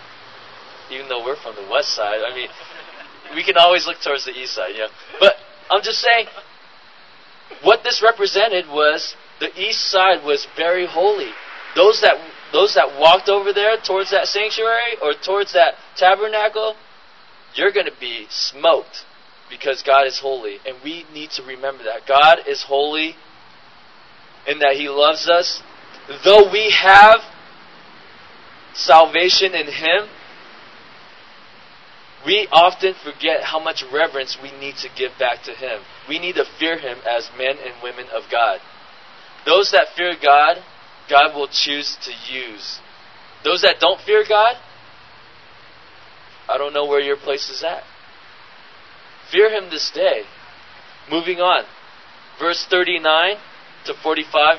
Even 0.92 1.10
though 1.10 1.24
we're 1.24 1.36
from 1.36 1.56
the 1.56 1.68
west 1.70 1.94
side, 1.94 2.22
I 2.26 2.34
mean, 2.36 2.50
we 3.36 3.44
can 3.44 3.58
always 3.58 3.88
look 3.88 3.98
towards 4.04 4.26
the 4.26 4.32
east 4.32 4.54
side, 4.54 4.74
yeah. 4.76 4.88
But 5.20 5.36
I'm 5.70 5.82
just 5.82 6.00
saying, 6.00 6.28
what 7.64 7.84
this 7.84 8.02
represented 8.02 8.68
was 8.68 9.16
the 9.40 9.50
east 9.60 9.90
side 9.90 10.24
was 10.24 10.48
very 10.56 10.86
holy. 10.86 11.32
Those 11.76 12.02
that 12.02 12.16
those 12.54 12.76
that 12.76 12.98
walked 12.98 13.28
over 13.28 13.52
there 13.52 13.78
towards 13.78 14.12
that 14.12 14.28
sanctuary 14.28 14.96
or 15.02 15.14
towards 15.14 15.54
that 15.54 15.76
tabernacle, 15.98 16.76
you're 17.56 17.74
going 17.74 17.86
to 17.86 18.00
be 18.00 18.26
smoked 18.30 19.04
because 19.50 19.84
God 19.84 20.08
is 20.08 20.20
holy, 20.20 20.60
and 20.66 20.78
we 20.84 21.06
need 21.14 21.32
to 21.32 21.44
remember 21.44 21.84
that 21.84 22.08
God 22.08 22.40
is 22.48 22.64
holy, 22.64 23.16
and 24.48 24.62
that 24.62 24.76
He 24.76 24.90
loves 24.90 25.30
us, 25.30 25.62
though 26.24 26.52
we 26.52 26.74
have 26.82 27.20
salvation 28.74 29.54
in 29.54 29.68
Him, 29.68 30.10
we 32.26 32.48
often 32.52 32.94
forget 33.04 33.44
how 33.44 33.60
much 33.60 33.84
reverence 33.92 34.38
we 34.42 34.52
need 34.52 34.76
to 34.78 34.90
give 34.96 35.12
back 35.20 35.44
to 35.44 35.52
Him. 35.52 35.82
We 36.10 36.20
need 36.20 36.36
to 36.36 36.46
fear 36.60 36.78
Him 36.78 37.00
as 37.10 37.30
men 37.38 37.58
and 37.64 37.82
women 37.82 38.08
of 38.14 38.24
God. 38.32 38.60
Those 39.46 39.72
that 39.72 39.88
fear 39.96 40.14
God, 40.22 40.58
God 41.10 41.36
will 41.36 41.48
choose 41.48 41.98
to 42.04 42.12
use. 42.34 42.80
Those 43.44 43.62
that 43.62 43.80
don't 43.80 44.02
fear 44.02 44.26
God, 44.28 44.56
I 46.50 46.58
don't 46.58 46.74
know 46.74 46.86
where 46.86 47.00
your 47.00 47.18
place 47.18 47.50
is 47.50 47.64
at. 47.64 47.84
Fear 49.32 49.50
Him 49.52 49.70
this 49.70 49.92
day. 49.92 50.24
Moving 51.10 51.40
on. 51.40 51.64
Verse 52.40 52.66
39 52.70 53.36
to 53.86 53.94
45. 53.94 54.58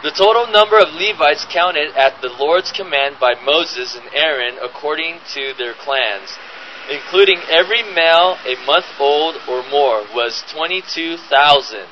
The 0.00 0.12
total 0.12 0.46
number 0.46 0.78
of 0.78 0.94
Levites 0.94 1.44
counted 1.50 1.96
at 1.96 2.22
the 2.22 2.28
Lord's 2.28 2.70
command 2.70 3.16
by 3.18 3.34
Moses 3.34 3.96
and 3.96 4.08
Aaron 4.14 4.56
according 4.62 5.18
to 5.34 5.54
their 5.58 5.74
clans, 5.74 6.38
including 6.88 7.40
every 7.50 7.82
male 7.82 8.38
a 8.46 8.54
month 8.64 8.86
old 9.00 9.34
or 9.48 9.68
more, 9.68 10.06
was 10.14 10.44
22,000. 10.54 11.88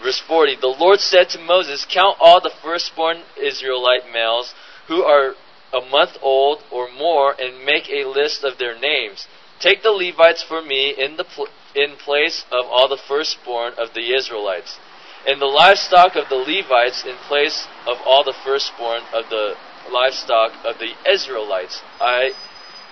Verse 0.00 0.20
40 0.20 0.58
The 0.60 0.68
Lord 0.68 1.00
said 1.00 1.28
to 1.30 1.40
Moses, 1.40 1.84
Count 1.90 2.16
all 2.20 2.40
the 2.40 2.54
firstborn 2.62 3.24
Israelite 3.36 4.12
males 4.12 4.54
who 4.86 5.02
are 5.02 5.34
a 5.72 5.80
month 5.90 6.18
old 6.22 6.62
or 6.70 6.88
more 6.88 7.34
and 7.36 7.64
make 7.64 7.90
a 7.90 8.06
list 8.06 8.44
of 8.44 8.58
their 8.58 8.78
names. 8.78 9.26
Take 9.58 9.82
the 9.82 9.90
Levites 9.90 10.44
for 10.44 10.62
me 10.62 10.94
in, 10.96 11.16
the 11.16 11.24
pl- 11.24 11.48
in 11.74 11.96
place 11.96 12.44
of 12.52 12.66
all 12.66 12.86
the 12.86 12.96
firstborn 12.96 13.72
of 13.76 13.92
the 13.92 14.14
Israelites 14.14 14.78
and 15.26 15.40
the 15.40 15.46
livestock 15.46 16.14
of 16.16 16.28
the 16.28 16.36
Levites 16.36 17.04
in 17.04 17.16
place 17.28 17.66
of 17.86 17.98
all 18.04 18.24
the 18.24 18.34
firstborn 18.44 19.02
of 19.12 19.28
the 19.30 19.54
livestock 19.90 20.52
of 20.64 20.78
the 20.78 20.92
Israelites. 21.10 21.80
I, 22.00 22.32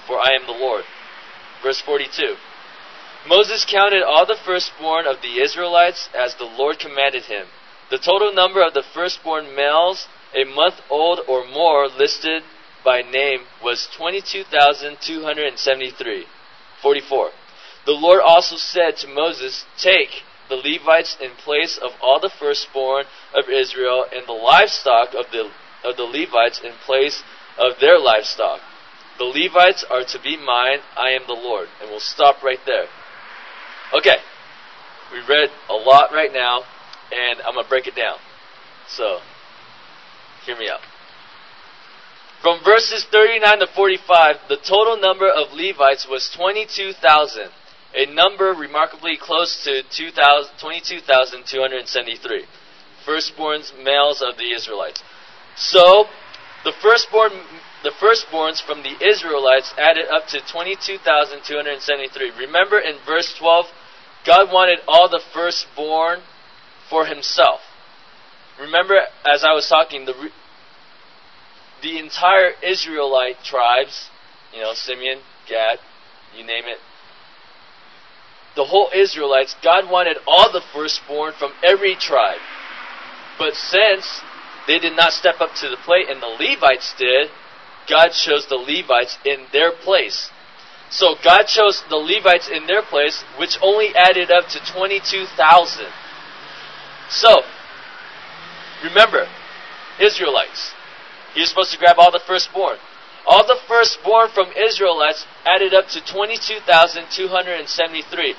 for 0.06 0.18
I 0.18 0.34
am 0.34 0.46
the 0.46 0.52
Lord. 0.52 0.84
Verse 1.62 1.80
42. 1.80 2.36
Moses 3.26 3.64
counted 3.68 4.02
all 4.02 4.26
the 4.26 4.36
firstborn 4.44 5.06
of 5.06 5.22
the 5.22 5.40
Israelites 5.40 6.08
as 6.16 6.34
the 6.34 6.44
Lord 6.44 6.78
commanded 6.78 7.24
him. 7.24 7.46
The 7.90 7.98
total 7.98 8.32
number 8.32 8.64
of 8.64 8.72
the 8.74 8.84
firstborn 8.94 9.52
males, 9.54 10.06
a 10.34 10.44
month 10.44 10.80
old 10.90 11.20
or 11.28 11.46
more, 11.46 11.88
listed 11.88 12.42
by 12.84 13.02
name 13.02 13.40
was 13.62 13.88
22,273. 13.96 16.26
44. 16.82 17.30
The 17.84 17.92
Lord 17.92 18.20
also 18.20 18.56
said 18.56 18.96
to 18.98 19.08
Moses, 19.08 19.64
Take 19.78 20.24
the 20.48 20.56
Levites 20.56 21.16
in 21.20 21.30
place 21.32 21.78
of 21.82 21.92
all 22.02 22.20
the 22.20 22.30
firstborn 22.30 23.06
of 23.34 23.48
Israel, 23.50 24.06
and 24.12 24.26
the 24.26 24.32
livestock 24.32 25.14
of 25.14 25.26
the, 25.32 25.50
of 25.84 25.96
the 25.96 26.04
Levites 26.04 26.60
in 26.62 26.72
place 26.84 27.22
of 27.58 27.80
their 27.80 27.98
livestock. 27.98 28.60
The 29.18 29.24
Levites 29.24 29.84
are 29.90 30.04
to 30.04 30.20
be 30.22 30.36
mine, 30.36 30.78
I 30.96 31.10
am 31.10 31.22
the 31.26 31.32
Lord. 31.32 31.68
And 31.80 31.90
we'll 31.90 32.00
stop 32.00 32.42
right 32.42 32.60
there. 32.66 32.86
Okay, 33.94 34.16
we 35.12 35.18
read 35.20 35.50
a 35.70 35.74
lot 35.74 36.10
right 36.12 36.32
now, 36.32 36.62
and 37.12 37.40
I'm 37.40 37.54
going 37.54 37.64
to 37.64 37.68
break 37.68 37.86
it 37.86 37.94
down. 37.94 38.18
So, 38.88 39.20
hear 40.44 40.56
me 40.56 40.68
out. 40.68 40.80
From 42.42 42.62
verses 42.64 43.04
39 43.10 43.60
to 43.60 43.66
45, 43.66 44.36
the 44.48 44.56
total 44.56 44.98
number 44.98 45.28
of 45.28 45.52
Levites 45.52 46.06
was 46.08 46.30
22,000, 46.36 47.50
a 47.94 48.06
number 48.06 48.52
remarkably 48.52 49.16
close 49.20 49.62
to 49.64 49.82
22,273. 49.96 52.44
Firstborns, 53.06 53.72
males 53.82 54.22
of 54.22 54.36
the 54.36 54.52
Israelites. 54.52 55.02
So, 55.56 56.06
the 56.64 56.72
firstborn, 56.82 57.32
the 57.84 57.90
firstborns 57.90 58.60
from 58.60 58.82
the 58.82 58.96
Israelites 59.06 59.72
added 59.78 60.06
up 60.10 60.26
to 60.28 60.40
22,273. 60.40 62.30
Remember 62.38 62.80
in 62.80 62.96
verse 63.06 63.32
12, 63.38 63.66
God 64.26 64.52
wanted 64.52 64.80
all 64.88 65.08
the 65.08 65.20
firstborn 65.32 66.22
for 66.90 67.06
himself. 67.06 67.60
Remember, 68.60 68.96
as 69.24 69.44
I 69.44 69.52
was 69.52 69.68
talking, 69.68 70.06
the, 70.06 70.30
the 71.82 71.98
entire 71.98 72.52
Israelite 72.62 73.42
tribes, 73.44 74.08
you 74.52 74.60
know, 74.60 74.72
Simeon, 74.74 75.20
Gad, 75.48 75.78
you 76.36 76.44
name 76.44 76.64
it, 76.66 76.78
the 78.56 78.64
whole 78.64 78.90
Israelites, 78.94 79.54
God 79.62 79.88
wanted 79.90 80.16
all 80.26 80.50
the 80.50 80.62
firstborn 80.72 81.34
from 81.38 81.52
every 81.62 81.94
tribe. 81.94 82.40
But 83.38 83.54
since 83.54 84.22
they 84.66 84.78
did 84.78 84.96
not 84.96 85.12
step 85.12 85.36
up 85.40 85.54
to 85.56 85.68
the 85.68 85.76
plate 85.76 86.08
and 86.08 86.20
the 86.20 86.26
Levites 86.26 86.94
did, 86.98 87.28
God 87.88 88.08
chose 88.08 88.46
the 88.48 88.56
Levites 88.56 89.18
in 89.24 89.46
their 89.52 89.70
place. 89.70 90.30
So 90.90 91.14
God 91.22 91.44
chose 91.44 91.82
the 91.88 91.96
Levites 91.96 92.48
in 92.48 92.66
their 92.66 92.82
place, 92.82 93.22
which 93.38 93.58
only 93.60 93.94
added 93.94 94.30
up 94.30 94.48
to 94.48 94.72
22,000. 94.72 95.86
So, 97.10 97.42
remember, 98.82 99.28
Israelites. 100.00 100.72
He's 101.34 101.48
supposed 101.48 101.72
to 101.72 101.78
grab 101.78 101.96
all 101.98 102.10
the 102.10 102.22
firstborn. 102.26 102.78
All 103.26 103.46
the 103.46 103.58
firstborn 103.66 104.30
from 104.30 104.52
Israelites 104.52 105.26
added 105.44 105.74
up 105.74 105.88
to 105.88 106.00
22,273. 106.00 108.34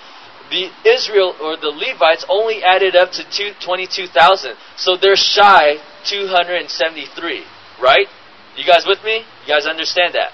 The 0.50 0.72
Israel 0.86 1.36
or 1.42 1.58
the 1.58 1.68
Levites 1.68 2.26
only 2.30 2.64
added 2.64 2.96
up 2.96 3.12
to 3.12 3.26
22,000. 3.60 4.56
So 4.78 4.96
they're 4.96 5.18
shy 5.18 5.76
273, 6.06 7.44
right? 7.82 8.08
You 8.56 8.64
guys 8.66 8.86
with 8.88 9.04
me? 9.04 9.26
You 9.46 9.48
guys 9.48 9.66
understand 9.66 10.14
that? 10.16 10.32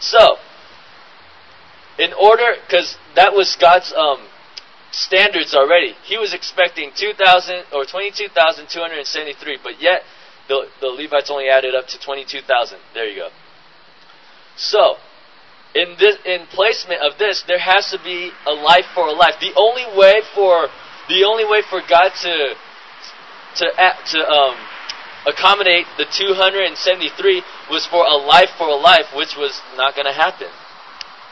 So, 0.00 0.38
in 1.96 2.12
order, 2.12 2.56
because 2.66 2.96
that 3.14 3.32
was 3.32 3.54
God's 3.60 3.92
um, 3.92 4.26
standards 4.90 5.54
already. 5.54 5.94
He 6.04 6.18
was 6.18 6.34
expecting 6.34 6.90
2,000 6.94 7.64
or 7.72 7.84
22,273, 7.84 9.58
but 9.62 9.80
yet 9.80 10.02
the, 10.48 10.66
the 10.80 10.88
Levites 10.88 11.30
only 11.30 11.48
added 11.48 11.74
up 11.74 11.86
to 11.88 11.98
22,000. 12.00 12.78
There 12.92 13.08
you 13.08 13.22
go. 13.22 13.28
So, 14.56 14.96
in 15.74 15.96
this, 15.98 16.16
in 16.24 16.46
placement 16.46 17.02
of 17.02 17.18
this, 17.18 17.42
there 17.46 17.58
has 17.58 17.90
to 17.90 17.98
be 18.02 18.30
a 18.46 18.52
life 18.52 18.86
for 18.94 19.08
a 19.08 19.12
life. 19.12 19.34
The 19.40 19.52
only 19.56 19.84
way 19.96 20.22
for 20.34 20.68
the 21.08 21.24
only 21.24 21.44
way 21.44 21.62
for 21.68 21.80
God 21.88 22.10
to 22.22 22.54
to 23.56 23.66
to 24.12 24.18
um, 24.28 24.56
accommodate 25.26 25.86
the 25.98 26.06
273 26.06 27.42
was 27.70 27.86
for 27.86 28.04
a 28.04 28.16
life 28.16 28.50
for 28.56 28.68
a 28.68 28.76
life, 28.76 29.06
which 29.14 29.36
was 29.36 29.60
not 29.76 29.94
going 29.94 30.06
to 30.06 30.12
happen. 30.12 30.48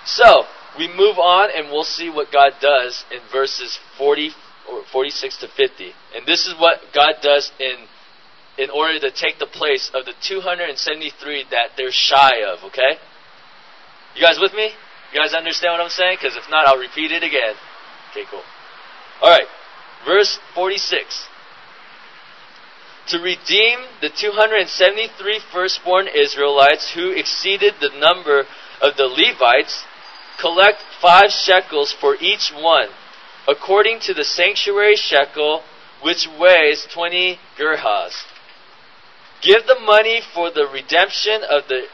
So 0.05 0.45
we 0.77 0.89
move 0.89 1.18
on, 1.18 1.51
and 1.55 1.70
we'll 1.70 1.85
see 1.85 2.11
what 2.11 2.33
God 2.33 2.53
does 2.61 3.05
in 3.12 3.20
verses 3.31 3.79
40 3.99 4.31
or 4.68 4.83
46 4.91 5.39
to 5.39 5.49
50. 5.49 5.93
And 6.16 6.27
this 6.27 6.47
is 6.47 6.55
what 6.59 6.81
God 6.95 7.14
does 7.23 7.53
in 7.61 7.87
in 8.59 8.68
order 8.68 8.99
to 8.99 9.11
take 9.11 9.39
the 9.39 9.47
place 9.47 9.91
of 9.95 10.05
the 10.05 10.12
273 10.20 11.45
that 11.51 11.70
they're 11.77 11.91
shy 11.91 12.43
of. 12.47 12.62
Okay. 12.64 12.99
You 14.14 14.22
guys 14.22 14.38
with 14.40 14.52
me? 14.52 14.70
You 15.12 15.20
guys 15.20 15.34
understand 15.34 15.72
what 15.72 15.80
I'm 15.80 15.90
saying? 15.90 16.18
Because 16.20 16.36
if 16.36 16.48
not, 16.50 16.66
I'll 16.66 16.78
repeat 16.78 17.12
it 17.12 17.22
again. 17.22 17.54
Okay, 18.10 18.24
cool. 18.30 18.42
All 19.20 19.30
right, 19.30 19.46
verse 20.04 20.38
46. 20.54 21.28
To 23.08 23.18
redeem 23.18 23.80
the 24.00 24.10
273 24.10 25.40
firstborn 25.52 26.08
Israelites 26.08 26.92
who 26.94 27.10
exceeded 27.10 27.74
the 27.80 27.90
number 27.98 28.44
of 28.80 28.96
the 28.96 29.06
Levites, 29.06 29.84
collect 30.40 30.78
five 31.00 31.30
shekels 31.30 31.92
for 31.92 32.16
each 32.20 32.52
one, 32.54 32.88
according 33.48 34.00
to 34.00 34.14
the 34.14 34.24
sanctuary 34.24 34.96
shekel, 34.96 35.62
which 36.02 36.28
weighs 36.38 36.86
20 36.92 37.38
gerahs. 37.58 38.24
Give 39.42 39.66
the 39.66 39.80
money 39.80 40.20
for 40.34 40.50
the 40.50 40.66
redemption 40.66 41.42
of 41.48 41.66
the 41.68 41.86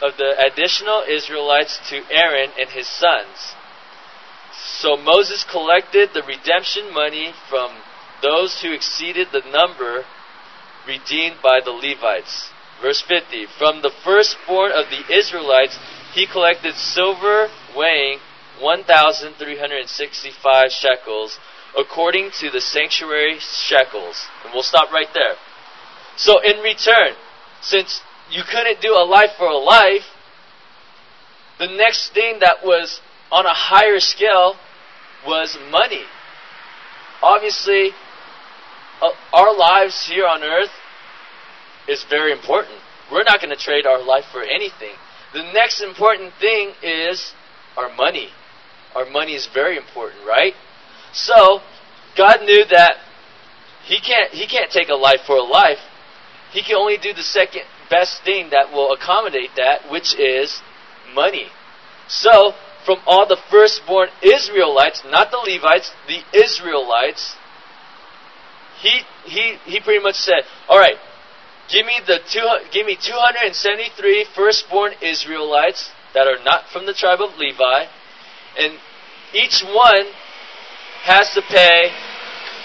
of 0.00 0.16
the 0.16 0.34
additional 0.38 1.02
Israelites 1.08 1.80
to 1.90 2.04
Aaron 2.10 2.50
and 2.58 2.70
his 2.70 2.86
sons. 2.86 3.54
So 4.52 4.96
Moses 4.96 5.44
collected 5.44 6.10
the 6.14 6.22
redemption 6.22 6.92
money 6.92 7.32
from 7.48 7.72
those 8.22 8.60
who 8.60 8.72
exceeded 8.72 9.28
the 9.32 9.42
number 9.50 10.04
redeemed 10.86 11.36
by 11.42 11.60
the 11.64 11.70
Levites. 11.70 12.50
Verse 12.80 13.02
50 13.02 13.46
From 13.58 13.82
the 13.82 13.90
firstborn 14.04 14.70
of 14.72 14.86
the 14.90 15.04
Israelites, 15.12 15.78
he 16.14 16.26
collected 16.26 16.74
silver 16.74 17.48
weighing 17.76 18.18
1,365 18.60 20.72
shekels, 20.72 21.38
according 21.76 22.30
to 22.40 22.50
the 22.50 22.60
sanctuary 22.60 23.38
shekels. 23.38 24.26
And 24.44 24.52
we'll 24.52 24.62
stop 24.62 24.90
right 24.90 25.08
there. 25.14 25.34
So, 26.16 26.40
in 26.40 26.58
return, 26.60 27.14
since 27.60 28.00
you 28.30 28.42
couldn't 28.50 28.80
do 28.80 28.92
a 28.92 29.04
life 29.04 29.30
for 29.36 29.46
a 29.46 29.56
life, 29.56 30.04
the 31.58 31.66
next 31.66 32.12
thing 32.14 32.38
that 32.40 32.64
was 32.64 33.00
on 33.30 33.46
a 33.46 33.54
higher 33.54 33.98
scale 33.98 34.56
was 35.26 35.58
money. 35.70 36.04
Obviously, 37.22 37.90
uh, 39.02 39.10
our 39.32 39.56
lives 39.56 40.06
here 40.06 40.26
on 40.26 40.42
earth 40.42 40.70
is 41.88 42.04
very 42.08 42.32
important. 42.32 42.78
We're 43.10 43.24
not 43.24 43.40
going 43.40 43.50
to 43.50 43.56
trade 43.56 43.86
our 43.86 44.02
life 44.02 44.24
for 44.32 44.42
anything. 44.42 44.94
The 45.32 45.42
next 45.52 45.82
important 45.82 46.32
thing 46.40 46.72
is 46.82 47.32
our 47.76 47.92
money. 47.94 48.28
Our 48.94 49.08
money 49.10 49.34
is 49.34 49.48
very 49.52 49.76
important, 49.76 50.26
right? 50.26 50.54
So, 51.12 51.60
God 52.16 52.42
knew 52.42 52.64
that 52.70 52.96
he 53.84 54.00
can't 54.00 54.32
he 54.32 54.46
can't 54.46 54.70
take 54.70 54.88
a 54.88 54.94
life 54.94 55.20
for 55.26 55.36
a 55.36 55.42
life. 55.42 55.78
He 56.52 56.62
can 56.62 56.76
only 56.76 56.98
do 56.98 57.12
the 57.12 57.22
second 57.22 57.62
best 57.90 58.22
thing 58.24 58.50
that 58.50 58.72
will 58.72 58.92
accommodate 58.92 59.50
that, 59.56 59.90
which 59.90 60.18
is 60.18 60.60
money. 61.14 61.46
So, 62.08 62.52
from 62.84 62.98
all 63.06 63.26
the 63.26 63.38
firstborn 63.50 64.08
Israelites, 64.22 65.02
not 65.04 65.30
the 65.30 65.38
Levites, 65.38 65.90
the 66.06 66.22
Israelites, 66.32 67.36
he 68.80 69.02
he 69.24 69.58
he 69.66 69.80
pretty 69.80 70.02
much 70.02 70.16
said, 70.16 70.44
"All 70.68 70.78
right, 70.78 70.96
give 71.70 71.84
me 71.84 72.00
the 72.06 72.20
two, 72.30 72.46
give 72.72 72.86
me 72.86 72.96
273 72.96 74.24
firstborn 74.34 74.92
Israelites 75.02 75.90
that 76.14 76.26
are 76.26 76.42
not 76.44 76.68
from 76.72 76.86
the 76.86 76.94
tribe 76.94 77.20
of 77.20 77.36
Levi, 77.36 77.84
and 78.58 78.78
each 79.34 79.62
one 79.62 80.06
has 81.02 81.30
to 81.34 81.42
pay 81.42 81.92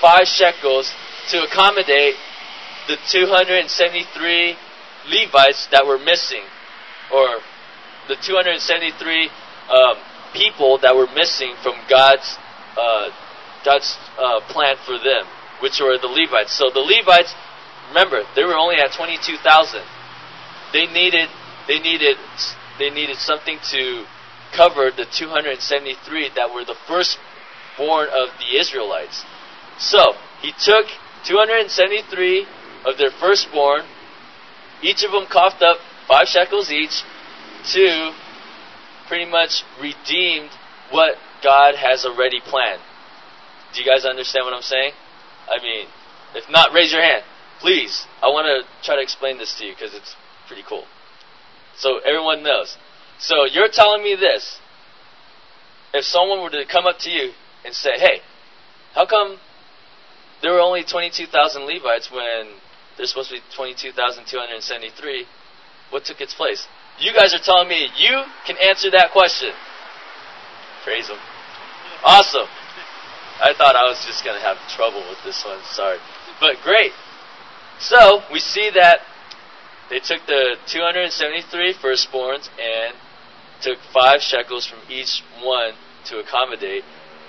five 0.01 0.28
shekels 0.28 0.93
to 1.30 1.43
accommodate 1.43 2.15
the 2.88 2.97
273 3.09 4.55
Levites 5.07 5.67
that 5.71 5.85
were 5.85 5.97
missing, 5.97 6.43
or 7.11 7.39
the 8.07 8.15
273 8.15 9.29
um, 9.69 9.95
people 10.33 10.77
that 10.79 10.95
were 10.95 11.07
missing 11.13 11.55
from 11.61 11.75
God's 11.89 12.37
uh, 12.77 13.09
God's 13.63 13.97
uh, 14.17 14.41
plan 14.51 14.75
for 14.85 14.97
them, 14.97 15.25
which 15.61 15.79
were 15.79 15.97
the 15.97 16.07
Levites. 16.07 16.51
So 16.51 16.69
the 16.69 16.83
Levites, 16.83 17.33
remember, 17.89 18.23
they 18.35 18.43
were 18.43 18.55
only 18.57 18.75
at 18.75 18.91
22,000. 18.91 19.81
they 20.73 20.87
needed 20.87 21.29
they 21.67 21.79
needed 21.79 22.17
they 22.79 22.89
needed 22.89 23.17
something 23.17 23.59
to 23.71 24.05
cover 24.55 24.91
the 24.91 25.05
273 25.05 26.29
that 26.35 26.53
were 26.53 26.65
the 26.65 26.75
firstborn 26.87 28.07
of 28.09 28.29
the 28.37 28.59
Israelites. 28.59 29.23
So 29.77 30.13
he 30.41 30.51
took 30.51 30.85
273 31.25 32.45
of 32.85 32.97
their 32.97 33.11
firstborn, 33.11 33.85
each 34.84 35.03
of 35.03 35.11
them 35.11 35.25
coughed 35.31 35.61
up 35.61 35.77
five 36.07 36.27
shekels 36.27 36.69
each, 36.69 37.03
to 37.73 38.13
pretty 39.07 39.29
much 39.29 39.63
redeemed 39.81 40.49
what 40.91 41.15
God 41.41 41.75
has 41.75 42.05
already 42.05 42.39
planned. 42.41 42.81
Do 43.73 43.81
you 43.81 43.88
guys 43.89 44.05
understand 44.05 44.45
what 44.45 44.53
I'm 44.53 44.61
saying? 44.61 44.93
I 45.49 45.61
mean, 45.61 45.88
if 46.36 46.49
not, 46.49 46.73
raise 46.73 46.91
your 46.91 47.01
hand. 47.01 47.23
Please. 47.59 48.05
I 48.21 48.27
want 48.27 48.45
to 48.45 48.86
try 48.86 48.95
to 48.95 49.01
explain 49.01 49.38
this 49.38 49.57
to 49.59 49.65
you 49.65 49.73
because 49.73 49.93
it's 49.93 50.15
pretty 50.47 50.63
cool. 50.67 50.86
So 51.77 51.99
everyone 51.99 52.43
knows. 52.43 52.77
So 53.19 53.45
you're 53.45 53.69
telling 53.69 54.03
me 54.03 54.15
this. 54.15 54.59
If 55.93 56.05
someone 56.05 56.41
were 56.41 56.49
to 56.49 56.65
come 56.65 56.86
up 56.86 56.99
to 56.99 57.09
you 57.09 57.31
and 57.63 57.73
say, 57.73 57.97
hey, 57.97 58.21
how 58.93 59.05
come 59.05 59.38
there 60.41 60.51
were 60.51 60.59
only 60.59 60.84
22,000 60.84 61.63
Levites 61.63 62.11
when 62.11 62.57
there's 62.97 63.09
supposed 63.09 63.29
to 63.29 63.35
be 63.35 63.41
22,273? 63.55 65.25
What 65.89 66.05
took 66.05 66.21
its 66.21 66.33
place? 66.33 66.67
You 66.99 67.13
guys 67.13 67.33
are 67.33 67.41
telling 67.41 67.67
me 67.67 67.89
you 67.97 68.23
can 68.45 68.57
answer 68.57 68.91
that 68.91 69.11
question. 69.11 69.49
Praise 70.83 71.09
Him. 71.09 71.17
Awesome. 72.03 72.47
I 73.41 73.53
thought 73.57 73.75
I 73.75 73.83
was 73.89 74.03
just 74.05 74.23
going 74.23 74.37
to 74.37 74.45
have 74.45 74.57
trouble 74.75 75.01
with 75.09 75.17
this 75.23 75.43
one. 75.45 75.59
Sorry. 75.71 75.97
But 76.39 76.57
great. 76.63 76.91
So, 77.79 78.21
we 78.31 78.39
see 78.39 78.69
that 78.75 78.99
they 79.89 79.99
took 79.99 80.25
the 80.27 80.55
273 80.67 81.73
firstborns 81.81 82.49
and 82.59 82.95
took 83.61 83.77
five 83.93 84.21
shekels 84.21 84.67
from 84.67 84.79
each 84.89 85.23
one 85.41 85.73
to 86.05 86.19
accommodate 86.19 86.83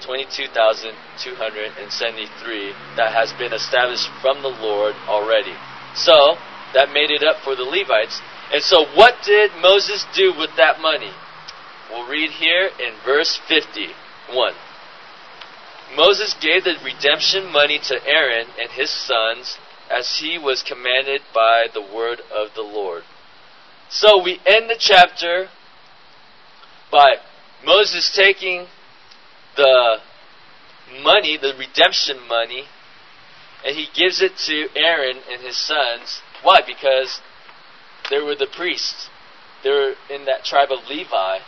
22,273 0.05 2.73
that 2.97 3.13
has 3.13 3.33
been 3.35 3.53
established 3.53 4.09
from 4.21 4.43
the 4.43 4.49
Lord 4.49 4.95
already. 5.09 5.55
So, 5.95 6.37
that 6.75 6.93
made 6.93 7.11
it 7.11 7.25
up 7.25 7.41
for 7.43 7.57
the 7.57 7.65
Levites. 7.65 8.21
And 8.53 8.63
so, 8.63 8.85
what 8.95 9.23
did 9.25 9.51
Moses 9.61 10.05
do 10.15 10.33
with 10.37 10.51
that 10.57 10.81
money? 10.81 11.13
We'll 11.91 12.07
read 12.09 12.31
here 12.31 12.71
in 12.79 12.95
verse 13.05 13.41
51. 13.49 14.55
Moses 15.97 16.35
gave 16.41 16.65
the 16.65 16.77
redemption 16.85 17.53
money 17.53 17.79
to 17.79 18.05
Aaron 18.07 18.49
and 18.61 18.71
his 18.71 18.91
sons 18.91 19.59
as 19.91 20.19
he 20.19 20.39
was 20.39 20.63
commanded 20.63 21.23
by 21.33 21.67
the 21.73 21.83
word 21.83 22.21
of 22.35 22.55
the 22.55 22.63
Lord. 22.63 23.05
So 23.89 24.23
we 24.23 24.41
end 24.45 24.69
the 24.69 24.77
chapter 24.79 25.49
by 26.91 27.17
Moses 27.65 28.13
taking 28.15 28.67
the 29.57 29.99
money, 31.03 31.37
the 31.37 31.55
redemption 31.59 32.27
money, 32.29 32.65
and 33.65 33.77
he 33.77 33.87
gives 33.95 34.21
it 34.21 34.37
to 34.47 34.69
Aaron 34.77 35.19
and 35.31 35.43
his 35.43 35.57
sons. 35.57 36.21
Why? 36.43 36.61
Because 36.67 37.21
they 38.11 38.21
were 38.21 38.35
the 38.35 38.47
priests. 38.47 39.09
They 39.63 39.71
were 39.71 39.95
in 40.11 40.27
that 40.27 40.45
tribe 40.45 40.69
of 40.71 40.87
Levi, 40.89 41.39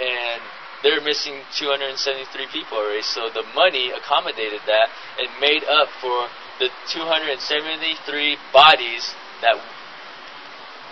and 0.00 0.42
they're 0.82 1.00
missing 1.00 1.34
273 1.58 2.46
people 2.52 2.78
already. 2.78 3.02
So 3.02 3.30
the 3.32 3.44
money 3.54 3.92
accommodated 3.94 4.60
that 4.66 4.88
and 5.18 5.28
made 5.40 5.62
up 5.64 5.88
for 6.00 6.26
the 6.58 6.68
273 6.90 8.36
bodies 8.52 9.14
that 9.40 9.54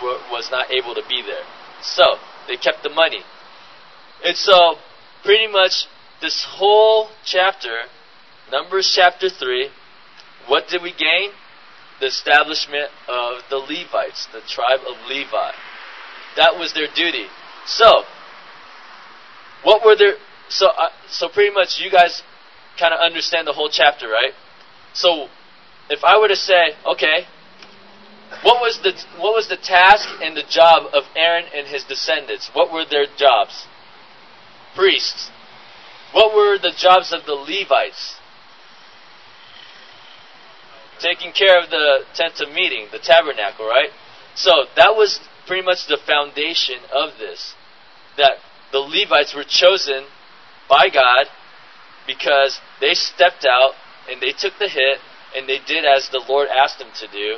were, 0.01 0.19
was 0.31 0.49
not 0.49 0.71
able 0.71 0.95
to 0.95 1.03
be 1.07 1.21
there. 1.21 1.43
So 1.81 2.15
they 2.47 2.55
kept 2.55 2.83
the 2.83 2.89
money. 2.89 3.23
And 4.23 4.37
so 4.37 4.75
pretty 5.23 5.51
much 5.51 5.87
this 6.21 6.45
whole 6.47 7.09
chapter, 7.25 7.89
Numbers 8.51 8.91
chapter 8.95 9.29
3, 9.29 9.69
what 10.47 10.67
did 10.67 10.81
we 10.81 10.91
gain? 10.91 11.31
The 11.99 12.07
establishment 12.07 12.89
of 13.07 13.41
the 13.49 13.57
Levites, 13.57 14.27
the 14.33 14.41
tribe 14.47 14.81
of 14.87 14.95
Levi. 15.07 15.51
That 16.35 16.57
was 16.57 16.73
their 16.73 16.87
duty. 16.93 17.25
So, 17.65 18.03
what 19.63 19.85
were 19.85 19.95
their 19.95 20.15
so 20.49 20.67
uh, 20.67 20.89
so 21.07 21.29
pretty 21.29 21.53
much 21.53 21.79
you 21.79 21.91
guys 21.91 22.23
kind 22.79 22.93
of 22.93 22.99
understand 22.99 23.47
the 23.47 23.53
whole 23.53 23.69
chapter, 23.69 24.07
right? 24.07 24.33
So, 24.93 25.27
if 25.89 26.03
I 26.03 26.19
were 26.19 26.27
to 26.27 26.35
say, 26.35 26.75
okay, 26.85 27.27
what 28.43 28.61
was 28.61 28.79
the 28.81 28.93
what 29.19 29.33
was 29.33 29.47
the 29.47 29.57
task 29.57 30.09
and 30.21 30.35
the 30.35 30.43
job 30.43 30.89
of 30.93 31.03
Aaron 31.15 31.45
and 31.55 31.67
his 31.67 31.83
descendants? 31.83 32.49
What 32.53 32.73
were 32.73 32.85
their 32.85 33.05
jobs? 33.05 33.67
Priests. 34.75 35.29
What 36.11 36.35
were 36.35 36.57
the 36.57 36.73
jobs 36.75 37.13
of 37.13 37.25
the 37.25 37.33
Levites? 37.33 38.15
Taking 40.99 41.31
care 41.31 41.61
of 41.61 41.69
the 41.69 42.01
tent 42.13 42.39
of 42.41 42.51
meeting, 42.53 42.87
the 42.91 42.99
tabernacle, 42.99 43.65
right? 43.65 43.89
So 44.35 44.65
that 44.75 44.95
was 44.95 45.19
pretty 45.47 45.65
much 45.65 45.87
the 45.87 45.97
foundation 45.97 46.79
of 46.93 47.17
this. 47.17 47.55
That 48.17 48.33
the 48.71 48.79
Levites 48.79 49.33
were 49.33 49.45
chosen 49.47 50.05
by 50.69 50.89
God 50.89 51.27
because 52.05 52.59
they 52.79 52.93
stepped 52.93 53.45
out 53.45 53.73
and 54.09 54.21
they 54.21 54.31
took 54.31 54.53
the 54.59 54.67
hit 54.67 54.99
and 55.35 55.47
they 55.47 55.59
did 55.65 55.85
as 55.85 56.09
the 56.09 56.23
Lord 56.27 56.49
asked 56.49 56.79
them 56.79 56.91
to 56.99 57.07
do, 57.07 57.37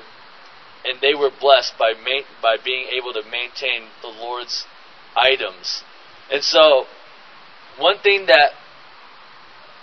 and 0.85 0.99
they 0.99 1.13
were 1.13 1.29
blessed 1.29 1.77
by 1.77 1.93
ma- 1.93 2.25
by 2.41 2.57
being 2.63 2.87
able 2.89 3.13
to 3.13 3.21
maintain 3.29 3.89
the 4.01 4.07
Lord's 4.07 4.65
items. 5.15 5.83
And 6.31 6.43
so, 6.43 6.85
one 7.77 7.99
thing 7.99 8.25
that 8.27 8.53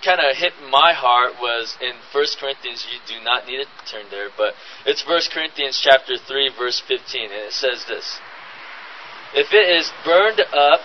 kind 0.05 0.21
of 0.21 0.37
hit 0.37 0.53
my 0.71 0.93
heart 0.93 1.35
was 1.41 1.77
in 1.81 1.93
1 2.13 2.27
Corinthians. 2.41 2.87
You 2.91 3.01
do 3.07 3.23
not 3.23 3.47
need 3.47 3.65
to 3.65 3.91
turn 3.91 4.07
there, 4.11 4.29
but 4.37 4.55
it's 4.87 5.07
1 5.07 5.21
Corinthians 5.33 5.81
chapter 5.83 6.17
3, 6.17 6.51
verse 6.59 6.83
15, 6.87 7.25
and 7.25 7.33
it 7.33 7.53
says 7.53 7.85
this: 7.89 8.19
If 9.35 9.53
it 9.53 9.69
is 9.69 9.93
burned 10.05 10.41
up, 10.53 10.81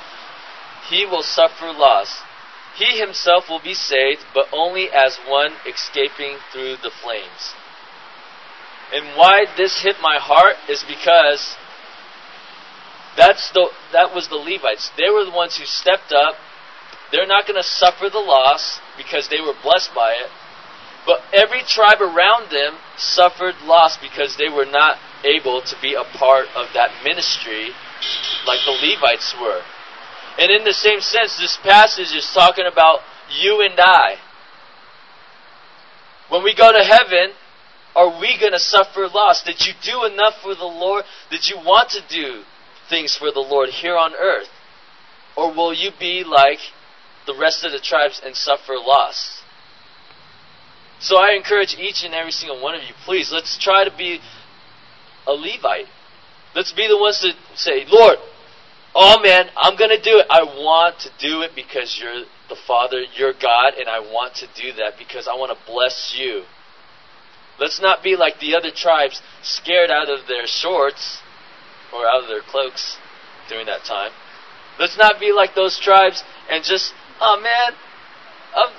he 0.89 1.05
will 1.05 1.24
suffer 1.24 1.72
loss 1.72 2.22
he 2.76 2.99
himself 2.99 3.47
will 3.49 3.61
be 3.61 3.74
saved, 3.74 4.22
but 4.34 4.47
only 4.51 4.89
as 4.91 5.18
one 5.28 5.53
escaping 5.66 6.38
through 6.51 6.76
the 6.84 6.91
flames. 6.91 7.55
And 8.93 9.18
why 9.18 9.45
this 9.57 9.82
hit 9.82 9.95
my 10.01 10.20
heart 10.20 10.57
is 10.70 10.84
because 10.84 11.55
that's 13.18 13.49
the 13.51 13.70
that 13.93 14.13
was 14.13 14.28
the 14.28 14.36
Levites. 14.36 14.91
They 14.97 15.09
were 15.09 15.24
the 15.24 15.32
ones 15.32 15.57
who 15.57 15.66
stepped 15.66 16.11
up. 16.11 16.36
They're 17.12 17.28
not 17.28 17.47
going 17.47 17.62
to 17.62 17.68
suffer 17.68 18.10
the 18.10 18.20
loss 18.20 18.80
because 18.97 19.30
they 19.30 19.39
were 19.39 19.53
blessed 19.62 19.91
by 19.93 20.12
it. 20.14 20.30
But 21.06 21.22
every 21.32 21.62
tribe 21.62 22.01
around 22.01 22.49
them 22.51 22.78
suffered 22.97 23.56
loss 23.64 23.97
because 23.97 24.38
they 24.38 24.49
were 24.49 24.66
not 24.66 24.97
able 25.24 25.62
to 25.62 25.76
be 25.82 25.93
a 25.93 26.03
part 26.18 26.47
of 26.56 26.68
that 26.74 27.03
ministry 27.03 27.70
like 28.47 28.60
the 28.66 28.72
Levites 28.72 29.36
were. 29.39 29.62
And 30.38 30.51
in 30.51 30.64
the 30.64 30.74
same 30.74 31.01
sense, 31.01 31.38
this 31.38 31.58
passage 31.64 32.14
is 32.16 32.30
talking 32.34 32.66
about 32.66 32.99
you 33.39 33.62
and 33.62 33.80
I. 33.80 34.16
When 36.30 36.43
we 36.43 36.56
go 36.56 36.72
to 36.72 36.84
heaven, 36.84 37.34
are 37.95 38.20
we 38.20 38.38
going 38.39 38.51
to 38.51 38.60
suffer 38.60 39.08
loss? 39.08 39.43
Did 39.43 39.66
you 39.66 39.74
do 39.82 40.06
enough 40.06 40.41
for 40.41 40.56
the 40.56 40.66
Lord? 40.66 41.06
Did 41.30 41.47
you 41.47 41.58
want 41.58 41.91
to 41.91 42.01
do 42.10 42.43
things 42.89 43.16
for 43.16 43.32
the 43.32 43.39
Lord 43.39 43.70
here 43.70 43.95
on 43.95 44.14
earth? 44.20 44.49
Or 45.38 45.53
will 45.53 45.74
you 45.74 45.91
be 45.97 46.24
like 46.24 46.60
the 47.26 47.36
rest 47.36 47.63
of 47.63 47.71
the 47.71 47.80
tribes 47.80 48.21
and 48.23 48.36
suffer 48.36 48.73
loss? 48.73 49.41
So 50.99 51.17
I 51.17 51.34
encourage 51.34 51.76
each 51.76 52.03
and 52.03 52.13
every 52.13 52.32
single 52.32 52.61
one 52.61 52.76
of 52.76 52.82
you, 52.82 52.93
please, 53.03 53.32
let's 53.32 53.57
try 53.57 53.84
to 53.84 53.95
be 53.95 54.19
a 55.28 55.34
Levite. 55.34 55.88
Let's 56.55 56.71
be 56.71 56.88
the 56.88 56.97
ones 56.97 57.19
to 57.19 57.34
say, 57.55 57.86
Lord, 57.88 58.17
oh 58.95 59.19
man, 59.21 59.47
I'm 59.57 59.76
going 59.76 59.89
to 59.89 60.01
do 60.01 60.19
it. 60.19 60.28
I 60.30 60.43
want 60.43 60.99
to 60.99 61.09
do 61.19 61.41
it 61.41 61.51
because 61.53 61.99
you're 62.01 62.23
the 62.47 62.55
Father, 62.55 63.03
you're 63.15 63.34
God, 63.34 63.73
and 63.78 63.89
I 63.89 63.99
want 63.99 64.36
to 64.36 64.47
do 64.55 64.71
that 64.78 64.93
because 64.97 65.28
I 65.28 65.36
want 65.36 65.51
to 65.51 65.65
bless 65.65 66.15
you. 66.17 66.43
Let's 67.59 67.82
not 67.82 68.03
be 68.03 68.15
like 68.15 68.39
the 68.39 68.55
other 68.55 68.71
tribes, 68.71 69.21
scared 69.41 69.89
out 69.89 70.09
of 70.09 70.28
their 70.28 70.45
shorts 70.45 71.19
or 71.93 72.05
out 72.05 72.23
of 72.23 72.30
their 72.30 72.41
cloaks 72.41 72.97
during 73.49 73.65
that 73.65 73.84
time. 73.84 74.11
Let's 74.80 74.97
not 74.97 75.19
be 75.19 75.32
like 75.32 75.55
those 75.55 75.80
tribes 75.80 76.23
and 76.49 76.63
just, 76.63 76.93
oh 77.22 77.39
man, 77.41 77.78
I'm, 78.55 78.72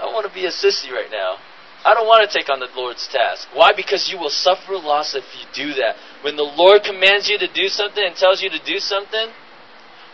I 0.00 0.12
want 0.12 0.26
to 0.26 0.34
be 0.34 0.46
a 0.46 0.50
sissy 0.50 0.90
right 0.90 1.10
now. 1.10 1.36
I 1.84 1.92
don't 1.92 2.06
want 2.06 2.28
to 2.28 2.38
take 2.38 2.48
on 2.48 2.60
the 2.60 2.68
Lord's 2.74 3.06
task. 3.08 3.46
Why? 3.52 3.72
Because 3.76 4.08
you 4.08 4.18
will 4.18 4.30
suffer 4.30 4.72
loss 4.72 5.14
if 5.14 5.24
you 5.36 5.44
do 5.52 5.74
that. 5.74 5.96
When 6.22 6.36
the 6.36 6.42
Lord 6.42 6.82
commands 6.82 7.28
you 7.28 7.38
to 7.38 7.46
do 7.46 7.68
something 7.68 8.02
and 8.02 8.16
tells 8.16 8.40
you 8.40 8.48
to 8.48 8.58
do 8.64 8.78
something, 8.78 9.28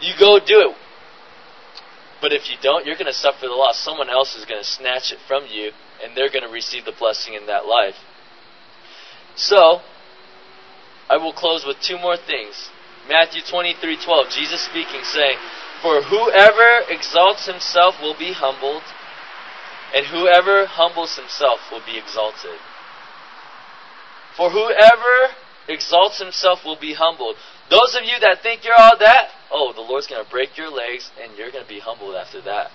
you 0.00 0.14
go 0.18 0.40
do 0.44 0.70
it. 0.70 0.76
But 2.20 2.32
if 2.32 2.50
you 2.50 2.56
don't, 2.60 2.84
you're 2.84 2.96
going 2.96 3.06
to 3.06 3.14
suffer 3.14 3.46
the 3.46 3.54
loss. 3.54 3.78
Someone 3.78 4.10
else 4.10 4.34
is 4.34 4.44
going 4.44 4.60
to 4.60 4.66
snatch 4.66 5.12
it 5.12 5.18
from 5.26 5.46
you, 5.48 5.70
and 6.02 6.16
they're 6.16 6.28
going 6.28 6.44
to 6.44 6.52
receive 6.52 6.84
the 6.84 6.92
blessing 6.92 7.34
in 7.34 7.46
that 7.46 7.66
life. 7.66 7.96
So, 9.36 9.80
I 11.08 11.16
will 11.16 11.32
close 11.32 11.64
with 11.64 11.80
two 11.80 11.98
more 11.98 12.16
things. 12.16 12.68
Matthew 13.08 13.42
23:12, 13.42 14.30
Jesus 14.34 14.60
speaking, 14.60 15.00
saying, 15.04 15.38
"For 15.82 16.02
whoever 16.02 16.84
exalts 16.88 17.46
himself 17.46 18.00
will 18.00 18.16
be 18.16 18.32
humbled, 18.32 18.82
and 19.94 20.06
whoever 20.06 20.66
humbles 20.66 21.16
himself 21.16 21.70
will 21.70 21.84
be 21.84 21.98
exalted." 21.98 22.58
For 24.36 24.50
whoever 24.50 25.34
exalts 25.68 26.18
himself 26.18 26.64
will 26.64 26.78
be 26.78 26.94
humbled. 26.94 27.36
Those 27.68 27.94
of 27.94 28.04
you 28.04 28.18
that 28.20 28.42
think 28.42 28.64
you're 28.64 28.78
all 28.78 28.96
that, 28.98 29.30
oh, 29.50 29.72
the 29.72 29.80
Lord's 29.80 30.06
going 30.06 30.24
to 30.24 30.30
break 30.30 30.56
your 30.56 30.70
legs 30.70 31.10
and 31.22 31.36
you're 31.36 31.50
going 31.50 31.64
to 31.64 31.68
be 31.68 31.80
humbled 31.80 32.16
after 32.16 32.40
that. 32.42 32.70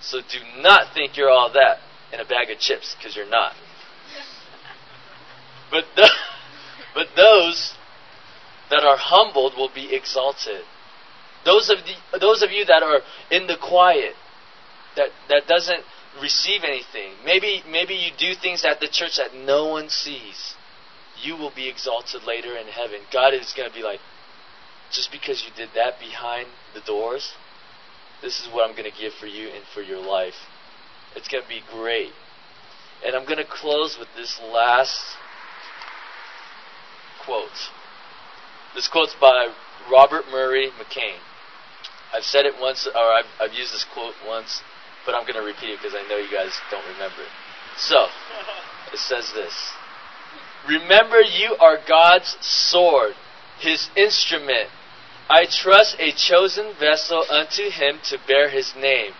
So 0.00 0.20
do 0.20 0.38
not 0.60 0.92
think 0.92 1.16
you're 1.16 1.30
all 1.30 1.52
that 1.52 1.78
in 2.12 2.20
a 2.20 2.24
bag 2.24 2.50
of 2.50 2.58
chips 2.58 2.94
because 2.96 3.16
you're 3.16 3.28
not. 3.28 3.54
But 5.70 5.84
the, 5.96 6.08
but 6.94 7.08
those 7.16 7.74
that 8.70 8.84
are 8.84 8.96
humbled 8.98 9.54
will 9.56 9.70
be 9.72 9.94
exalted. 9.94 10.62
Those 11.46 11.70
of 11.70 11.78
the, 11.78 12.18
those 12.18 12.42
of 12.42 12.50
you 12.50 12.64
that 12.66 12.82
are 12.82 13.00
in 13.30 13.46
the 13.46 13.56
quiet, 13.56 14.14
that 14.96 15.10
that 15.28 15.46
doesn't 15.46 15.80
receive 16.20 16.62
anything. 16.64 17.12
Maybe 17.24 17.62
maybe 17.70 17.94
you 17.94 18.10
do 18.18 18.34
things 18.34 18.64
at 18.64 18.80
the 18.80 18.88
church 18.88 19.16
that 19.16 19.32
no 19.32 19.68
one 19.68 19.88
sees. 19.88 20.54
You 21.22 21.36
will 21.36 21.52
be 21.54 21.68
exalted 21.68 22.24
later 22.24 22.56
in 22.56 22.66
heaven. 22.66 23.00
God 23.12 23.32
is 23.32 23.54
going 23.56 23.68
to 23.68 23.74
be 23.74 23.82
like, 23.82 24.00
just 24.90 25.12
because 25.12 25.42
you 25.44 25.50
did 25.56 25.70
that 25.74 25.98
behind 25.98 26.48
the 26.74 26.80
doors, 26.80 27.32
this 28.20 28.40
is 28.40 28.48
what 28.52 28.68
I'm 28.68 28.76
going 28.76 28.90
to 28.90 28.98
give 28.98 29.14
for 29.14 29.26
you 29.26 29.48
and 29.48 29.64
for 29.72 29.80
your 29.80 30.00
life. 30.00 30.34
It's 31.14 31.28
going 31.28 31.42
to 31.42 31.48
be 31.48 31.62
great. 31.72 32.12
And 33.04 33.14
I'm 33.14 33.24
going 33.24 33.38
to 33.38 33.48
close 33.48 33.96
with 33.98 34.08
this 34.16 34.38
last 34.52 35.00
quote. 37.24 37.70
This 38.74 38.88
quote's 38.88 39.14
by 39.20 39.48
Robert 39.90 40.24
Murray 40.30 40.70
McCheyne. 40.78 41.20
I've 42.12 42.24
said 42.24 42.46
it 42.46 42.54
once, 42.60 42.86
or 42.86 43.12
I've, 43.12 43.30
I've 43.40 43.52
used 43.52 43.74
this 43.74 43.84
quote 43.92 44.14
once, 44.26 44.62
but 45.04 45.14
I'm 45.14 45.22
going 45.22 45.38
to 45.38 45.46
repeat 45.46 45.70
it 45.70 45.78
because 45.82 45.94
I 45.94 46.06
know 46.08 46.16
you 46.16 46.30
guys 46.30 46.52
don't 46.70 46.86
remember 46.86 47.22
it. 47.22 47.32
So, 47.76 48.06
it 48.92 48.98
says 48.98 49.32
this 49.34 49.72
Remember, 50.68 51.20
you 51.20 51.56
are 51.60 51.78
God's 51.86 52.36
sword, 52.40 53.14
his 53.58 53.88
instrument. 53.96 54.68
I 55.28 55.46
trust 55.46 55.96
a 55.98 56.12
chosen 56.12 56.72
vessel 56.78 57.24
unto 57.30 57.70
him 57.70 57.98
to 58.04 58.18
bear 58.26 58.48
his 58.48 58.74
name. 58.76 59.12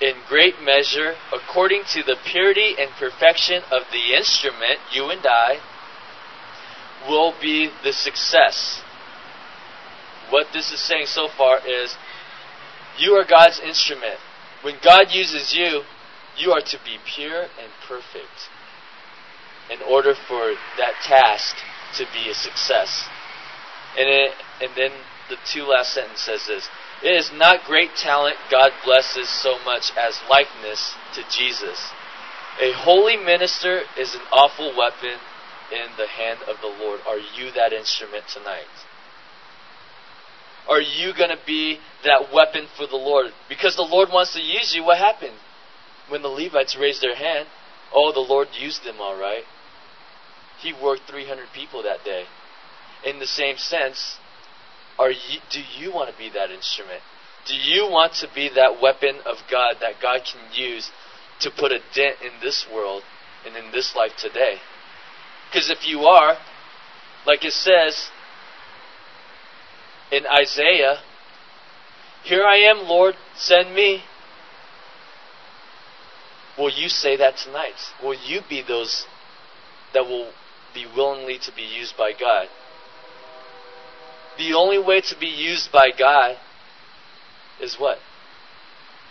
In 0.00 0.14
great 0.28 0.62
measure, 0.62 1.14
according 1.32 1.82
to 1.92 2.04
the 2.04 2.16
purity 2.24 2.76
and 2.78 2.90
perfection 2.98 3.62
of 3.70 3.82
the 3.90 4.16
instrument, 4.16 4.78
you 4.92 5.10
and 5.10 5.26
I, 5.26 5.58
will 7.08 7.34
be 7.40 7.70
the 7.82 7.92
success. 7.92 8.82
What 10.30 10.48
this 10.52 10.70
is 10.70 10.80
saying 10.80 11.06
so 11.06 11.28
far 11.28 11.58
is 11.66 11.96
you 12.98 13.12
are 13.12 13.24
God's 13.24 13.60
instrument. 13.60 14.18
When 14.62 14.76
God 14.82 15.08
uses 15.10 15.54
you, 15.54 15.82
you 16.36 16.52
are 16.52 16.60
to 16.60 16.78
be 16.84 16.98
pure 17.04 17.42
and 17.42 17.70
perfect 17.86 18.50
in 19.70 19.80
order 19.82 20.14
for 20.14 20.54
that 20.78 20.94
task 21.04 21.56
to 21.96 22.04
be 22.12 22.30
a 22.30 22.34
success. 22.34 23.08
And, 23.96 24.08
it, 24.08 24.32
and 24.60 24.70
then 24.76 24.92
the 25.28 25.36
two 25.44 25.64
last 25.64 25.92
sentences 25.94 26.24
says 26.24 26.46
this 26.46 26.68
It 27.02 27.14
is 27.14 27.30
not 27.32 27.64
great 27.64 27.90
talent 27.96 28.36
God 28.50 28.70
blesses 28.84 29.28
so 29.28 29.58
much 29.64 29.92
as 29.96 30.20
likeness 30.28 30.94
to 31.14 31.22
Jesus. 31.30 31.90
A 32.60 32.72
holy 32.72 33.16
minister 33.16 33.82
is 33.96 34.14
an 34.14 34.22
awful 34.32 34.76
weapon 34.76 35.18
in 35.70 35.96
the 35.96 36.08
hand 36.08 36.40
of 36.48 36.56
the 36.60 36.66
Lord. 36.66 37.00
Are 37.06 37.18
you 37.18 37.52
that 37.52 37.72
instrument 37.72 38.24
tonight? 38.32 38.66
Are 40.68 40.80
you 40.80 41.14
going 41.16 41.30
to 41.30 41.38
be 41.46 41.78
that 42.04 42.32
weapon 42.32 42.66
for 42.76 42.86
the 42.86 42.96
Lord? 42.96 43.32
Because 43.48 43.74
the 43.76 43.82
Lord 43.82 44.10
wants 44.12 44.34
to 44.34 44.40
use 44.40 44.74
you. 44.74 44.84
What 44.84 44.98
happened? 44.98 45.36
When 46.08 46.22
the 46.22 46.28
Levites 46.28 46.76
raised 46.78 47.02
their 47.02 47.16
hand, 47.16 47.48
oh, 47.94 48.12
the 48.12 48.20
Lord 48.20 48.48
used 48.58 48.84
them 48.84 48.96
all 49.00 49.18
right. 49.18 49.44
He 50.60 50.72
worked 50.72 51.02
300 51.08 51.46
people 51.54 51.82
that 51.84 52.04
day. 52.04 52.24
In 53.04 53.18
the 53.18 53.26
same 53.26 53.56
sense, 53.56 54.18
are 54.98 55.10
you, 55.10 55.38
do 55.50 55.60
you 55.78 55.92
want 55.92 56.10
to 56.10 56.18
be 56.18 56.30
that 56.30 56.50
instrument? 56.50 57.00
Do 57.46 57.54
you 57.54 57.88
want 57.90 58.14
to 58.14 58.28
be 58.34 58.50
that 58.54 58.82
weapon 58.82 59.16
of 59.24 59.36
God 59.50 59.76
that 59.80 60.02
God 60.02 60.20
can 60.24 60.40
use 60.52 60.90
to 61.40 61.50
put 61.50 61.72
a 61.72 61.78
dent 61.94 62.16
in 62.20 62.40
this 62.42 62.66
world 62.72 63.02
and 63.46 63.56
in 63.56 63.70
this 63.70 63.94
life 63.96 64.12
today? 64.18 64.56
Because 65.48 65.70
if 65.70 65.86
you 65.86 66.00
are, 66.00 66.36
like 67.26 67.44
it 67.44 67.52
says 67.52 68.10
in 70.10 70.24
Isaiah, 70.26 70.98
Here 72.24 72.44
I 72.44 72.56
am, 72.56 72.88
Lord, 72.88 73.14
send 73.36 73.74
me. 73.74 74.02
Will 76.58 76.70
you 76.70 76.88
say 76.88 77.16
that 77.16 77.36
tonight? 77.36 77.78
Will 78.02 78.14
you 78.14 78.40
be 78.48 78.62
those 78.66 79.06
that 79.94 80.04
will 80.04 80.32
be 80.74 80.86
willingly 80.96 81.38
to 81.38 81.52
be 81.54 81.62
used 81.62 81.96
by 81.96 82.12
God? 82.18 82.48
The 84.36 84.54
only 84.54 84.78
way 84.78 85.00
to 85.00 85.18
be 85.18 85.26
used 85.26 85.70
by 85.72 85.90
God 85.96 86.36
is 87.60 87.76
what? 87.78 87.98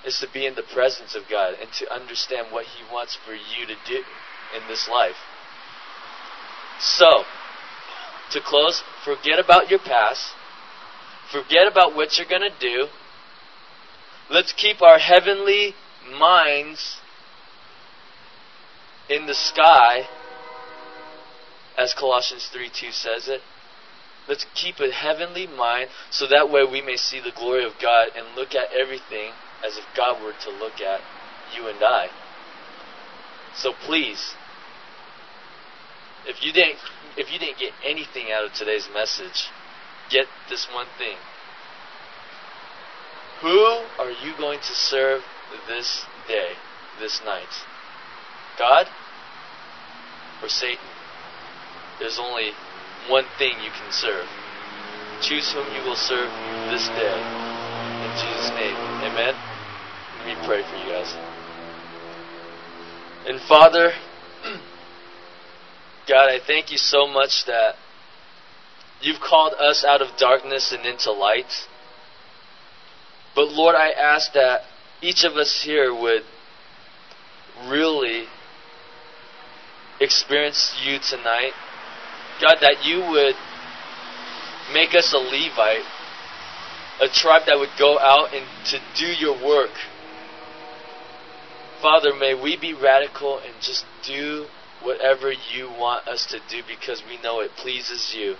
Is 0.05 0.19
to 0.19 0.27
be 0.31 0.45
in 0.45 0.55
the 0.55 0.63
presence 0.63 1.15
of 1.15 1.23
God 1.29 1.55
and 1.59 1.71
to 1.73 1.93
understand 1.93 2.47
what 2.51 2.65
He 2.65 2.83
wants 2.93 3.17
for 3.25 3.33
you 3.33 3.65
to 3.65 3.75
do 3.87 4.03
in 4.55 4.67
this 4.67 4.87
life. 4.89 5.15
So, 6.79 7.23
to 8.31 8.41
close, 8.41 8.83
forget 9.03 9.39
about 9.39 9.69
your 9.69 9.79
past. 9.79 10.33
Forget 11.31 11.67
about 11.67 11.95
what 11.95 12.17
you're 12.17 12.27
going 12.27 12.49
to 12.49 12.59
do. 12.59 12.87
Let's 14.29 14.53
keep 14.53 14.81
our 14.81 14.99
heavenly 14.99 15.73
minds 16.19 16.97
in 19.09 19.25
the 19.25 19.33
sky, 19.33 20.07
as 21.77 21.93
Colossians 21.93 22.49
3 22.51 22.69
2 22.69 22.91
says 22.91 23.27
it. 23.27 23.41
Let's 24.27 24.45
keep 24.53 24.79
a 24.79 24.91
heavenly 24.91 25.47
mind 25.47 25.89
so 26.11 26.27
that 26.27 26.49
way 26.49 26.65
we 26.69 26.81
may 26.81 26.97
see 26.97 27.21
the 27.21 27.31
glory 27.31 27.63
of 27.63 27.73
God 27.81 28.09
and 28.15 28.35
look 28.35 28.53
at 28.53 28.73
everything 28.73 29.31
as 29.65 29.77
if 29.77 29.85
God 29.95 30.21
were 30.21 30.33
to 30.43 30.49
look 30.49 30.81
at 30.81 30.99
you 31.55 31.67
and 31.67 31.81
I. 31.81 32.09
So 33.55 33.71
please, 33.85 34.33
if 36.25 36.43
you 36.43 36.51
didn't 36.51 36.79
if 37.15 37.31
you 37.31 37.39
didn't 37.39 37.57
get 37.57 37.71
anything 37.83 38.31
out 38.31 38.45
of 38.45 38.53
today's 38.53 38.87
message, 38.93 39.49
get 40.09 40.27
this 40.49 40.67
one 40.73 40.87
thing. 40.97 41.17
Who 43.41 43.59
are 43.99 44.11
you 44.11 44.33
going 44.37 44.59
to 44.59 44.73
serve 44.73 45.21
this 45.67 46.05
day, 46.27 46.53
this 46.99 47.21
night? 47.23 47.53
God 48.57 48.87
or 50.41 50.49
Satan? 50.49 50.83
There's 51.99 52.19
only 52.19 52.51
one 53.09 53.25
thing 53.37 53.53
you 53.63 53.71
can 53.71 53.91
serve. 53.91 54.25
Choose 55.21 55.51
whom 55.53 55.65
you 55.75 55.81
will 55.87 55.95
serve 55.95 56.29
this 56.71 56.87
day. 56.89 57.17
In 58.05 58.11
Jesus' 58.17 58.51
name, 58.51 58.75
amen. 59.05 59.33
Let 60.19 60.27
me 60.27 60.35
pray 60.45 60.63
for 60.63 60.75
you 60.77 60.91
guys. 60.91 61.13
And 63.27 63.41
Father, 63.41 63.91
God, 66.07 66.29
I 66.29 66.39
thank 66.39 66.71
you 66.71 66.77
so 66.77 67.07
much 67.07 67.45
that 67.45 67.75
you've 69.01 69.19
called 69.19 69.53
us 69.59 69.83
out 69.83 70.01
of 70.01 70.17
darkness 70.17 70.71
and 70.71 70.85
into 70.85 71.11
light. 71.11 71.67
But 73.35 73.49
Lord, 73.49 73.75
I 73.75 73.91
ask 73.91 74.33
that 74.33 74.61
each 75.01 75.23
of 75.23 75.33
us 75.33 75.61
here 75.63 75.93
would 75.93 76.23
really 77.67 78.25
experience 79.99 80.75
you 80.83 80.99
tonight. 80.99 81.51
God, 82.41 82.57
that 82.61 82.85
you 82.85 82.99
would 82.99 83.35
make 84.73 84.93
us 84.95 85.13
a 85.13 85.17
Levite, 85.17 85.85
a 87.01 87.07
tribe 87.07 87.43
that 87.47 87.57
would 87.57 87.69
go 87.77 87.99
out 87.99 88.33
and 88.33 88.45
to 88.65 88.79
do 88.97 89.07
your 89.07 89.33
work. 89.33 89.71
Father, 91.81 92.13
may 92.13 92.33
we 92.33 92.57
be 92.57 92.73
radical 92.73 93.39
and 93.39 93.53
just 93.61 93.85
do 94.05 94.47
whatever 94.81 95.31
you 95.31 95.69
want 95.69 96.07
us 96.07 96.25
to 96.27 96.39
do 96.49 96.63
because 96.67 97.03
we 97.07 97.21
know 97.21 97.39
it 97.39 97.51
pleases 97.55 98.15
you. 98.17 98.35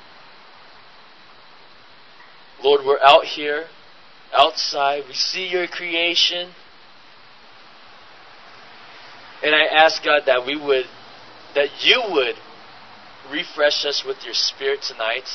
Lord, 2.64 2.82
we're 2.86 3.00
out 3.00 3.26
here, 3.26 3.66
outside. 4.34 5.04
We 5.08 5.14
see 5.14 5.48
your 5.48 5.68
creation. 5.68 6.50
And 9.44 9.54
I 9.54 9.66
ask 9.66 10.04
God 10.04 10.24
that 10.26 10.46
we 10.46 10.56
would, 10.56 10.86
that 11.54 11.70
you 11.86 12.02
would 12.10 12.36
refresh 13.32 13.86
us 13.86 14.04
with 14.06 14.26
your 14.26 14.34
spirit 14.34 14.82
tonight. 14.82 15.30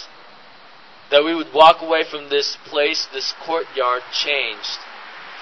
That 1.10 1.24
we 1.24 1.34
would 1.34 1.52
walk 1.54 1.80
away 1.80 2.04
from 2.08 2.28
this 2.28 2.56
place, 2.64 3.06
this 3.12 3.34
courtyard, 3.44 4.02
changed 4.12 4.78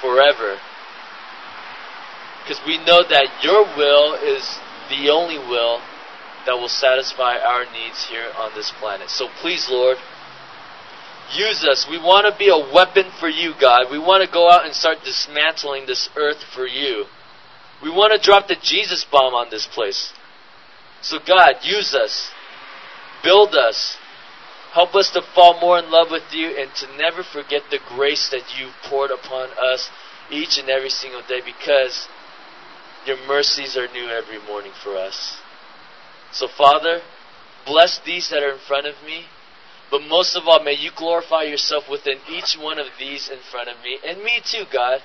forever. 0.01 0.59
Because 2.43 2.61
we 2.67 2.79
know 2.79 3.03
that 3.03 3.43
your 3.43 3.65
will 3.77 4.15
is 4.15 4.59
the 4.91 5.09
only 5.09 5.39
will 5.39 5.81
that 6.47 6.55
will 6.55 6.69
satisfy 6.69 7.37
our 7.37 7.65
needs 7.71 8.07
here 8.09 8.33
on 8.37 8.53
this 8.55 8.73
planet. 8.81 9.11
So 9.11 9.29
please, 9.41 9.69
Lord, 9.71 9.99
use 11.35 11.65
us. 11.65 11.87
We 11.89 11.99
want 11.99 12.27
to 12.27 12.39
be 12.39 12.49
a 12.49 12.73
weapon 12.73 13.11
for 13.19 13.29
you, 13.29 13.53
God. 13.61 13.91
We 13.91 13.99
want 13.99 14.25
to 14.25 14.33
go 14.33 14.51
out 14.51 14.65
and 14.65 14.75
start 14.75 14.99
dismantling 15.05 15.87
this 15.87 16.09
earth 16.17 16.43
for 16.55 16.67
you. 16.67 17.05
We 17.83 17.91
want 17.91 18.13
to 18.13 18.25
drop 18.25 18.49
the 18.49 18.57
Jesus 18.61 19.05
bomb 19.11 19.35
on 19.35 19.49
this 19.51 19.67
place. 19.67 20.13
So, 21.03 21.19
God, 21.27 21.57
use 21.63 21.95
us. 21.95 22.31
Build 23.23 23.55
us. 23.55 23.97
Help 24.73 24.95
us 24.95 25.11
to 25.11 25.23
fall 25.35 25.59
more 25.61 25.79
in 25.79 25.91
love 25.91 26.09
with 26.11 26.33
you 26.33 26.49
and 26.49 26.71
to 26.77 26.97
never 26.97 27.23
forget 27.23 27.63
the 27.71 27.81
grace 27.89 28.29
that 28.31 28.45
you've 28.57 28.75
poured 28.85 29.11
upon 29.11 29.49
us 29.59 29.91
each 30.31 30.59
and 30.59 30.69
every 30.69 30.91
single 30.91 31.23
day 31.27 31.41
because 31.45 32.07
your 33.07 33.17
mercies 33.27 33.77
are 33.77 33.89
new 33.89 34.09
every 34.09 34.39
morning 34.47 34.73
for 34.85 34.97
us. 34.97 35.39
So, 36.33 36.47
Father, 36.47 37.01
bless 37.67 37.99
these 38.05 38.31
that 38.31 38.43
are 38.43 38.53
in 38.53 38.59
front 38.59 38.87
of 38.87 38.95
me, 39.05 39.25
but 39.91 40.03
most 40.03 40.37
of 40.37 40.47
all, 40.47 40.63
may 40.63 40.75
you 40.75 40.91
glorify 40.97 41.43
yourself 41.43 41.85
within 41.91 42.19
each 42.29 42.57
one 42.59 42.79
of 42.79 42.87
these 42.99 43.29
in 43.29 43.39
front 43.51 43.69
of 43.69 43.77
me, 43.83 43.99
and 44.07 44.23
me 44.23 44.41
too, 44.45 44.65
God. 44.73 45.01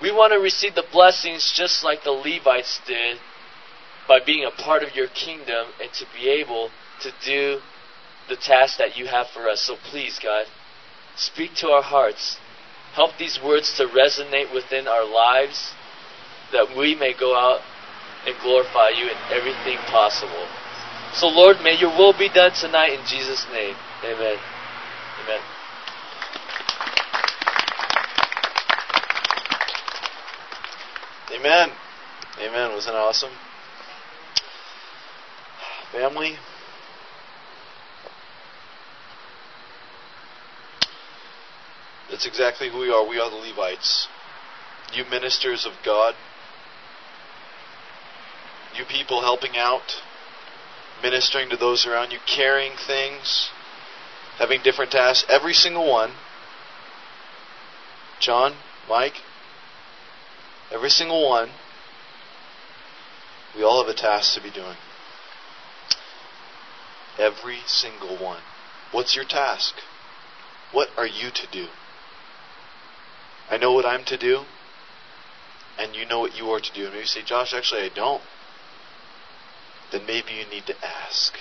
We 0.00 0.10
want 0.10 0.32
to 0.32 0.40
receive 0.40 0.74
the 0.74 0.84
blessings 0.90 1.52
just 1.54 1.84
like 1.84 2.02
the 2.02 2.10
Levites 2.10 2.80
did 2.86 3.18
by 4.08 4.18
being 4.24 4.44
a 4.44 4.50
part 4.50 4.82
of 4.82 4.96
your 4.96 5.06
kingdom 5.06 5.68
and 5.80 5.92
to 5.92 6.06
be 6.12 6.28
able 6.28 6.70
to 7.02 7.12
do 7.24 7.60
the 8.28 8.36
task 8.36 8.78
that 8.78 8.96
you 8.96 9.06
have 9.06 9.28
for 9.28 9.48
us. 9.48 9.60
So 9.62 9.76
please, 9.90 10.18
God, 10.20 10.46
speak 11.14 11.54
to 11.56 11.68
our 11.68 11.82
hearts. 11.82 12.38
Help 12.94 13.12
these 13.18 13.38
words 13.42 13.76
to 13.76 13.86
resonate 13.86 14.52
within 14.52 14.88
our 14.88 15.04
lives 15.04 15.72
that 16.52 16.76
we 16.76 16.94
may 16.94 17.14
go 17.18 17.36
out 17.36 17.60
and 18.26 18.34
glorify 18.42 18.90
you 18.90 19.06
in 19.06 19.16
everything 19.30 19.78
possible. 19.86 20.46
So, 21.14 21.28
Lord, 21.28 21.58
may 21.62 21.76
your 21.78 21.90
will 21.90 22.16
be 22.16 22.28
done 22.28 22.52
tonight 22.52 22.92
in 22.92 23.04
Jesus' 23.06 23.46
name. 23.52 23.76
Amen. 24.04 24.38
Amen. 25.22 25.40
Amen. 31.34 31.70
Amen. 32.40 32.72
Wasn't 32.72 32.94
that 32.94 32.98
awesome? 32.98 33.32
Family. 35.92 36.36
That's 42.10 42.26
exactly 42.26 42.70
who 42.70 42.78
we 42.78 42.90
are. 42.90 43.06
We 43.08 43.18
are 43.18 43.30
the 43.30 43.36
Levites. 43.36 44.08
You 44.94 45.04
ministers 45.04 45.66
of 45.66 45.72
God. 45.84 46.14
You 48.76 48.84
people 48.84 49.20
helping 49.20 49.56
out, 49.56 50.02
ministering 51.02 51.50
to 51.50 51.56
those 51.56 51.86
around 51.86 52.12
you, 52.12 52.18
carrying 52.26 52.76
things, 52.76 53.50
having 54.38 54.62
different 54.62 54.92
tasks. 54.92 55.26
Every 55.28 55.52
single 55.52 55.90
one. 55.90 56.12
John, 58.20 58.54
Mike, 58.88 59.16
every 60.70 60.90
single 60.90 61.28
one. 61.28 61.50
We 63.56 63.62
all 63.62 63.84
have 63.84 63.94
a 63.94 63.98
task 63.98 64.34
to 64.34 64.42
be 64.42 64.50
doing. 64.50 64.76
Every 67.18 67.58
single 67.66 68.16
one. 68.16 68.40
What's 68.92 69.14
your 69.14 69.24
task? 69.24 69.74
What 70.70 70.88
are 70.96 71.06
you 71.06 71.30
to 71.30 71.46
do? 71.50 71.66
I 73.50 73.58
know 73.58 73.72
what 73.72 73.84
I'm 73.84 74.04
to 74.04 74.16
do, 74.16 74.44
and 75.78 75.94
you 75.94 76.06
know 76.06 76.20
what 76.20 76.38
you 76.38 76.50
are 76.50 76.60
to 76.60 76.72
do. 76.72 76.84
And 76.84 76.92
maybe 76.92 77.00
you 77.00 77.06
say, 77.06 77.22
Josh, 77.22 77.52
actually, 77.52 77.82
I 77.82 77.90
don't. 77.94 78.22
Then 79.92 80.06
maybe 80.06 80.32
you 80.32 80.46
need 80.50 80.66
to 80.66 80.74
ask. 80.84 81.34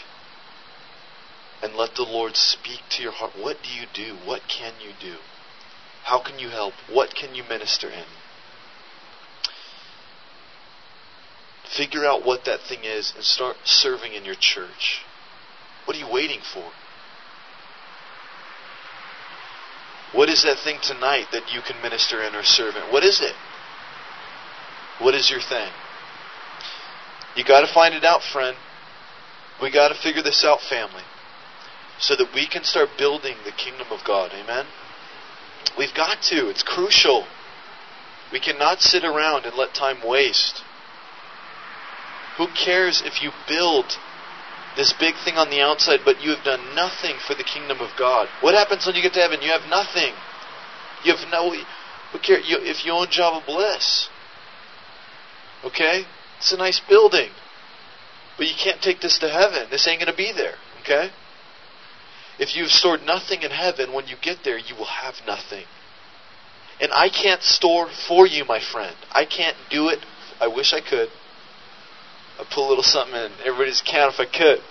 And 1.64 1.76
let 1.76 1.96
the 1.96 2.04
Lord 2.04 2.36
speak 2.36 2.82
to 2.92 3.04
your 3.04 3.14
heart. 3.14 3.32
What 3.40 3.58
do 3.64 3.70
you 3.70 3.88
do? 3.94 4.18
What 4.26 4.42
can 4.48 4.74
you 4.84 4.92
do? 5.00 5.18
How 6.04 6.20
can 6.20 6.40
you 6.40 6.50
help? 6.50 6.74
What 6.92 7.16
can 7.16 7.34
you 7.36 7.44
minister 7.48 7.88
in? 7.88 8.06
Figure 11.76 12.06
out 12.06 12.26
what 12.26 12.44
that 12.46 12.60
thing 12.62 12.84
is 12.84 13.14
and 13.16 13.24
start 13.24 13.56
serving 13.64 14.14
in 14.14 14.26
your 14.26 14.36
church. 14.36 15.06
What 15.86 15.96
are 15.96 16.00
you 16.00 16.12
waiting 16.12 16.42
for? 16.42 16.72
What 20.14 20.28
is 20.28 20.44
that 20.44 20.60
thing 20.60 20.78
tonight 20.82 21.28
that 21.32 21.54
you 21.54 21.62
can 21.62 21.82
minister 21.82 22.22
in 22.22 22.36
or 22.36 22.44
serve 22.44 22.76
in? 22.76 22.92
What 22.92 23.04
is 23.04 23.22
it? 23.22 23.36
What 25.00 25.16
is 25.16 25.30
your 25.30 25.40
thing? 25.40 25.72
You 27.36 27.44
got 27.46 27.62
to 27.62 27.74
find 27.74 27.94
it 27.94 28.04
out, 28.04 28.22
friend. 28.24 28.58
We 29.62 29.72
got 29.72 29.90
to 29.90 29.96
figure 29.96 30.24
this 30.24 30.44
out, 30.44 30.60
family, 30.62 31.04
so 32.00 32.16
that 32.16 32.34
we 32.34 32.48
can 32.48 32.64
start 32.64 32.90
building 32.98 33.36
the 33.46 33.52
kingdom 33.52 33.88
of 33.92 34.04
God. 34.06 34.32
Amen? 34.34 34.66
We've 35.78 35.94
got 35.94 36.22
to. 36.24 36.50
It's 36.50 36.64
crucial. 36.64 37.26
We 38.32 38.40
cannot 38.40 38.82
sit 38.82 39.04
around 39.04 39.46
and 39.46 39.56
let 39.56 39.74
time 39.74 39.98
waste. 40.06 40.64
Who 42.38 42.48
cares 42.48 43.04
if 43.06 43.22
you 43.22 43.32
build 43.48 43.98
this 44.76 44.94
big 44.94 45.16
thing 45.24 45.36
on 45.36 45.50
the 45.50 45.62
outside, 45.62 46.00
but 46.04 46.22
you 46.22 46.32
have 46.32 46.44
done 46.44 46.74
nothing 46.74 47.16
for 47.28 47.36
the 47.36 47.44
kingdom 47.44 47.80
of 47.82 47.90
God. 48.00 48.28
What 48.40 48.56
happens 48.56 48.86
when 48.86 48.96
you 48.96 49.02
get 49.02 49.14
to 49.14 49.20
heaven? 49.20 49.42
You 49.42 49.52
have 49.52 49.70
nothing. 49.70 50.14
You 51.04 51.16
have 51.16 51.30
no. 51.30 51.54
Who 52.12 52.20
cares 52.20 52.44
if 52.48 52.86
you 52.86 52.92
own 52.94 53.08
Java 53.10 53.44
Bliss, 53.46 54.10
okay, 55.66 56.06
it's 56.42 56.52
a 56.52 56.58
nice 56.58 56.82
building, 56.90 57.30
but 58.36 58.48
you 58.48 58.54
can't 58.58 58.82
take 58.82 59.00
this 59.00 59.20
to 59.20 59.30
heaven. 59.30 59.68
This 59.70 59.88
ain't 59.88 60.00
going 60.00 60.12
to 60.12 60.18
be 60.18 60.34
there. 60.36 60.56
Okay. 60.82 61.10
If 62.40 62.56
you've 62.56 62.72
stored 62.72 63.04
nothing 63.04 63.44
in 63.44 63.52
heaven, 63.52 63.94
when 63.94 64.08
you 64.08 64.16
get 64.20 64.40
there, 64.44 64.58
you 64.58 64.76
will 64.76 64.86
have 64.86 65.16
nothing. 65.28 65.66
And 66.80 66.92
I 66.92 67.10
can't 67.10 67.44
store 67.44 67.90
for 68.08 68.26
you, 68.26 68.44
my 68.44 68.60
friend. 68.60 68.96
I 69.12 69.26
can't 69.26 69.56
do 69.70 69.90
it. 69.90 70.00
I 70.40 70.48
wish 70.48 70.74
I 70.74 70.82
could. 70.82 71.10
I 72.40 72.44
put 72.44 72.66
a 72.66 72.68
little 72.68 72.84
something 72.84 73.14
in 73.14 73.32
everybody's 73.46 73.82
account 73.82 74.16
if 74.16 74.20
I 74.20 74.26
could. 74.26 74.62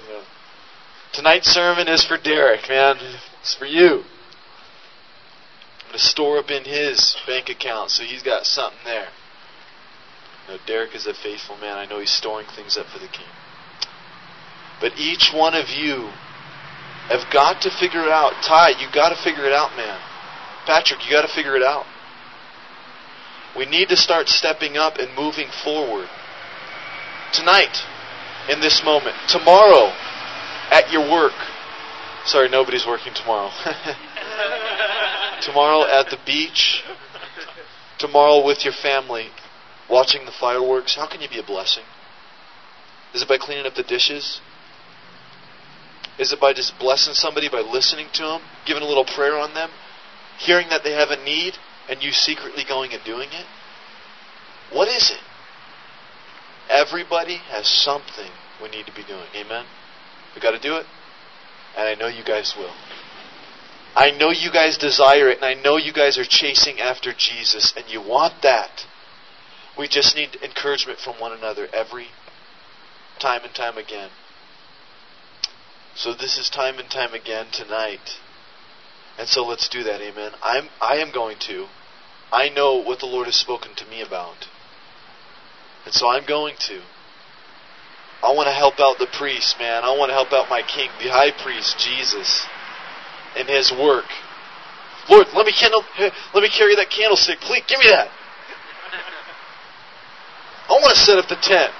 Tonight's 1.12 1.46
sermon 1.46 1.86
is 1.86 2.04
for 2.04 2.18
Derek, 2.18 2.68
man. 2.68 2.96
It's 3.40 3.54
for 3.54 3.66
you. 3.66 4.02
I'm 5.78 5.86
going 5.86 5.92
to 5.92 5.98
store 5.98 6.38
up 6.38 6.50
in 6.50 6.64
his 6.64 7.16
bank 7.28 7.48
account 7.48 7.92
so 7.92 8.02
he's 8.02 8.24
got 8.24 8.44
something 8.46 8.80
there. 8.84 9.10
Know, 10.50 10.58
Derek 10.66 10.96
is 10.96 11.06
a 11.06 11.14
faithful 11.14 11.56
man. 11.58 11.76
I 11.76 11.86
know 11.86 12.00
he's 12.00 12.10
storing 12.10 12.46
things 12.56 12.76
up 12.76 12.86
for 12.86 12.98
the 12.98 13.06
king. 13.06 13.28
But 14.80 14.98
each 14.98 15.30
one 15.32 15.54
of 15.54 15.68
you 15.68 16.10
have 17.06 17.32
got 17.32 17.62
to 17.62 17.70
figure 17.70 18.02
it 18.02 18.10
out. 18.10 18.32
Ty, 18.42 18.70
you 18.70 18.88
got 18.92 19.10
to 19.10 19.22
figure 19.22 19.44
it 19.44 19.52
out, 19.52 19.76
man. 19.76 20.00
Patrick, 20.66 21.06
you 21.06 21.12
got 21.12 21.22
to 21.22 21.32
figure 21.32 21.54
it 21.54 21.62
out. 21.62 21.86
We 23.56 23.64
need 23.64 23.90
to 23.90 23.96
start 23.96 24.28
stepping 24.28 24.76
up 24.76 24.96
and 24.96 25.14
moving 25.14 25.50
forward 25.62 26.08
tonight, 27.32 27.76
in 28.48 28.60
this 28.60 28.82
moment, 28.84 29.14
tomorrow, 29.28 29.92
at 30.72 30.90
your 30.90 31.08
work. 31.08 31.34
Sorry, 32.24 32.48
nobody's 32.48 32.86
working 32.86 33.14
tomorrow. 33.14 33.50
tomorrow 35.42 35.84
at 35.84 36.10
the 36.10 36.18
beach. 36.26 36.82
Tomorrow 37.98 38.44
with 38.44 38.64
your 38.64 38.72
family, 38.72 39.28
watching 39.90 40.24
the 40.24 40.32
fireworks. 40.32 40.94
How 40.96 41.06
can 41.06 41.20
you 41.20 41.28
be 41.28 41.38
a 41.38 41.42
blessing? 41.42 41.84
Is 43.12 43.22
it 43.22 43.28
by 43.28 43.38
cleaning 43.38 43.66
up 43.66 43.74
the 43.74 43.82
dishes? 43.82 44.40
Is 46.18 46.32
it 46.32 46.40
by 46.40 46.52
just 46.52 46.78
blessing 46.78 47.14
somebody 47.14 47.48
by 47.48 47.60
listening 47.60 48.08
to 48.14 48.22
them, 48.22 48.42
giving 48.66 48.82
a 48.82 48.86
little 48.86 49.04
prayer 49.04 49.36
on 49.36 49.54
them, 49.54 49.70
hearing 50.38 50.68
that 50.68 50.84
they 50.84 50.92
have 50.92 51.10
a 51.10 51.22
need, 51.22 51.54
and 51.88 52.02
you 52.02 52.12
secretly 52.12 52.62
going 52.68 52.92
and 52.92 53.02
doing 53.04 53.30
it? 53.32 53.46
What 54.72 54.88
is 54.88 55.10
it? 55.10 55.20
Everybody 56.68 57.36
has 57.36 57.66
something 57.66 58.30
we 58.62 58.68
need 58.68 58.86
to 58.86 58.92
be 58.92 59.02
doing. 59.02 59.26
Amen? 59.34 59.64
We 60.34 60.40
got 60.40 60.52
to 60.52 60.60
do 60.60 60.76
it. 60.76 60.86
And 61.76 61.88
I 61.88 61.94
know 61.94 62.06
you 62.06 62.22
guys 62.22 62.54
will. 62.56 62.74
I 63.96 64.12
know 64.12 64.30
you 64.30 64.52
guys 64.52 64.78
desire 64.78 65.28
it, 65.28 65.38
and 65.38 65.44
I 65.44 65.54
know 65.54 65.76
you 65.76 65.92
guys 65.92 66.16
are 66.16 66.24
chasing 66.24 66.78
after 66.80 67.12
Jesus, 67.16 67.72
and 67.76 67.84
you 67.88 68.00
want 68.00 68.42
that. 68.42 68.86
We 69.80 69.88
just 69.88 70.14
need 70.14 70.36
encouragement 70.42 70.98
from 70.98 71.18
one 71.18 71.32
another 71.32 71.66
every 71.72 72.08
time 73.18 73.44
and 73.44 73.54
time 73.54 73.78
again. 73.78 74.10
So 75.94 76.12
this 76.12 76.36
is 76.36 76.50
time 76.50 76.78
and 76.78 76.90
time 76.90 77.14
again 77.14 77.46
tonight. 77.50 78.18
And 79.18 79.26
so 79.26 79.42
let's 79.42 79.70
do 79.70 79.82
that, 79.84 80.02
amen. 80.02 80.32
I'm 80.42 80.68
I 80.82 80.96
am 80.96 81.10
going 81.10 81.38
to. 81.48 81.68
I 82.30 82.50
know 82.50 82.76
what 82.76 82.98
the 83.00 83.06
Lord 83.06 83.24
has 83.24 83.36
spoken 83.36 83.74
to 83.76 83.86
me 83.86 84.02
about. 84.02 84.48
And 85.86 85.94
so 85.94 86.10
I'm 86.10 86.26
going 86.26 86.56
to. 86.68 86.82
I 88.22 88.34
want 88.34 88.48
to 88.48 88.52
help 88.52 88.80
out 88.80 88.98
the 88.98 89.06
priest, 89.06 89.58
man. 89.58 89.82
I 89.82 89.96
want 89.96 90.10
to 90.10 90.14
help 90.14 90.30
out 90.34 90.50
my 90.50 90.60
king, 90.60 90.90
the 91.02 91.08
high 91.08 91.30
priest, 91.42 91.78
Jesus, 91.78 92.46
in 93.34 93.46
his 93.46 93.72
work. 93.72 94.04
Lord, 95.08 95.28
let 95.34 95.46
me 95.46 95.52
candle, 95.52 95.82
let 95.98 96.42
me 96.42 96.50
carry 96.50 96.76
that 96.76 96.90
candlestick. 96.90 97.40
Please, 97.40 97.64
give 97.66 97.78
me 97.78 97.86
that. 97.88 98.10
I 100.70 100.78
want 100.80 100.94
to 100.94 101.00
set 101.02 101.18
up 101.18 101.28
the 101.28 101.36
tent. 101.36 101.72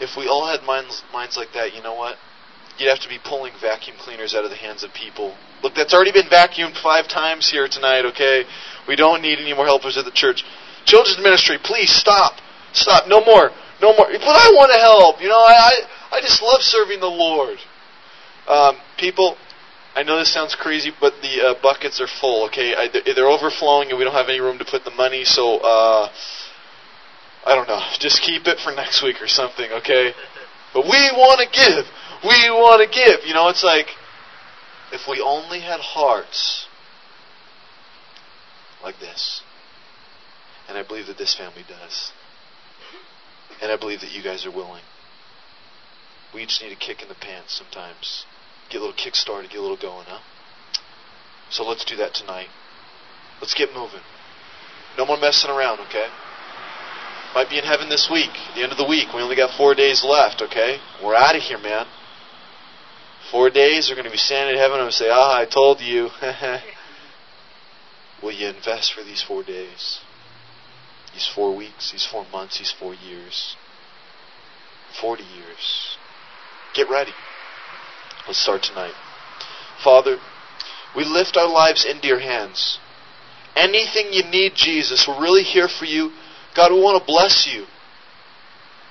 if 0.00 0.16
we 0.16 0.28
all 0.28 0.46
had 0.46 0.62
minds, 0.64 1.02
minds 1.12 1.36
like 1.36 1.52
that, 1.54 1.74
you 1.74 1.82
know 1.82 1.94
what? 1.94 2.16
You'd 2.78 2.88
have 2.88 3.00
to 3.00 3.08
be 3.08 3.18
pulling 3.22 3.52
vacuum 3.60 3.96
cleaners 3.98 4.34
out 4.34 4.44
of 4.44 4.50
the 4.50 4.56
hands 4.56 4.84
of 4.84 4.92
people. 4.94 5.34
Look, 5.62 5.74
that's 5.74 5.92
already 5.92 6.12
been 6.12 6.30
vacuumed 6.30 6.80
five 6.80 7.08
times 7.08 7.50
here 7.50 7.66
tonight, 7.66 8.04
okay? 8.06 8.44
We 8.86 8.94
don't 8.94 9.20
need 9.20 9.38
any 9.40 9.52
more 9.52 9.66
helpers 9.66 9.98
at 9.98 10.04
the 10.04 10.12
church. 10.12 10.44
Children's 10.84 11.18
ministry, 11.18 11.58
please 11.62 11.90
stop. 11.90 12.34
Stop. 12.72 13.08
No 13.08 13.24
more. 13.24 13.50
No 13.82 13.96
more. 13.96 14.06
But 14.06 14.22
I 14.22 14.50
want 14.54 14.72
to 14.72 14.78
help. 14.78 15.20
You 15.20 15.28
know, 15.28 15.40
I, 15.40 15.82
I, 16.12 16.18
I 16.18 16.20
just 16.20 16.40
love 16.40 16.62
serving 16.62 17.00
the 17.00 17.10
Lord. 17.10 17.58
Um, 18.46 18.76
people, 18.96 19.36
I 19.98 20.04
know 20.04 20.16
this 20.16 20.32
sounds 20.32 20.54
crazy, 20.54 20.92
but 21.00 21.12
the 21.22 21.42
uh, 21.42 21.54
buckets 21.60 22.00
are 22.00 22.06
full. 22.06 22.46
Okay, 22.46 22.72
I, 22.72 22.86
they're 22.86 23.26
overflowing, 23.26 23.88
and 23.88 23.98
we 23.98 24.04
don't 24.04 24.14
have 24.14 24.28
any 24.28 24.38
room 24.38 24.56
to 24.58 24.64
put 24.64 24.84
the 24.84 24.92
money. 24.92 25.24
So 25.24 25.58
uh, 25.58 26.08
I 27.44 27.56
don't 27.56 27.66
know. 27.66 27.82
Just 27.98 28.22
keep 28.22 28.46
it 28.46 28.60
for 28.60 28.70
next 28.70 29.02
week 29.02 29.20
or 29.20 29.26
something. 29.26 29.68
Okay, 29.72 30.14
but 30.72 30.84
we 30.84 31.10
want 31.18 31.40
to 31.40 31.46
give. 31.50 31.84
We 32.22 32.48
want 32.48 32.80
to 32.80 32.96
give. 32.96 33.26
You 33.26 33.34
know, 33.34 33.48
it's 33.48 33.64
like 33.64 33.88
if 34.92 35.08
we 35.08 35.20
only 35.20 35.58
had 35.58 35.80
hearts 35.80 36.68
like 38.80 39.00
this, 39.00 39.42
and 40.68 40.78
I 40.78 40.84
believe 40.84 41.08
that 41.08 41.18
this 41.18 41.34
family 41.34 41.64
does, 41.68 42.12
and 43.60 43.72
I 43.72 43.76
believe 43.76 44.00
that 44.02 44.12
you 44.12 44.22
guys 44.22 44.46
are 44.46 44.52
willing. 44.52 44.84
We 46.32 46.46
just 46.46 46.62
need 46.62 46.70
a 46.70 46.76
kick 46.76 47.02
in 47.02 47.08
the 47.08 47.16
pants 47.16 47.52
sometimes 47.58 48.26
get 48.70 48.78
a 48.78 48.80
little 48.80 48.96
kick 48.96 49.14
started, 49.14 49.50
get 49.50 49.58
a 49.58 49.62
little 49.62 49.76
going, 49.76 50.06
huh? 50.08 50.20
So 51.50 51.64
let's 51.64 51.84
do 51.84 51.96
that 51.96 52.14
tonight. 52.14 52.48
Let's 53.40 53.54
get 53.54 53.72
moving. 53.74 54.00
No 54.96 55.06
more 55.06 55.16
messing 55.16 55.50
around, 55.50 55.80
okay? 55.80 56.08
Might 57.34 57.50
be 57.50 57.58
in 57.58 57.64
heaven 57.64 57.88
this 57.88 58.08
week, 58.10 58.30
the 58.54 58.62
end 58.62 58.72
of 58.72 58.78
the 58.78 58.86
week. 58.86 59.08
We 59.14 59.22
only 59.22 59.36
got 59.36 59.56
four 59.56 59.74
days 59.74 60.04
left, 60.04 60.42
okay? 60.42 60.78
We're 61.02 61.14
out 61.14 61.36
of 61.36 61.42
here, 61.42 61.58
man. 61.58 61.86
Four 63.30 63.50
days, 63.50 63.88
we're 63.88 63.94
going 63.94 64.06
to 64.06 64.10
be 64.10 64.16
standing 64.16 64.56
in 64.56 64.60
heaven 64.60 64.80
and 64.80 64.92
say, 64.92 65.08
Ah, 65.10 65.38
I 65.38 65.44
told 65.44 65.80
you. 65.80 66.08
Will 68.22 68.32
you 68.32 68.48
invest 68.48 68.92
for 68.94 69.04
these 69.04 69.22
four 69.22 69.42
days? 69.44 70.00
These 71.12 71.30
four 71.34 71.54
weeks, 71.54 71.92
these 71.92 72.06
four 72.06 72.26
months, 72.32 72.58
these 72.58 72.72
four 72.72 72.94
years? 72.94 73.56
40 75.00 75.22
years. 75.22 75.96
Get 76.74 76.88
ready. 76.90 77.12
Let's 78.28 78.42
start 78.42 78.62
tonight. 78.62 78.92
Father, 79.82 80.18
we 80.94 81.02
lift 81.04 81.38
our 81.38 81.48
lives 81.48 81.86
into 81.86 82.06
your 82.06 82.18
hands. 82.18 82.78
Anything 83.56 84.12
you 84.12 84.22
need, 84.24 84.52
Jesus, 84.54 85.08
we're 85.08 85.18
really 85.18 85.42
here 85.42 85.66
for 85.66 85.86
you. 85.86 86.12
God, 86.54 86.70
we 86.70 86.78
want 86.78 87.00
to 87.00 87.06
bless 87.06 87.48
you. 87.50 87.64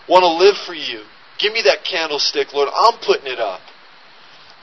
Want 0.10 0.24
to 0.24 0.44
live 0.44 0.58
for 0.66 0.74
you. 0.74 1.04
Give 1.38 1.54
me 1.54 1.62
that 1.66 1.84
candlestick, 1.84 2.52
Lord. 2.52 2.70
I'm 2.76 2.98
putting 3.06 3.32
it 3.32 3.40
up. 3.40 3.62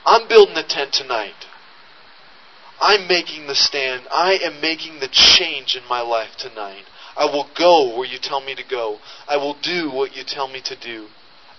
I'm 0.05 0.27
building 0.27 0.55
the 0.55 0.63
tent 0.63 0.91
tonight. 0.91 1.45
I'm 2.81 3.07
making 3.07 3.47
the 3.47 3.55
stand. 3.55 4.07
I 4.11 4.33
am 4.43 4.59
making 4.59 4.99
the 4.99 5.07
change 5.09 5.77
in 5.81 5.87
my 5.87 6.01
life 6.01 6.35
tonight. 6.37 6.83
I 7.15 7.25
will 7.25 7.47
go 7.57 7.97
where 7.97 8.09
you 8.09 8.19
tell 8.21 8.41
me 8.41 8.55
to 8.55 8.63
go. 8.69 8.99
I 9.25 9.37
will 9.37 9.55
do 9.61 9.89
what 9.89 10.17
you 10.17 10.25
tell 10.27 10.49
me 10.49 10.61
to 10.65 10.75
do. 10.77 11.07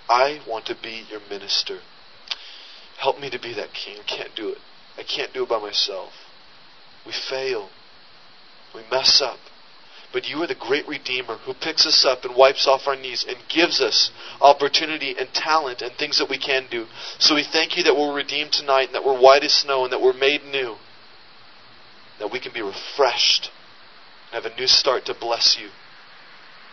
I 0.07 0.41
want 0.47 0.67
to 0.67 0.77
be 0.83 1.05
your 1.09 1.21
minister. 1.31 1.81
Help 2.99 3.21
me 3.21 3.31
to 3.31 3.39
be 3.39 3.53
that 3.55 3.73
king. 3.73 3.99
I 4.01 4.05
can't 4.05 4.35
do 4.35 4.49
it. 4.49 4.59
I 4.97 5.03
can't 5.03 5.33
do 5.33 5.43
it 5.43 5.49
by 5.49 5.61
myself. 5.61 6.13
We 7.05 7.13
fail. 7.13 7.69
We 8.75 8.83
mess 8.91 9.21
up. 9.21 9.39
But 10.13 10.29
you 10.29 10.43
are 10.43 10.47
the 10.47 10.55
great 10.55 10.89
Redeemer 10.89 11.37
who 11.39 11.53
picks 11.53 11.85
us 11.85 12.05
up 12.05 12.25
and 12.25 12.35
wipes 12.35 12.67
off 12.67 12.87
our 12.87 12.97
knees 12.97 13.25
and 13.29 13.37
gives 13.49 13.81
us 13.81 14.11
opportunity 14.41 15.15
and 15.19 15.29
talent 15.35 15.83
and 15.83 15.93
things 15.93 16.19
that 16.19 16.31
we 16.31 16.39
can 16.39 16.67
do. 16.71 16.87
So 17.19 17.35
we 17.35 17.45
thank 17.45 17.77
you 17.77 17.83
that 17.83 17.97
we're 17.97 18.15
redeemed 18.15 18.53
tonight 18.53 18.87
and 18.87 18.95
that 18.95 19.05
we're 19.05 19.21
white 19.21 19.45
as 19.45 19.53
snow 19.53 19.85
and 19.85 19.93
that 19.93 20.01
we're 20.01 20.15
made 20.15 20.45
new. 20.45 20.77
That 22.19 22.33
we 22.33 22.41
can 22.41 22.53
be 22.53 22.63
refreshed 22.63 23.51
and 24.33 24.43
have 24.43 24.51
a 24.51 24.57
new 24.57 24.67
start 24.67 25.05
to 25.07 25.15
bless 25.15 25.59
you. 25.61 25.69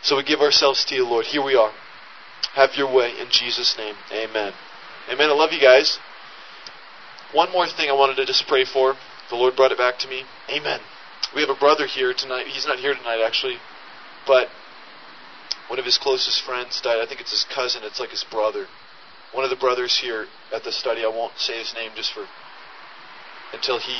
So 0.02 0.16
we 0.16 0.22
give 0.22 0.40
ourselves 0.40 0.84
to 0.86 0.94
you, 0.94 1.04
Lord. 1.06 1.26
Here 1.26 1.44
we 1.44 1.56
are. 1.56 1.72
Have 2.54 2.76
your 2.76 2.92
way 2.92 3.12
in 3.18 3.28
Jesus' 3.30 3.76
name. 3.76 3.96
Amen. 4.12 4.52
Amen. 5.10 5.28
I 5.28 5.32
love 5.32 5.52
you 5.52 5.60
guys. 5.60 5.98
One 7.34 7.50
more 7.50 7.66
thing 7.66 7.90
I 7.90 7.92
wanted 7.92 8.16
to 8.16 8.26
just 8.26 8.46
pray 8.46 8.64
for. 8.64 8.94
The 9.28 9.34
Lord 9.34 9.56
brought 9.56 9.72
it 9.72 9.78
back 9.78 9.98
to 10.00 10.08
me. 10.08 10.22
Amen. 10.48 10.78
We 11.34 11.40
have 11.40 11.50
a 11.50 11.58
brother 11.58 11.84
here 11.86 12.14
tonight. 12.14 12.46
He's 12.46 12.66
not 12.66 12.78
here 12.78 12.94
tonight, 12.94 13.20
actually, 13.26 13.56
but 14.24 14.48
one 15.66 15.80
of 15.80 15.84
his 15.84 15.98
closest 15.98 16.42
friends 16.42 16.80
died. 16.80 17.02
I 17.02 17.06
think 17.06 17.20
it's 17.20 17.32
his 17.32 17.44
cousin. 17.52 17.82
It's 17.84 17.98
like 17.98 18.10
his 18.10 18.22
brother. 18.22 18.66
One 19.32 19.42
of 19.42 19.50
the 19.50 19.56
brothers 19.56 19.98
here 19.98 20.26
at 20.54 20.62
the 20.62 20.70
study. 20.70 21.02
I 21.02 21.08
won't 21.08 21.36
say 21.36 21.58
his 21.58 21.74
name 21.74 21.90
just 21.96 22.12
for 22.12 22.24
until 23.52 23.80
he, 23.80 23.96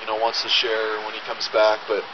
you 0.00 0.06
know, 0.06 0.16
wants 0.16 0.42
to 0.42 0.48
share 0.48 0.96
when 1.04 1.12
he 1.12 1.20
comes 1.26 1.46
back. 1.52 1.80
But 1.86 2.04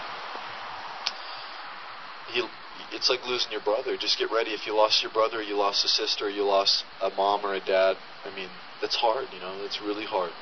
he, 2.33 2.43
it's 2.91 3.09
like 3.09 3.25
losing 3.29 3.53
your 3.53 3.61
brother. 3.61 3.97
Just 3.97 4.19
get 4.19 4.33
ready. 4.33 4.51
If 4.51 4.67
you 4.67 4.75
lost 4.75 5.05
your 5.05 5.13
brother, 5.13 5.41
you 5.41 5.57
lost 5.57 5.85
a 5.85 5.89
sister, 5.89 6.29
you 6.29 6.43
lost 6.43 6.85
a 7.01 7.11
mom 7.11 7.47
or 7.47 7.55
a 7.55 7.61
dad. 7.61 7.97
I 8.25 8.35
mean, 8.35 8.49
that's 8.81 8.97
hard, 8.97 9.29
you 9.33 9.41
know, 9.41 9.61
that's 9.63 9.81
really 9.81 10.05
hard. 10.05 10.33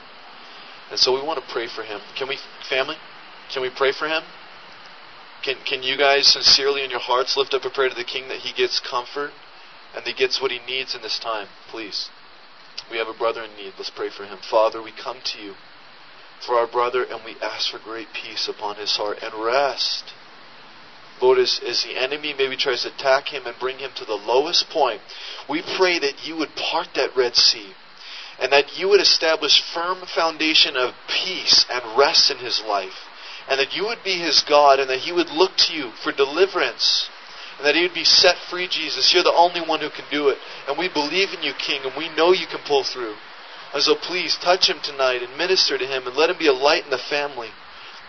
And 0.90 0.98
so 0.98 1.14
we 1.14 1.22
want 1.22 1.40
to 1.40 1.52
pray 1.52 1.66
for 1.66 1.82
him. 1.82 2.00
Can 2.16 2.28
we, 2.28 2.38
family? 2.68 2.96
Can 3.52 3.62
we 3.62 3.70
pray 3.70 3.92
for 3.92 4.06
him? 4.06 4.22
Can, 5.42 5.56
can 5.66 5.82
you 5.82 5.96
guys 5.96 6.26
sincerely 6.26 6.84
in 6.84 6.90
your 6.90 7.00
hearts 7.00 7.36
lift 7.36 7.54
up 7.54 7.64
a 7.64 7.70
prayer 7.70 7.88
to 7.88 7.94
the 7.94 8.04
King 8.04 8.28
that 8.28 8.38
he 8.38 8.52
gets 8.52 8.80
comfort 8.80 9.30
and 9.94 10.04
that 10.04 10.10
he 10.10 10.14
gets 10.14 10.40
what 10.40 10.50
he 10.50 10.58
needs 10.66 10.94
in 10.94 11.02
this 11.02 11.18
time? 11.18 11.48
Please. 11.70 12.10
We 12.90 12.98
have 12.98 13.08
a 13.08 13.14
brother 13.14 13.42
in 13.42 13.54
need. 13.56 13.74
Let's 13.76 13.90
pray 13.90 14.10
for 14.10 14.24
him. 14.24 14.38
Father, 14.38 14.82
we 14.82 14.92
come 14.92 15.18
to 15.24 15.38
you 15.38 15.54
for 16.44 16.56
our 16.56 16.66
brother 16.66 17.04
and 17.04 17.20
we 17.24 17.36
ask 17.40 17.70
for 17.70 17.78
great 17.78 18.08
peace 18.12 18.48
upon 18.48 18.76
his 18.76 18.96
heart 18.96 19.18
and 19.22 19.32
rest. 19.34 20.12
Lord, 21.20 21.38
as, 21.38 21.60
as 21.66 21.82
the 21.82 21.96
enemy 21.96 22.34
maybe 22.36 22.56
tries 22.56 22.82
to 22.82 22.92
attack 22.92 23.28
him 23.28 23.46
and 23.46 23.58
bring 23.58 23.78
him 23.78 23.92
to 23.96 24.04
the 24.04 24.14
lowest 24.14 24.68
point, 24.68 25.00
we 25.48 25.62
pray 25.76 25.98
that 25.98 26.26
you 26.26 26.36
would 26.36 26.54
part 26.56 26.88
that 26.94 27.16
Red 27.16 27.36
Sea 27.36 27.74
and 28.40 28.52
that 28.52 28.78
you 28.78 28.88
would 28.88 29.00
establish 29.00 29.62
firm 29.72 29.98
foundation 30.06 30.76
of 30.76 30.94
peace 31.08 31.64
and 31.70 31.98
rest 31.98 32.30
in 32.30 32.38
his 32.38 32.62
life, 32.66 33.06
and 33.48 33.60
that 33.60 33.74
you 33.74 33.84
would 33.84 34.02
be 34.02 34.18
his 34.18 34.42
God, 34.42 34.80
and 34.80 34.88
that 34.90 35.00
he 35.00 35.12
would 35.12 35.30
look 35.30 35.56
to 35.56 35.74
you 35.74 35.90
for 36.02 36.12
deliverance, 36.12 37.08
and 37.58 37.66
that 37.66 37.74
he 37.74 37.82
would 37.82 37.94
be 37.94 38.04
set 38.04 38.36
free, 38.50 38.66
Jesus. 38.68 39.12
You're 39.12 39.22
the 39.22 39.32
only 39.32 39.60
one 39.60 39.80
who 39.80 39.90
can 39.90 40.06
do 40.10 40.28
it, 40.28 40.38
and 40.66 40.78
we 40.78 40.88
believe 40.88 41.32
in 41.32 41.42
you, 41.42 41.52
King, 41.54 41.82
and 41.84 41.92
we 41.96 42.08
know 42.16 42.32
you 42.32 42.46
can 42.46 42.60
pull 42.66 42.82
through. 42.82 43.14
And 43.72 43.82
so 43.82 43.96
please 43.96 44.36
touch 44.36 44.68
him 44.68 44.78
tonight 44.82 45.22
and 45.22 45.36
minister 45.36 45.76
to 45.76 45.86
him, 45.86 46.06
and 46.06 46.16
let 46.16 46.30
him 46.30 46.38
be 46.38 46.46
a 46.46 46.52
light 46.52 46.84
in 46.84 46.90
the 46.90 46.98
family. 46.98 47.50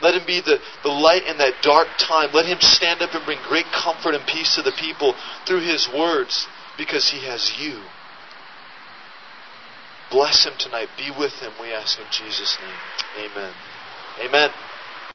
Let 0.02 0.14
him 0.14 0.26
be 0.26 0.42
the, 0.42 0.60
the 0.84 0.90
light 0.90 1.24
in 1.24 1.38
that 1.38 1.62
dark 1.62 1.88
time. 1.98 2.30
Let 2.34 2.46
him 2.46 2.60
stand 2.60 3.02
up 3.02 3.14
and 3.14 3.26
bring 3.26 3.40
great 3.48 3.66
comfort 3.72 4.14
and 4.14 4.26
peace 4.28 4.56
to 4.56 4.62
the 4.62 4.74
people 4.78 5.16
through 5.48 5.62
his 5.62 5.88
words, 5.88 6.48
because 6.78 7.10
he 7.10 7.26
has 7.26 7.54
you. 7.58 7.82
Bless 10.12 10.46
him 10.46 10.54
tonight. 10.58 10.90
Be 10.98 11.12
with 11.18 11.34
him, 11.40 11.52
we 11.62 11.74
ask 11.74 12.00
in 12.00 12.06
Jesus' 12.12 12.58
name. 12.62 13.32
Amen. 13.32 13.54
Amen. 14.22 14.50